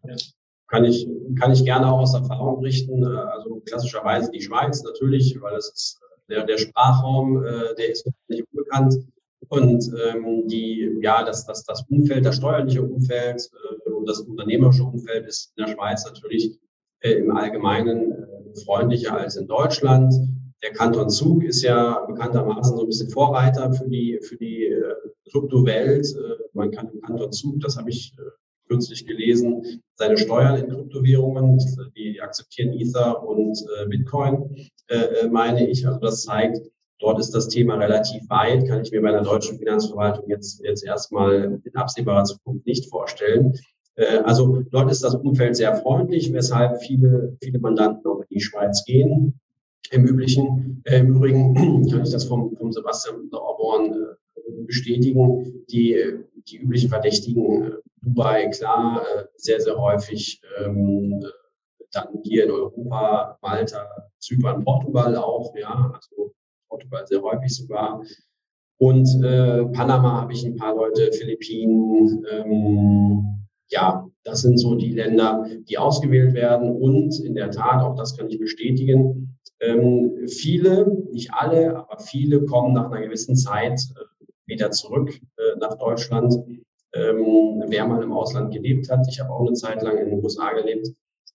kann 0.72 0.86
ich, 0.86 1.08
kann 1.38 1.52
ich 1.52 1.66
gerne 1.66 1.92
auch 1.92 2.00
aus 2.00 2.16
Erfahrung 2.16 2.62
berichten. 2.62 3.04
Äh, 3.04 3.08
also 3.08 3.62
klassischerweise 3.66 4.32
die 4.32 4.42
Schweiz 4.42 4.82
natürlich, 4.84 5.40
weil 5.42 5.56
es 5.56 5.70
ist 5.70 6.00
äh, 6.02 6.34
der, 6.34 6.46
der 6.46 6.58
Sprachraum, 6.58 7.44
äh, 7.44 7.76
der 7.76 7.92
ist 7.92 8.10
nicht 8.30 8.46
unbekannt. 8.52 8.96
Und 9.50 9.92
ähm, 10.06 10.48
die, 10.48 10.98
ja, 11.02 11.26
das, 11.26 11.46
das, 11.46 11.66
das 11.66 11.84
Umfeld, 11.90 12.26
das 12.26 12.38
steuerliche 12.38 12.82
Umfeld 12.82 13.52
und 13.86 14.08
das 14.08 14.22
unternehmerische 14.22 14.84
Umfeld 14.84 15.28
ist 15.28 15.52
in 15.58 15.66
der 15.66 15.74
Schweiz 15.74 16.06
natürlich 16.06 16.58
äh, 17.02 17.14
im 17.14 17.36
Allgemeinen 17.36 18.12
äh, 18.12 18.56
freundlicher 18.64 19.18
als 19.18 19.36
in 19.36 19.48
Deutschland. 19.48 20.14
Der 20.64 20.72
Kanton 20.72 21.10
Zug 21.10 21.44
ist 21.44 21.64
ja 21.64 22.06
bekanntermaßen 22.06 22.78
so 22.78 22.84
ein 22.84 22.88
bisschen 22.88 23.10
Vorreiter 23.10 23.74
für 23.74 23.90
die, 23.90 24.20
für 24.22 24.38
die 24.38 24.68
äh, 24.68 24.94
Kryptowelt. 25.32 26.06
Äh, 26.06 26.44
man 26.54 26.72
kann 26.72 26.90
im 26.94 27.02
Kanton 27.02 27.34
Zug, 27.34 27.60
das 27.60 27.76
habe 27.76 27.90
ich 27.90 28.16
kürzlich 28.68 29.06
gelesen, 29.06 29.82
seine 29.96 30.18
Steuern 30.18 30.58
in 30.64 30.70
Kryptowährungen, 30.70 31.60
die, 31.96 32.22
akzeptieren 32.22 32.74
Ether 32.74 33.28
und 33.28 33.58
äh, 33.80 33.88
Bitcoin, 33.88 34.70
äh, 34.88 34.96
äh 34.96 35.28
meine 35.30 35.68
ich. 35.68 35.88
Also 35.88 36.00
das 36.00 36.24
zeigt, 36.24 36.62
Dort 37.02 37.20
ist 37.20 37.32
das 37.32 37.48
Thema 37.48 37.76
relativ 37.76 38.30
weit, 38.30 38.68
kann 38.68 38.84
ich 38.84 38.92
mir 38.92 39.02
bei 39.02 39.10
einer 39.10 39.24
deutschen 39.24 39.58
Finanzverwaltung 39.58 40.30
jetzt, 40.30 40.64
jetzt 40.64 40.86
erstmal 40.86 41.60
in 41.64 41.76
absehbarer 41.76 42.26
Zukunft 42.26 42.68
nicht 42.68 42.90
vorstellen. 42.90 43.58
Äh, 43.96 44.20
also 44.20 44.62
dort 44.72 44.92
ist 44.92 45.04
das 45.04 45.16
Umfeld 45.16 45.56
sehr 45.56 45.76
freundlich, 45.76 46.32
weshalb 46.32 46.82
viele, 46.84 47.38
viele 47.42 47.60
Mandanten 47.60 48.10
auch 48.10 48.20
in 48.20 48.28
die 48.30 48.40
Schweiz 48.40 48.86
gehen. 48.86 49.40
Im 49.90 50.06
Üblichen, 50.06 50.84
äh, 50.86 51.00
im 51.00 51.16
Übrigen 51.16 51.56
kann 51.92 52.04
ich 52.04 52.12
das 52.12 52.26
vom, 52.26 52.56
vom 52.56 52.72
Sebastian 52.72 53.30
Orborn 53.32 53.94
äh, 54.36 54.64
bestätigen. 54.68 55.66
Die, 55.72 55.98
die 56.48 56.58
üblichen 56.58 56.90
Verdächtigen, 56.90 57.64
äh, 57.64 57.72
Dubai, 58.02 58.50
klar, 58.50 59.02
äh, 59.02 59.26
sehr, 59.36 59.62
sehr 59.62 59.78
häufig. 59.78 60.42
Ähm, 60.60 61.24
dann 61.92 62.08
hier 62.24 62.46
in 62.46 62.52
Europa, 62.52 63.38
Malta, 63.42 63.88
Zypern, 64.20 64.64
Portugal 64.64 65.16
auch, 65.18 65.54
ja, 65.56 65.92
also 65.94 66.34
Portugal 66.70 67.06
sehr 67.06 67.22
häufig 67.22 67.54
sogar. 67.54 68.02
Und 68.78 69.08
äh, 69.24 69.66
Panama 69.66 70.22
habe 70.22 70.34
ich 70.34 70.44
ein 70.46 70.56
paar 70.56 70.76
Leute, 70.76 71.12
Philippinen. 71.12 72.26
Ähm, 72.32 73.46
ja, 73.68 74.10
das 74.24 74.42
sind 74.42 74.58
so 74.58 74.76
die 74.76 74.92
Länder, 74.92 75.46
die 75.70 75.78
ausgewählt 75.78 76.34
werden. 76.34 76.72
Und 76.72 77.20
in 77.20 77.36
der 77.36 77.52
Tat, 77.52 77.84
auch 77.84 77.96
das 77.96 78.18
kann 78.18 78.30
ich 78.30 78.40
bestätigen, 78.40 79.38
ähm, 79.60 80.28
viele, 80.28 80.92
nicht 81.12 81.32
alle, 81.34 81.76
aber 81.78 82.00
viele 82.00 82.44
kommen 82.46 82.74
nach 82.74 82.90
einer 82.90 83.06
gewissen 83.06 83.36
Zeit 83.36 83.80
äh, 83.80 84.26
wieder 84.48 84.72
zurück 84.72 85.14
äh, 85.38 85.58
nach 85.60 85.78
Deutschland. 85.78 86.34
Ähm, 86.94 87.64
wer 87.68 87.88
mal 87.88 88.04
im 88.04 88.12
Ausland 88.12 88.54
gelebt 88.54 88.90
hat, 88.90 89.06
ich 89.10 89.20
habe 89.20 89.32
auch 89.32 89.46
eine 89.46 89.54
Zeit 89.54 89.82
lang 89.82 89.98
in 89.98 90.10
den 90.10 90.24
USA 90.24 90.52
gelebt, 90.54 90.88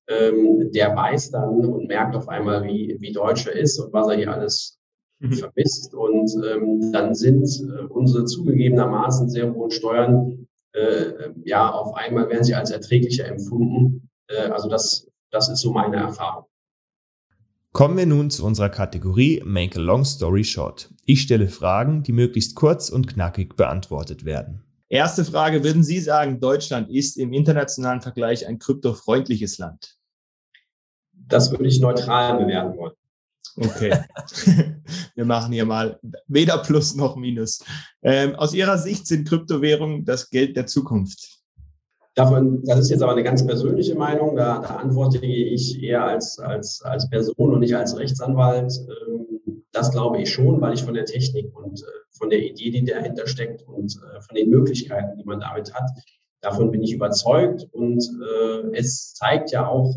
ähm, 0.08 0.70
der 0.72 0.94
weiß 0.94 1.30
dann 1.30 1.64
und 1.64 1.88
merkt 1.88 2.14
auf 2.14 2.28
einmal, 2.28 2.64
wie, 2.64 2.96
wie 3.00 3.12
Deutscher 3.12 3.52
ist 3.52 3.78
und 3.78 3.92
was 3.92 4.08
er 4.08 4.16
hier 4.16 4.32
alles 4.32 4.76
Mhm. 5.20 5.32
vermisst. 5.32 5.94
Und 5.94 6.30
ähm, 6.44 6.92
dann 6.92 7.14
sind 7.14 7.44
äh, 7.44 7.84
unsere 7.84 8.24
zugegebenermaßen 8.24 9.28
sehr 9.30 9.52
hohen 9.52 9.70
Steuern, 9.70 10.46
äh, 10.72 11.30
ja, 11.44 11.70
auf 11.70 11.94
einmal 11.94 12.28
werden 12.28 12.44
sie 12.44 12.54
als 12.54 12.70
erträglicher 12.70 13.26
empfunden. 13.26 14.10
Äh, 14.28 14.50
also 14.50 14.68
das, 14.68 15.08
das 15.30 15.48
ist 15.48 15.60
so 15.60 15.72
meine 15.72 15.96
Erfahrung. 15.96 16.44
Kommen 17.72 17.96
wir 17.98 18.06
nun 18.06 18.30
zu 18.30 18.44
unserer 18.44 18.70
Kategorie 18.70 19.42
Make 19.44 19.78
a 19.78 19.82
Long 19.82 20.04
Story 20.04 20.44
Short. 20.44 20.90
Ich 21.04 21.22
stelle 21.22 21.48
Fragen, 21.48 22.02
die 22.02 22.12
möglichst 22.12 22.54
kurz 22.54 22.88
und 22.88 23.06
knackig 23.06 23.56
beantwortet 23.56 24.24
werden. 24.24 24.62
Erste 24.88 25.24
Frage, 25.24 25.64
würden 25.64 25.82
Sie 25.82 25.98
sagen, 25.98 26.38
Deutschland 26.40 26.90
ist 26.90 27.16
im 27.16 27.32
internationalen 27.32 28.00
Vergleich 28.00 28.46
ein 28.46 28.58
kryptofreundliches 28.58 29.58
Land? 29.58 29.96
Das 31.12 31.50
würde 31.50 31.66
ich 31.66 31.80
neutral 31.80 32.38
bewerten 32.38 32.78
wollen. 32.78 32.94
Okay. 33.56 33.98
Wir 35.14 35.24
machen 35.24 35.52
hier 35.52 35.64
mal 35.64 35.98
weder 36.28 36.58
Plus 36.58 36.94
noch 36.94 37.16
Minus. 37.16 37.64
Ähm, 38.02 38.36
aus 38.36 38.54
Ihrer 38.54 38.78
Sicht 38.78 39.06
sind 39.06 39.26
Kryptowährungen 39.26 40.04
das 40.04 40.30
Geld 40.30 40.56
der 40.56 40.66
Zukunft? 40.66 41.36
Davon, 42.14 42.62
das 42.64 42.80
ist 42.80 42.90
jetzt 42.90 43.02
aber 43.02 43.12
eine 43.12 43.24
ganz 43.24 43.44
persönliche 43.46 43.94
Meinung. 43.94 44.36
Da, 44.36 44.60
da 44.60 44.76
antworte 44.76 45.18
ich 45.18 45.82
eher 45.82 46.04
als, 46.04 46.38
als, 46.38 46.80
als 46.82 47.10
Person 47.10 47.54
und 47.54 47.60
nicht 47.60 47.76
als 47.76 47.96
Rechtsanwalt. 47.96 48.72
Ähm, 49.08 49.35
das 49.76 49.90
glaube 49.90 50.20
ich 50.20 50.32
schon, 50.32 50.60
weil 50.60 50.74
ich 50.74 50.82
von 50.82 50.94
der 50.94 51.04
Technik 51.04 51.56
und 51.56 51.80
äh, 51.82 51.86
von 52.10 52.30
der 52.30 52.42
Idee, 52.42 52.70
die 52.70 52.84
dahinter 52.84 53.26
steckt 53.26 53.62
und 53.62 53.94
äh, 53.96 54.20
von 54.20 54.34
den 54.34 54.50
Möglichkeiten, 54.50 55.16
die 55.18 55.24
man 55.24 55.40
damit 55.40 55.74
hat, 55.74 55.90
Davon 56.42 56.70
bin 56.70 56.82
ich 56.82 56.92
überzeugt 56.92 57.66
und 57.72 57.98
äh, 57.98 58.76
es 58.76 59.14
zeigt 59.14 59.50
ja 59.50 59.66
auch 59.66 59.96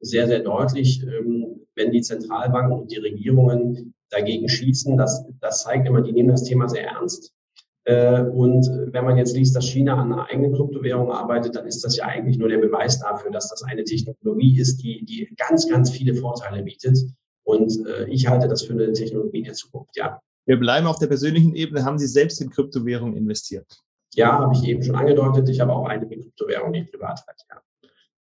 sehr, 0.00 0.26
sehr 0.26 0.40
deutlich, 0.40 1.02
ähm, 1.02 1.66
wenn 1.76 1.92
die 1.92 2.00
Zentralbanken 2.00 2.80
und 2.80 2.90
die 2.90 2.96
Regierungen 2.96 3.94
dagegen 4.10 4.48
schießen, 4.48 4.96
das, 4.96 5.24
das 5.40 5.62
zeigt 5.62 5.86
immer, 5.86 6.02
die 6.02 6.12
nehmen 6.12 6.30
das 6.30 6.44
Thema 6.44 6.68
sehr 6.68 6.86
ernst. 6.86 7.32
Und 7.86 8.66
wenn 8.92 9.04
man 9.04 9.18
jetzt 9.18 9.36
liest, 9.36 9.54
dass 9.54 9.66
China 9.66 10.00
an 10.00 10.10
einer 10.10 10.30
eigenen 10.30 10.54
Kryptowährung 10.54 11.12
arbeitet, 11.12 11.54
dann 11.54 11.66
ist 11.66 11.84
das 11.84 11.96
ja 11.96 12.06
eigentlich 12.06 12.38
nur 12.38 12.48
der 12.48 12.58
Beweis 12.58 12.98
dafür, 12.98 13.30
dass 13.30 13.50
das 13.50 13.62
eine 13.62 13.84
Technologie 13.84 14.58
ist, 14.58 14.78
die, 14.78 15.04
die 15.04 15.34
ganz, 15.36 15.68
ganz 15.68 15.90
viele 15.90 16.14
Vorteile 16.14 16.62
bietet. 16.62 16.98
Und 17.44 17.86
äh, 17.86 18.06
ich 18.06 18.26
halte 18.26 18.48
das 18.48 18.62
für 18.62 18.72
eine 18.72 18.92
Technologie 18.92 19.42
der 19.42 19.54
Zukunft, 19.54 19.96
ja. 19.96 20.20
Wir 20.46 20.58
bleiben 20.58 20.86
auf 20.86 20.98
der 20.98 21.06
persönlichen 21.06 21.54
Ebene. 21.54 21.84
Haben 21.84 21.98
Sie 21.98 22.06
selbst 22.06 22.40
in 22.40 22.50
Kryptowährungen 22.50 23.16
investiert? 23.16 23.66
Ja, 24.14 24.38
habe 24.38 24.54
ich 24.54 24.64
eben 24.64 24.82
schon 24.82 24.94
angedeutet. 24.94 25.48
Ich 25.48 25.60
habe 25.60 25.72
auch 25.72 25.86
eine 25.86 26.06
Kryptowährung, 26.06 26.72
die 26.72 26.80
ich 26.80 26.90
privat 26.90 27.24
halte, 27.26 27.44
ja. 27.50 27.60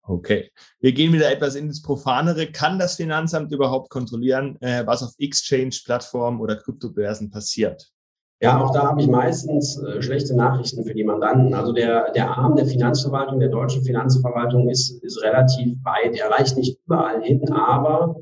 Okay. 0.02 0.52
Wir 0.80 0.94
gehen 0.94 1.12
wieder 1.12 1.30
etwas 1.32 1.56
ins 1.56 1.82
Profanere. 1.82 2.48
Kann 2.48 2.80
das 2.80 2.96
Finanzamt 2.96 3.52
überhaupt 3.52 3.90
kontrollieren, 3.90 4.58
äh, 4.62 4.86
was 4.86 5.04
auf 5.04 5.14
Exchange-Plattformen 5.20 6.40
oder 6.40 6.56
Kryptobörsen 6.56 7.30
passiert? 7.30 7.92
Ja, 8.40 8.62
auch 8.62 8.72
da 8.72 8.84
habe 8.84 9.02
ich 9.02 9.08
meistens 9.08 9.78
äh, 9.82 10.02
schlechte 10.02 10.36
Nachrichten 10.36 10.86
für 10.86 10.94
die 10.94 11.04
Mandanten. 11.04 11.54
Also 11.54 11.74
der, 11.74 12.12
der 12.12 12.30
Arm 12.38 12.56
der 12.56 12.68
Finanzverwaltung, 12.68 13.40
der 13.40 13.50
deutschen 13.50 13.84
Finanzverwaltung 13.84 14.70
ist, 14.70 15.04
ist 15.04 15.22
relativ 15.24 15.76
weit. 15.84 16.16
Er 16.16 16.30
reicht 16.30 16.56
nicht 16.56 16.80
überall 16.86 17.22
hin, 17.22 17.52
aber 17.52 18.16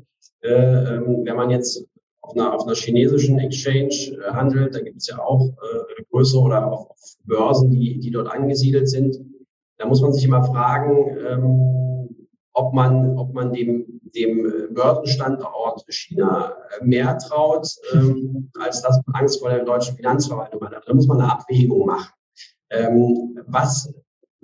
wenn 0.48 1.36
man 1.36 1.50
jetzt 1.50 1.86
auf 2.20 2.36
einer, 2.36 2.54
auf 2.54 2.66
einer 2.66 2.74
chinesischen 2.74 3.38
Exchange 3.38 4.18
äh, 4.18 4.32
handelt, 4.32 4.74
da 4.74 4.80
gibt 4.80 4.98
es 4.98 5.08
ja 5.08 5.18
auch 5.18 5.48
äh, 5.48 6.02
größere 6.10 6.40
oder 6.40 6.72
auf 6.72 6.88
Börsen, 7.24 7.70
die, 7.70 7.98
die 8.00 8.10
dort 8.10 8.28
angesiedelt 8.28 8.88
sind, 8.88 9.18
da 9.78 9.86
muss 9.86 10.00
man 10.00 10.12
sich 10.12 10.24
immer 10.24 10.42
fragen, 10.42 11.16
ähm, 11.26 12.26
ob 12.52 12.72
man, 12.72 13.18
ob 13.18 13.34
man 13.34 13.52
dem, 13.52 14.00
dem 14.14 14.46
äh, 14.46 14.66
Börsenstandort 14.72 15.84
China 15.88 16.54
äh, 16.80 16.84
mehr 16.84 17.18
traut, 17.18 17.68
ähm, 17.92 18.50
als 18.58 18.82
dass 18.82 19.00
man 19.06 19.22
Angst 19.22 19.40
vor 19.40 19.50
der 19.50 19.64
deutschen 19.64 19.96
Finanzverwaltung 19.96 20.62
hat. 20.64 20.82
Da 20.86 20.94
muss 20.94 21.06
man 21.06 21.20
eine 21.20 21.30
Abwägung 21.30 21.86
machen. 21.86 22.12
Ähm, 22.70 23.38
was, 23.46 23.92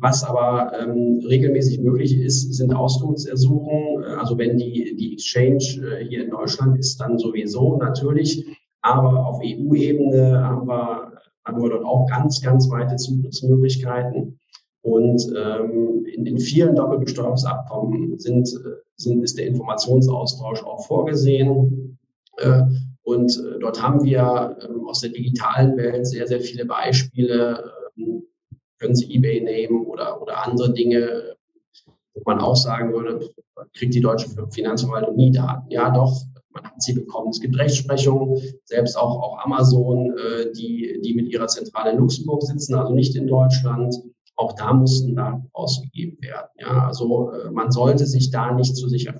was 0.02 0.24
aber 0.24 0.72
ähm, 0.80 1.20
regelmäßig 1.24 1.80
möglich 1.80 2.18
ist, 2.18 2.52
sind 2.54 2.74
Auskunftsersuchen. 2.74 4.02
Also 4.18 4.36
wenn 4.36 4.58
die, 4.58 4.96
die 4.96 5.12
Exchange 5.12 5.62
äh, 5.86 6.04
hier 6.04 6.24
in 6.24 6.30
Deutschland 6.30 6.76
ist, 6.76 7.00
dann 7.00 7.18
sowieso 7.18 7.76
natürlich. 7.76 8.44
Aber 8.80 9.26
auf 9.26 9.38
EU-Ebene 9.38 10.44
haben 10.44 10.66
wir, 10.66 11.12
haben 11.44 11.62
wir 11.62 11.70
dort 11.70 11.84
auch 11.84 12.08
ganz, 12.08 12.42
ganz 12.42 12.68
weite 12.68 12.96
Zugriffsmöglichkeiten. 12.96 14.40
Und 14.82 15.32
ähm, 15.36 16.04
in, 16.12 16.26
in 16.26 16.38
vielen 16.38 16.74
Doppelbesteuerungsabkommen 16.74 18.18
sind, 18.18 18.48
sind, 18.96 19.22
ist 19.22 19.38
der 19.38 19.46
Informationsaustausch 19.46 20.64
auch 20.64 20.84
vorgesehen. 20.84 21.96
Äh, 22.38 22.62
und 23.04 23.30
äh, 23.38 23.60
dort 23.60 23.80
haben 23.80 24.02
wir 24.02 24.56
äh, 24.60 24.88
aus 24.88 24.98
der 24.98 25.10
digitalen 25.10 25.76
Welt 25.76 26.08
sehr, 26.08 26.26
sehr 26.26 26.40
viele 26.40 26.64
Beispiele. 26.64 27.72
Können 28.82 28.96
Sie 28.96 29.14
eBay 29.14 29.40
nehmen 29.40 29.86
oder, 29.86 30.20
oder 30.20 30.44
andere 30.44 30.72
Dinge, 30.72 31.36
wo 32.14 32.22
man 32.26 32.40
auch 32.40 32.56
sagen 32.56 32.92
würde, 32.92 33.30
kriegt 33.74 33.94
die 33.94 34.00
deutsche 34.00 34.28
Finanzverwaltung 34.50 35.14
nie 35.14 35.30
Daten. 35.30 35.70
Ja, 35.70 35.90
doch, 35.90 36.20
man 36.50 36.64
hat 36.64 36.82
sie 36.82 36.94
bekommen. 36.94 37.30
Es 37.30 37.40
gibt 37.40 37.56
Rechtsprechung, 37.56 38.38
selbst 38.64 38.98
auch, 38.98 39.22
auch 39.22 39.38
Amazon, 39.44 40.18
äh, 40.18 40.50
die, 40.52 41.00
die 41.04 41.14
mit 41.14 41.28
ihrer 41.28 41.46
Zentrale 41.46 41.92
in 41.92 41.98
Luxemburg 41.98 42.42
sitzen, 42.42 42.74
also 42.74 42.92
nicht 42.92 43.14
in 43.14 43.28
Deutschland. 43.28 43.94
Auch 44.34 44.54
da 44.54 44.72
mussten 44.72 45.14
Daten 45.14 45.48
ausgegeben 45.52 46.20
werden. 46.20 46.48
Ja, 46.58 46.88
also 46.88 47.30
äh, 47.30 47.52
man 47.52 47.70
sollte 47.70 48.04
sich 48.06 48.32
da 48.32 48.52
nicht 48.52 48.74
zu 48.74 48.88
sicher. 48.88 49.14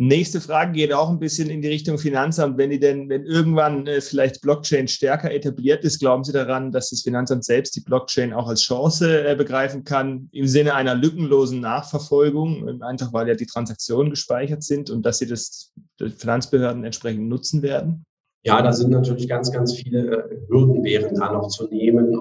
Nächste 0.00 0.40
Frage 0.40 0.70
geht 0.70 0.92
auch 0.92 1.10
ein 1.10 1.18
bisschen 1.18 1.50
in 1.50 1.60
die 1.60 1.66
Richtung 1.66 1.98
Finanzamt. 1.98 2.56
Wenn 2.56 2.70
die 2.70 2.78
denn, 2.78 3.08
wenn 3.08 3.24
irgendwann 3.24 3.84
äh, 3.88 4.00
vielleicht 4.00 4.40
Blockchain 4.42 4.86
stärker 4.86 5.32
etabliert 5.32 5.82
ist, 5.82 5.98
glauben 5.98 6.22
Sie 6.22 6.30
daran, 6.30 6.70
dass 6.70 6.90
das 6.90 7.02
Finanzamt 7.02 7.44
selbst 7.44 7.74
die 7.74 7.80
Blockchain 7.80 8.32
auch 8.32 8.46
als 8.46 8.62
Chance 8.62 9.26
äh, 9.26 9.34
begreifen 9.34 9.82
kann, 9.82 10.28
im 10.30 10.46
Sinne 10.46 10.74
einer 10.74 10.94
lückenlosen 10.94 11.60
Nachverfolgung, 11.60 12.68
ähm, 12.68 12.82
einfach 12.82 13.12
weil 13.12 13.26
ja 13.26 13.34
die 13.34 13.46
Transaktionen 13.46 14.10
gespeichert 14.10 14.62
sind 14.62 14.88
und 14.88 15.04
dass 15.04 15.18
sie 15.18 15.26
das 15.26 15.72
Finanzbehörden 15.98 16.84
entsprechend 16.84 17.28
nutzen 17.28 17.62
werden? 17.62 18.04
Ja, 18.44 18.62
da 18.62 18.72
sind 18.72 18.90
natürlich 18.90 19.28
ganz, 19.28 19.50
ganz 19.50 19.74
viele 19.74 20.30
Hürden 20.48 20.84
wären 20.84 21.16
da 21.16 21.32
noch 21.32 21.48
zu 21.48 21.66
nehmen. 21.66 22.16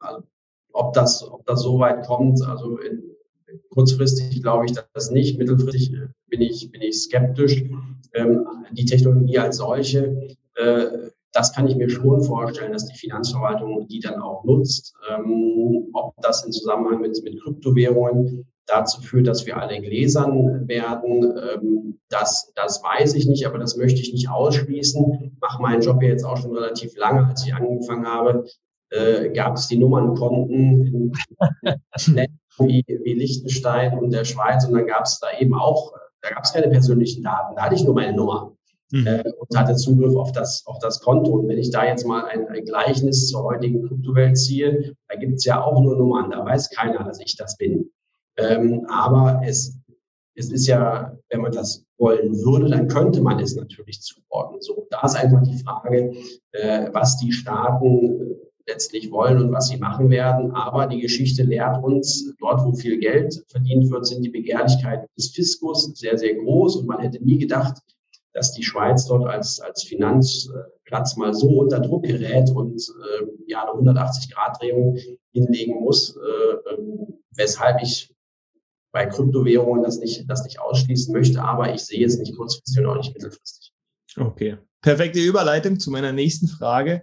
Also 0.00 0.22
ob 0.74 0.92
das, 0.92 1.26
ob 1.26 1.46
das 1.46 1.62
so 1.62 1.78
weit 1.78 2.06
kommt, 2.06 2.42
also 2.42 2.76
in, 2.76 3.02
kurzfristig 3.70 4.42
glaube 4.42 4.66
ich 4.66 4.74
das 4.92 5.10
nicht. 5.10 5.38
Mittelfristig 5.38 5.92
bin 6.36 6.48
ich, 6.48 6.70
bin 6.70 6.82
ich 6.82 7.02
skeptisch. 7.02 7.64
Ähm, 8.14 8.46
die 8.72 8.84
Technologie 8.84 9.38
als 9.38 9.58
solche, 9.58 10.36
äh, 10.54 10.86
das 11.32 11.52
kann 11.52 11.66
ich 11.66 11.76
mir 11.76 11.90
schon 11.90 12.22
vorstellen, 12.22 12.72
dass 12.72 12.86
die 12.86 12.96
Finanzverwaltung 12.96 13.86
die 13.88 14.00
dann 14.00 14.20
auch 14.20 14.44
nutzt. 14.44 14.94
Ähm, 15.10 15.88
ob 15.92 16.14
das 16.22 16.44
in 16.44 16.52
Zusammenhang 16.52 17.00
mit, 17.00 17.22
mit 17.24 17.42
Kryptowährungen 17.42 18.46
dazu 18.66 19.00
führt, 19.00 19.26
dass 19.26 19.46
wir 19.46 19.56
alle 19.56 19.80
gläsern 19.80 20.66
werden, 20.66 21.34
ähm, 21.52 21.98
das, 22.08 22.52
das 22.54 22.82
weiß 22.82 23.14
ich 23.14 23.26
nicht, 23.26 23.46
aber 23.46 23.58
das 23.58 23.76
möchte 23.76 24.00
ich 24.00 24.12
nicht 24.12 24.28
ausschließen. 24.28 25.32
Ich 25.34 25.40
mache 25.40 25.62
meinen 25.62 25.82
Job 25.82 26.02
ja 26.02 26.08
jetzt 26.08 26.24
auch 26.24 26.36
schon 26.36 26.54
relativ 26.54 26.96
lange, 26.96 27.26
als 27.26 27.46
ich 27.46 27.54
angefangen 27.54 28.06
habe 28.06 28.44
äh, 28.90 29.30
gab 29.30 29.56
es 29.56 29.66
die 29.66 29.78
Nummernkonten 29.78 30.86
in 30.86 31.12
Ländern 32.06 32.38
wie, 32.58 32.84
wie 32.86 33.14
Liechtenstein 33.14 33.98
und 33.98 34.10
der 34.10 34.24
Schweiz 34.24 34.64
und 34.64 34.74
dann 34.74 34.86
gab 34.86 35.04
es 35.04 35.18
da 35.18 35.28
eben 35.38 35.54
auch, 35.54 35.92
da 36.22 36.30
gab 36.30 36.44
es 36.44 36.52
keine 36.52 36.68
persönlichen 36.68 37.22
Daten, 37.22 37.56
da 37.56 37.62
hatte 37.62 37.74
ich 37.74 37.84
nur 37.84 37.94
meine 37.94 38.16
Nummer. 38.16 38.52
Mhm. 38.92 39.06
Äh, 39.06 39.32
und 39.38 39.58
hatte 39.58 39.74
Zugriff 39.74 40.14
auf 40.14 40.30
das, 40.32 40.62
auf 40.66 40.78
das 40.78 41.00
Konto. 41.00 41.32
Und 41.32 41.48
wenn 41.48 41.58
ich 41.58 41.70
da 41.70 41.84
jetzt 41.84 42.06
mal 42.06 42.24
ein, 42.26 42.46
ein 42.48 42.64
Gleichnis 42.64 43.28
zur 43.28 43.42
heutigen 43.42 43.86
Kryptowelt 43.86 44.38
ziehe, 44.38 44.94
da 45.08 45.16
gibt 45.16 45.34
es 45.34 45.44
ja 45.44 45.62
auch 45.62 45.80
nur 45.80 45.96
Nummern, 45.96 46.30
da 46.30 46.44
weiß 46.44 46.70
keiner, 46.70 47.02
dass 47.02 47.20
ich 47.20 47.36
das 47.36 47.56
bin. 47.56 47.90
Ähm, 48.36 48.86
aber 48.88 49.40
es, 49.44 49.76
es 50.36 50.52
ist 50.52 50.66
ja, 50.66 51.16
wenn 51.30 51.40
man 51.40 51.52
das 51.52 51.84
wollen 51.98 52.36
würde, 52.44 52.68
dann 52.68 52.88
könnte 52.88 53.22
man 53.22 53.40
es 53.40 53.56
natürlich 53.56 54.02
zuordnen. 54.02 54.60
So, 54.60 54.86
da 54.90 55.00
ist 55.02 55.16
einfach 55.16 55.42
die 55.42 55.58
Frage, 55.58 56.12
äh, 56.52 56.88
was 56.92 57.16
die 57.16 57.32
Staaten 57.32 58.36
letztlich 58.66 59.10
wollen 59.10 59.40
und 59.40 59.52
was 59.52 59.68
sie 59.68 59.76
machen 59.76 60.10
werden. 60.10 60.50
Aber 60.52 60.86
die 60.86 61.00
Geschichte 61.00 61.42
lehrt 61.42 61.82
uns, 61.82 62.34
dort, 62.38 62.64
wo 62.64 62.72
viel 62.72 62.98
Geld 62.98 63.44
verdient 63.48 63.90
wird, 63.90 64.06
sind 64.06 64.22
die 64.22 64.30
Begehrlichkeiten 64.30 65.06
des 65.16 65.30
Fiskus 65.30 65.84
sehr, 65.94 66.18
sehr 66.18 66.34
groß. 66.34 66.76
Und 66.76 66.86
man 66.86 67.00
hätte 67.00 67.24
nie 67.24 67.38
gedacht, 67.38 67.78
dass 68.32 68.52
die 68.52 68.64
Schweiz 68.64 69.06
dort 69.06 69.26
als, 69.26 69.60
als 69.60 69.84
Finanzplatz 69.84 71.16
mal 71.16 71.32
so 71.32 71.48
unter 71.60 71.80
Druck 71.80 72.04
gerät 72.04 72.50
und 72.50 72.74
äh, 72.80 73.26
ja 73.46 73.62
eine 73.62 73.80
180-Grad-Drehung 73.80 74.98
hinlegen 75.32 75.80
muss, 75.80 76.16
äh, 76.16 76.72
äh, 76.74 76.78
weshalb 77.34 77.82
ich 77.82 78.14
bei 78.92 79.06
Kryptowährungen 79.06 79.82
das 79.82 79.98
nicht, 79.98 80.28
das 80.28 80.44
nicht 80.44 80.60
ausschließen 80.60 81.12
möchte. 81.12 81.42
Aber 81.42 81.72
ich 81.72 81.82
sehe 81.82 82.04
es 82.04 82.18
nicht 82.18 82.36
kurzfristig 82.36 82.78
und 82.78 82.86
auch 82.86 82.96
nicht 82.96 83.14
mittelfristig. 83.14 83.72
Okay. 84.18 84.58
Perfekte 84.86 85.18
Überleitung 85.18 85.80
zu 85.80 85.90
meiner 85.90 86.12
nächsten 86.12 86.46
Frage. 86.46 87.02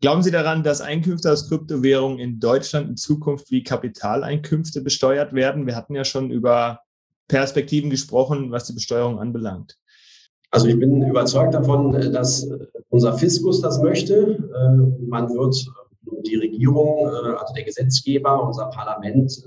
Glauben 0.00 0.22
Sie 0.22 0.30
daran, 0.30 0.62
dass 0.62 0.80
Einkünfte 0.80 1.32
aus 1.32 1.48
Kryptowährungen 1.48 2.20
in 2.20 2.38
Deutschland 2.38 2.88
in 2.88 2.96
Zukunft 2.96 3.50
wie 3.50 3.64
Kapitaleinkünfte 3.64 4.82
besteuert 4.82 5.32
werden? 5.32 5.66
Wir 5.66 5.74
hatten 5.74 5.96
ja 5.96 6.04
schon 6.04 6.30
über 6.30 6.78
Perspektiven 7.26 7.90
gesprochen, 7.90 8.52
was 8.52 8.66
die 8.66 8.72
Besteuerung 8.74 9.18
anbelangt. 9.18 9.76
Also 10.52 10.68
ich 10.68 10.78
bin 10.78 11.02
überzeugt 11.02 11.54
davon, 11.54 12.12
dass 12.12 12.48
unser 12.90 13.18
Fiskus 13.18 13.60
das 13.60 13.82
möchte. 13.82 14.14
Äh, 14.14 15.04
man 15.08 15.28
wird 15.30 15.56
die 16.24 16.36
Regierung, 16.36 17.08
äh, 17.08 17.34
also 17.36 17.52
der 17.52 17.64
Gesetzgeber, 17.64 18.46
unser 18.46 18.66
Parlament 18.66 19.42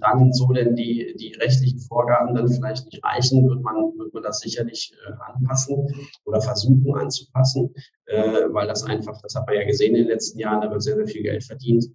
dann 0.00 0.32
so 0.32 0.52
denn 0.52 0.76
die, 0.76 1.14
die 1.18 1.32
rechtlichen 1.34 1.80
Vorgaben 1.80 2.34
dann 2.34 2.48
vielleicht 2.48 2.86
nicht 2.86 3.02
reichen, 3.04 3.48
wird 3.48 3.62
man, 3.62 3.76
wird 3.98 4.12
man 4.14 4.22
das 4.22 4.40
sicherlich 4.40 4.92
äh, 5.06 5.12
anpassen 5.32 5.88
oder 6.24 6.40
versuchen 6.40 6.94
anzupassen, 6.94 7.74
äh, 8.06 8.42
weil 8.50 8.66
das 8.66 8.84
einfach, 8.84 9.20
das 9.22 9.34
hat 9.34 9.46
man 9.46 9.56
ja 9.56 9.64
gesehen 9.64 9.94
in 9.94 10.02
den 10.02 10.08
letzten 10.08 10.38
Jahren, 10.38 10.60
da 10.60 10.70
wird 10.70 10.82
sehr, 10.82 10.96
sehr 10.96 11.06
viel 11.06 11.22
Geld 11.22 11.44
verdient. 11.44 11.86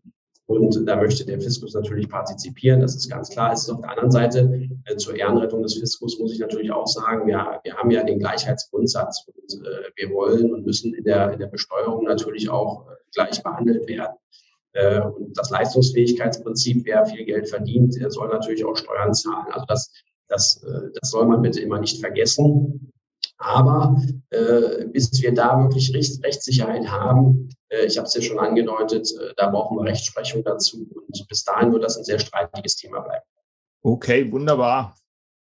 Und 0.47 0.85
da 0.85 0.97
möchte 0.97 1.25
der 1.25 1.39
Fiskus 1.39 1.73
natürlich 1.73 2.09
partizipieren, 2.09 2.81
das 2.81 2.95
ist 2.95 3.09
ganz 3.09 3.29
klar. 3.29 3.53
Es 3.53 3.63
ist 3.63 3.69
auf 3.69 3.79
der 3.79 3.91
anderen 3.91 4.11
Seite 4.11 4.69
äh, 4.85 4.97
zur 4.97 5.15
Ehrenrettung 5.15 5.61
des 5.63 5.75
Fiskus 5.75 6.19
muss 6.19 6.33
ich 6.33 6.39
natürlich 6.39 6.71
auch 6.71 6.87
sagen, 6.87 7.29
ja, 7.29 7.61
wir 7.63 7.75
haben 7.75 7.89
ja 7.89 8.03
den 8.03 8.19
Gleichheitsgrundsatz 8.19 9.25
und 9.27 9.65
äh, 9.65 9.89
wir 9.95 10.13
wollen 10.13 10.53
und 10.53 10.65
müssen 10.65 10.93
in 10.93 11.05
der, 11.05 11.31
in 11.31 11.39
der 11.39 11.47
Besteuerung 11.47 12.03
natürlich 12.03 12.49
auch 12.49 12.87
äh, 12.89 12.95
gleich 13.13 13.41
behandelt 13.41 13.87
werden. 13.87 14.15
Äh, 14.73 15.01
und 15.01 15.37
das 15.37 15.49
Leistungsfähigkeitsprinzip, 15.49 16.85
wer 16.85 17.05
viel 17.05 17.25
Geld 17.25 17.49
verdient, 17.49 17.95
der 17.99 18.11
soll 18.11 18.29
natürlich 18.29 18.63
auch 18.65 18.75
Steuern 18.75 19.13
zahlen. 19.13 19.47
Also 19.51 19.65
das, 19.67 19.91
das, 20.27 20.63
äh, 20.63 20.89
das 20.99 21.11
soll 21.11 21.25
man 21.25 21.41
bitte 21.41 21.59
immer 21.59 21.79
nicht 21.79 21.99
vergessen. 21.99 22.91
Aber 23.37 23.99
äh, 24.29 24.85
bis 24.87 25.21
wir 25.21 25.33
da 25.33 25.59
wirklich 25.61 25.93
Recht, 25.93 26.23
Rechtssicherheit 26.23 26.87
haben, 26.89 27.49
Äh, 27.71 27.85
ich 27.85 27.97
habe 27.97 28.07
es 28.07 28.13
ja 28.13 28.21
schon 28.21 28.39
angedeutet, 28.39 29.11
äh, 29.19 29.33
da 29.37 29.49
brauchen 29.49 29.77
wir 29.77 29.85
Rechtsprechung 29.85 30.43
dazu 30.43 30.87
und 31.07 31.27
bis 31.27 31.43
dahin 31.43 31.71
wird 31.71 31.83
das 31.83 31.97
ein 31.97 32.03
sehr 32.03 32.19
streitiges 32.19 32.75
Thema 32.75 32.99
bleiben. 33.01 33.23
Okay, 33.83 34.31
wunderbar. 34.31 34.95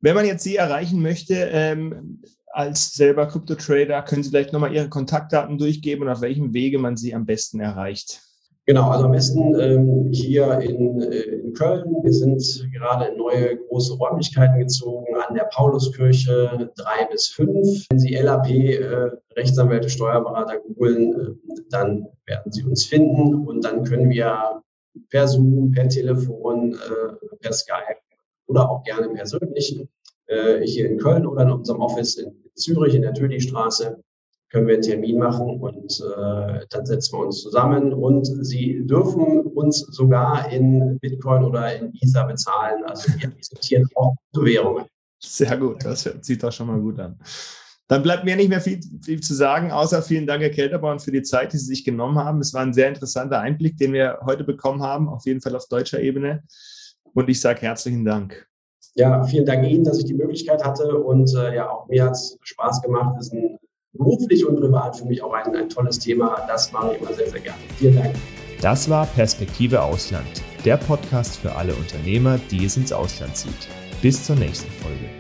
Wenn 0.01 0.15
man 0.15 0.27
jetzt 0.27 0.45
Sie 0.45 0.57
erreichen 0.57 1.01
möchte, 1.01 1.35
ähm, 1.35 2.23
als 2.53 2.93
selber 2.95 3.27
Krypto-Trader, 3.27 4.03
können 4.03 4.23
Sie 4.23 4.31
vielleicht 4.31 4.53
nochmal 4.53 4.75
Ihre 4.75 4.89
Kontaktdaten 4.89 5.59
durchgeben 5.59 6.05
und 6.05 6.13
auf 6.13 6.21
welchem 6.21 6.53
Wege 6.53 6.79
man 6.79 6.97
Sie 6.97 7.15
am 7.15 7.25
besten 7.25 7.61
erreicht? 7.61 8.21
Genau, 8.69 8.91
also 8.91 9.05
am 9.05 9.13
besten 9.13 9.55
ähm, 9.61 10.09
hier 10.11 10.59
in, 10.59 11.01
äh, 11.01 11.21
in 11.21 11.53
Köln. 11.53 11.85
Wir 12.03 12.13
sind 12.13 12.69
gerade 12.73 13.13
in 13.13 13.17
neue 13.17 13.59
große 13.59 13.95
Räumlichkeiten 13.95 14.59
gezogen 14.59 15.15
an 15.15 15.37
der 15.37 15.45
Pauluskirche 15.45 16.73
drei 16.77 17.05
bis 17.09 17.29
fünf. 17.29 17.87
Wenn 17.89 17.99
Sie 18.01 18.15
LAP, 18.15 18.49
äh, 18.49 19.11
Rechtsanwälte, 19.37 19.89
Steuerberater 19.89 20.59
googeln, 20.59 21.13
äh, 21.13 21.61
dann 21.71 22.09
werden 22.27 22.51
Sie 22.51 22.65
uns 22.65 22.85
finden 22.85 23.47
und 23.47 23.65
dann 23.65 23.85
können 23.85 24.11
wir 24.11 24.63
per 25.11 25.29
Zoom, 25.29 25.71
per 25.71 25.89
Telefon, 25.89 26.73
äh, 26.73 27.37
per 27.41 27.53
Skype 27.53 28.01
oder 28.49 28.69
auch 28.69 28.83
gerne 28.83 29.11
persönlich 29.11 29.81
äh, 30.27 30.61
hier 30.63 30.91
in 30.91 30.99
Köln 30.99 31.25
oder 31.25 31.43
in 31.43 31.53
unserem 31.53 31.83
Office 31.83 32.17
in 32.17 32.35
Zürich 32.55 32.97
in 32.97 33.03
der 33.03 33.15
Tödi-Straße 33.15 34.03
können 34.51 34.67
wir 34.67 34.75
einen 34.75 34.83
Termin 34.83 35.19
machen 35.19 35.61
und 35.61 36.01
äh, 36.01 36.67
dann 36.71 36.87
setzen 36.87 37.19
wir 37.19 37.27
uns 37.27 37.43
zusammen 37.43 37.93
und 37.93 38.25
Sie 38.45 38.87
dürfen 38.87 39.43
uns 39.43 39.81
sogar 39.81 40.51
in 40.51 40.99
Bitcoin 41.01 41.45
oder 41.45 41.77
in 41.77 41.93
ISA 42.01 42.25
bezahlen. 42.25 42.85
Also 42.85 43.13
wir 43.19 43.29
diskutieren 43.31 43.89
auch 43.97 44.15
Währungen. 44.35 44.87
Sehr 45.19 45.57
gut, 45.57 45.85
das 45.85 46.09
sieht 46.21 46.43
doch 46.43 46.53
schon 46.53 46.69
mal 46.69 46.79
gut 46.79 46.99
an. 47.01 47.19
Dann 47.89 48.03
bleibt 48.03 48.25
mir 48.25 48.35
nicht 48.35 48.49
mehr 48.49 48.61
viel, 48.61 48.81
viel, 49.01 49.21
zu 49.21 49.33
sagen, 49.33 49.71
außer 49.71 50.03
vielen 50.03 50.27
Dank, 50.27 50.43
Herr 50.43 50.51
Kelterborn, 50.51 50.99
für 50.99 51.13
die 51.13 51.23
Zeit, 51.23 51.53
die 51.53 51.59
Sie 51.59 51.67
sich 51.67 51.85
genommen 51.85 52.19
haben. 52.19 52.41
Es 52.41 52.53
war 52.53 52.63
ein 52.63 52.75
sehr 52.75 52.89
interessanter 52.89 53.39
Einblick, 53.41 53.77
den 53.77 53.93
wir 53.93 54.19
heute 54.25 54.43
bekommen 54.43 54.83
haben, 54.83 55.09
auf 55.09 55.25
jeden 55.25 55.41
Fall 55.41 55.55
auf 55.55 55.69
deutscher 55.69 56.01
Ebene. 56.01 56.43
Und 57.15 57.29
ich 57.29 57.41
sage 57.41 57.63
herzlichen 57.63 58.05
Dank. 58.05 58.47
Ja, 58.95 59.23
vielen 59.25 59.47
Dank 59.47 59.65
Ihnen, 59.67 59.85
dass 59.85 59.99
ich 59.99 60.05
die 60.05 60.15
Möglichkeit 60.15 60.65
hatte 60.65 60.99
und 60.99 61.33
äh, 61.35 61.55
ja, 61.55 61.71
auch 61.71 61.87
mir 61.87 62.05
hat 62.05 62.13
es 62.13 62.39
Spaß 62.43 62.83
gemacht. 62.83 63.15
Es 63.21 63.27
ist 63.27 63.35
ein, 63.35 63.59
beruflich 63.97 64.47
und 64.47 64.61
privat 64.61 64.97
für 64.97 65.05
mich 65.05 65.23
auch 65.23 65.33
ein, 65.33 65.55
ein 65.55 65.69
tolles 65.69 65.99
Thema. 65.99 66.45
Das 66.49 66.73
mache 66.73 66.95
ich 66.95 67.01
immer 67.01 67.13
sehr, 67.13 67.31
sehr 67.31 67.41
gerne. 67.41 67.59
Vielen 67.79 67.97
Dank. 67.97 68.15
Das 68.61 68.89
war 68.89 69.07
Perspektive 69.07 69.83
Ausland, 69.83 70.43
der 70.65 70.77
Podcast 70.77 71.37
für 71.37 71.55
alle 71.55 71.75
Unternehmer, 71.75 72.39
die 72.51 72.65
es 72.65 72.77
ins 72.77 72.93
Ausland 72.93 73.37
zieht. 73.37 73.69
Bis 74.01 74.25
zur 74.25 74.37
nächsten 74.37 74.71
Folge. 74.83 75.16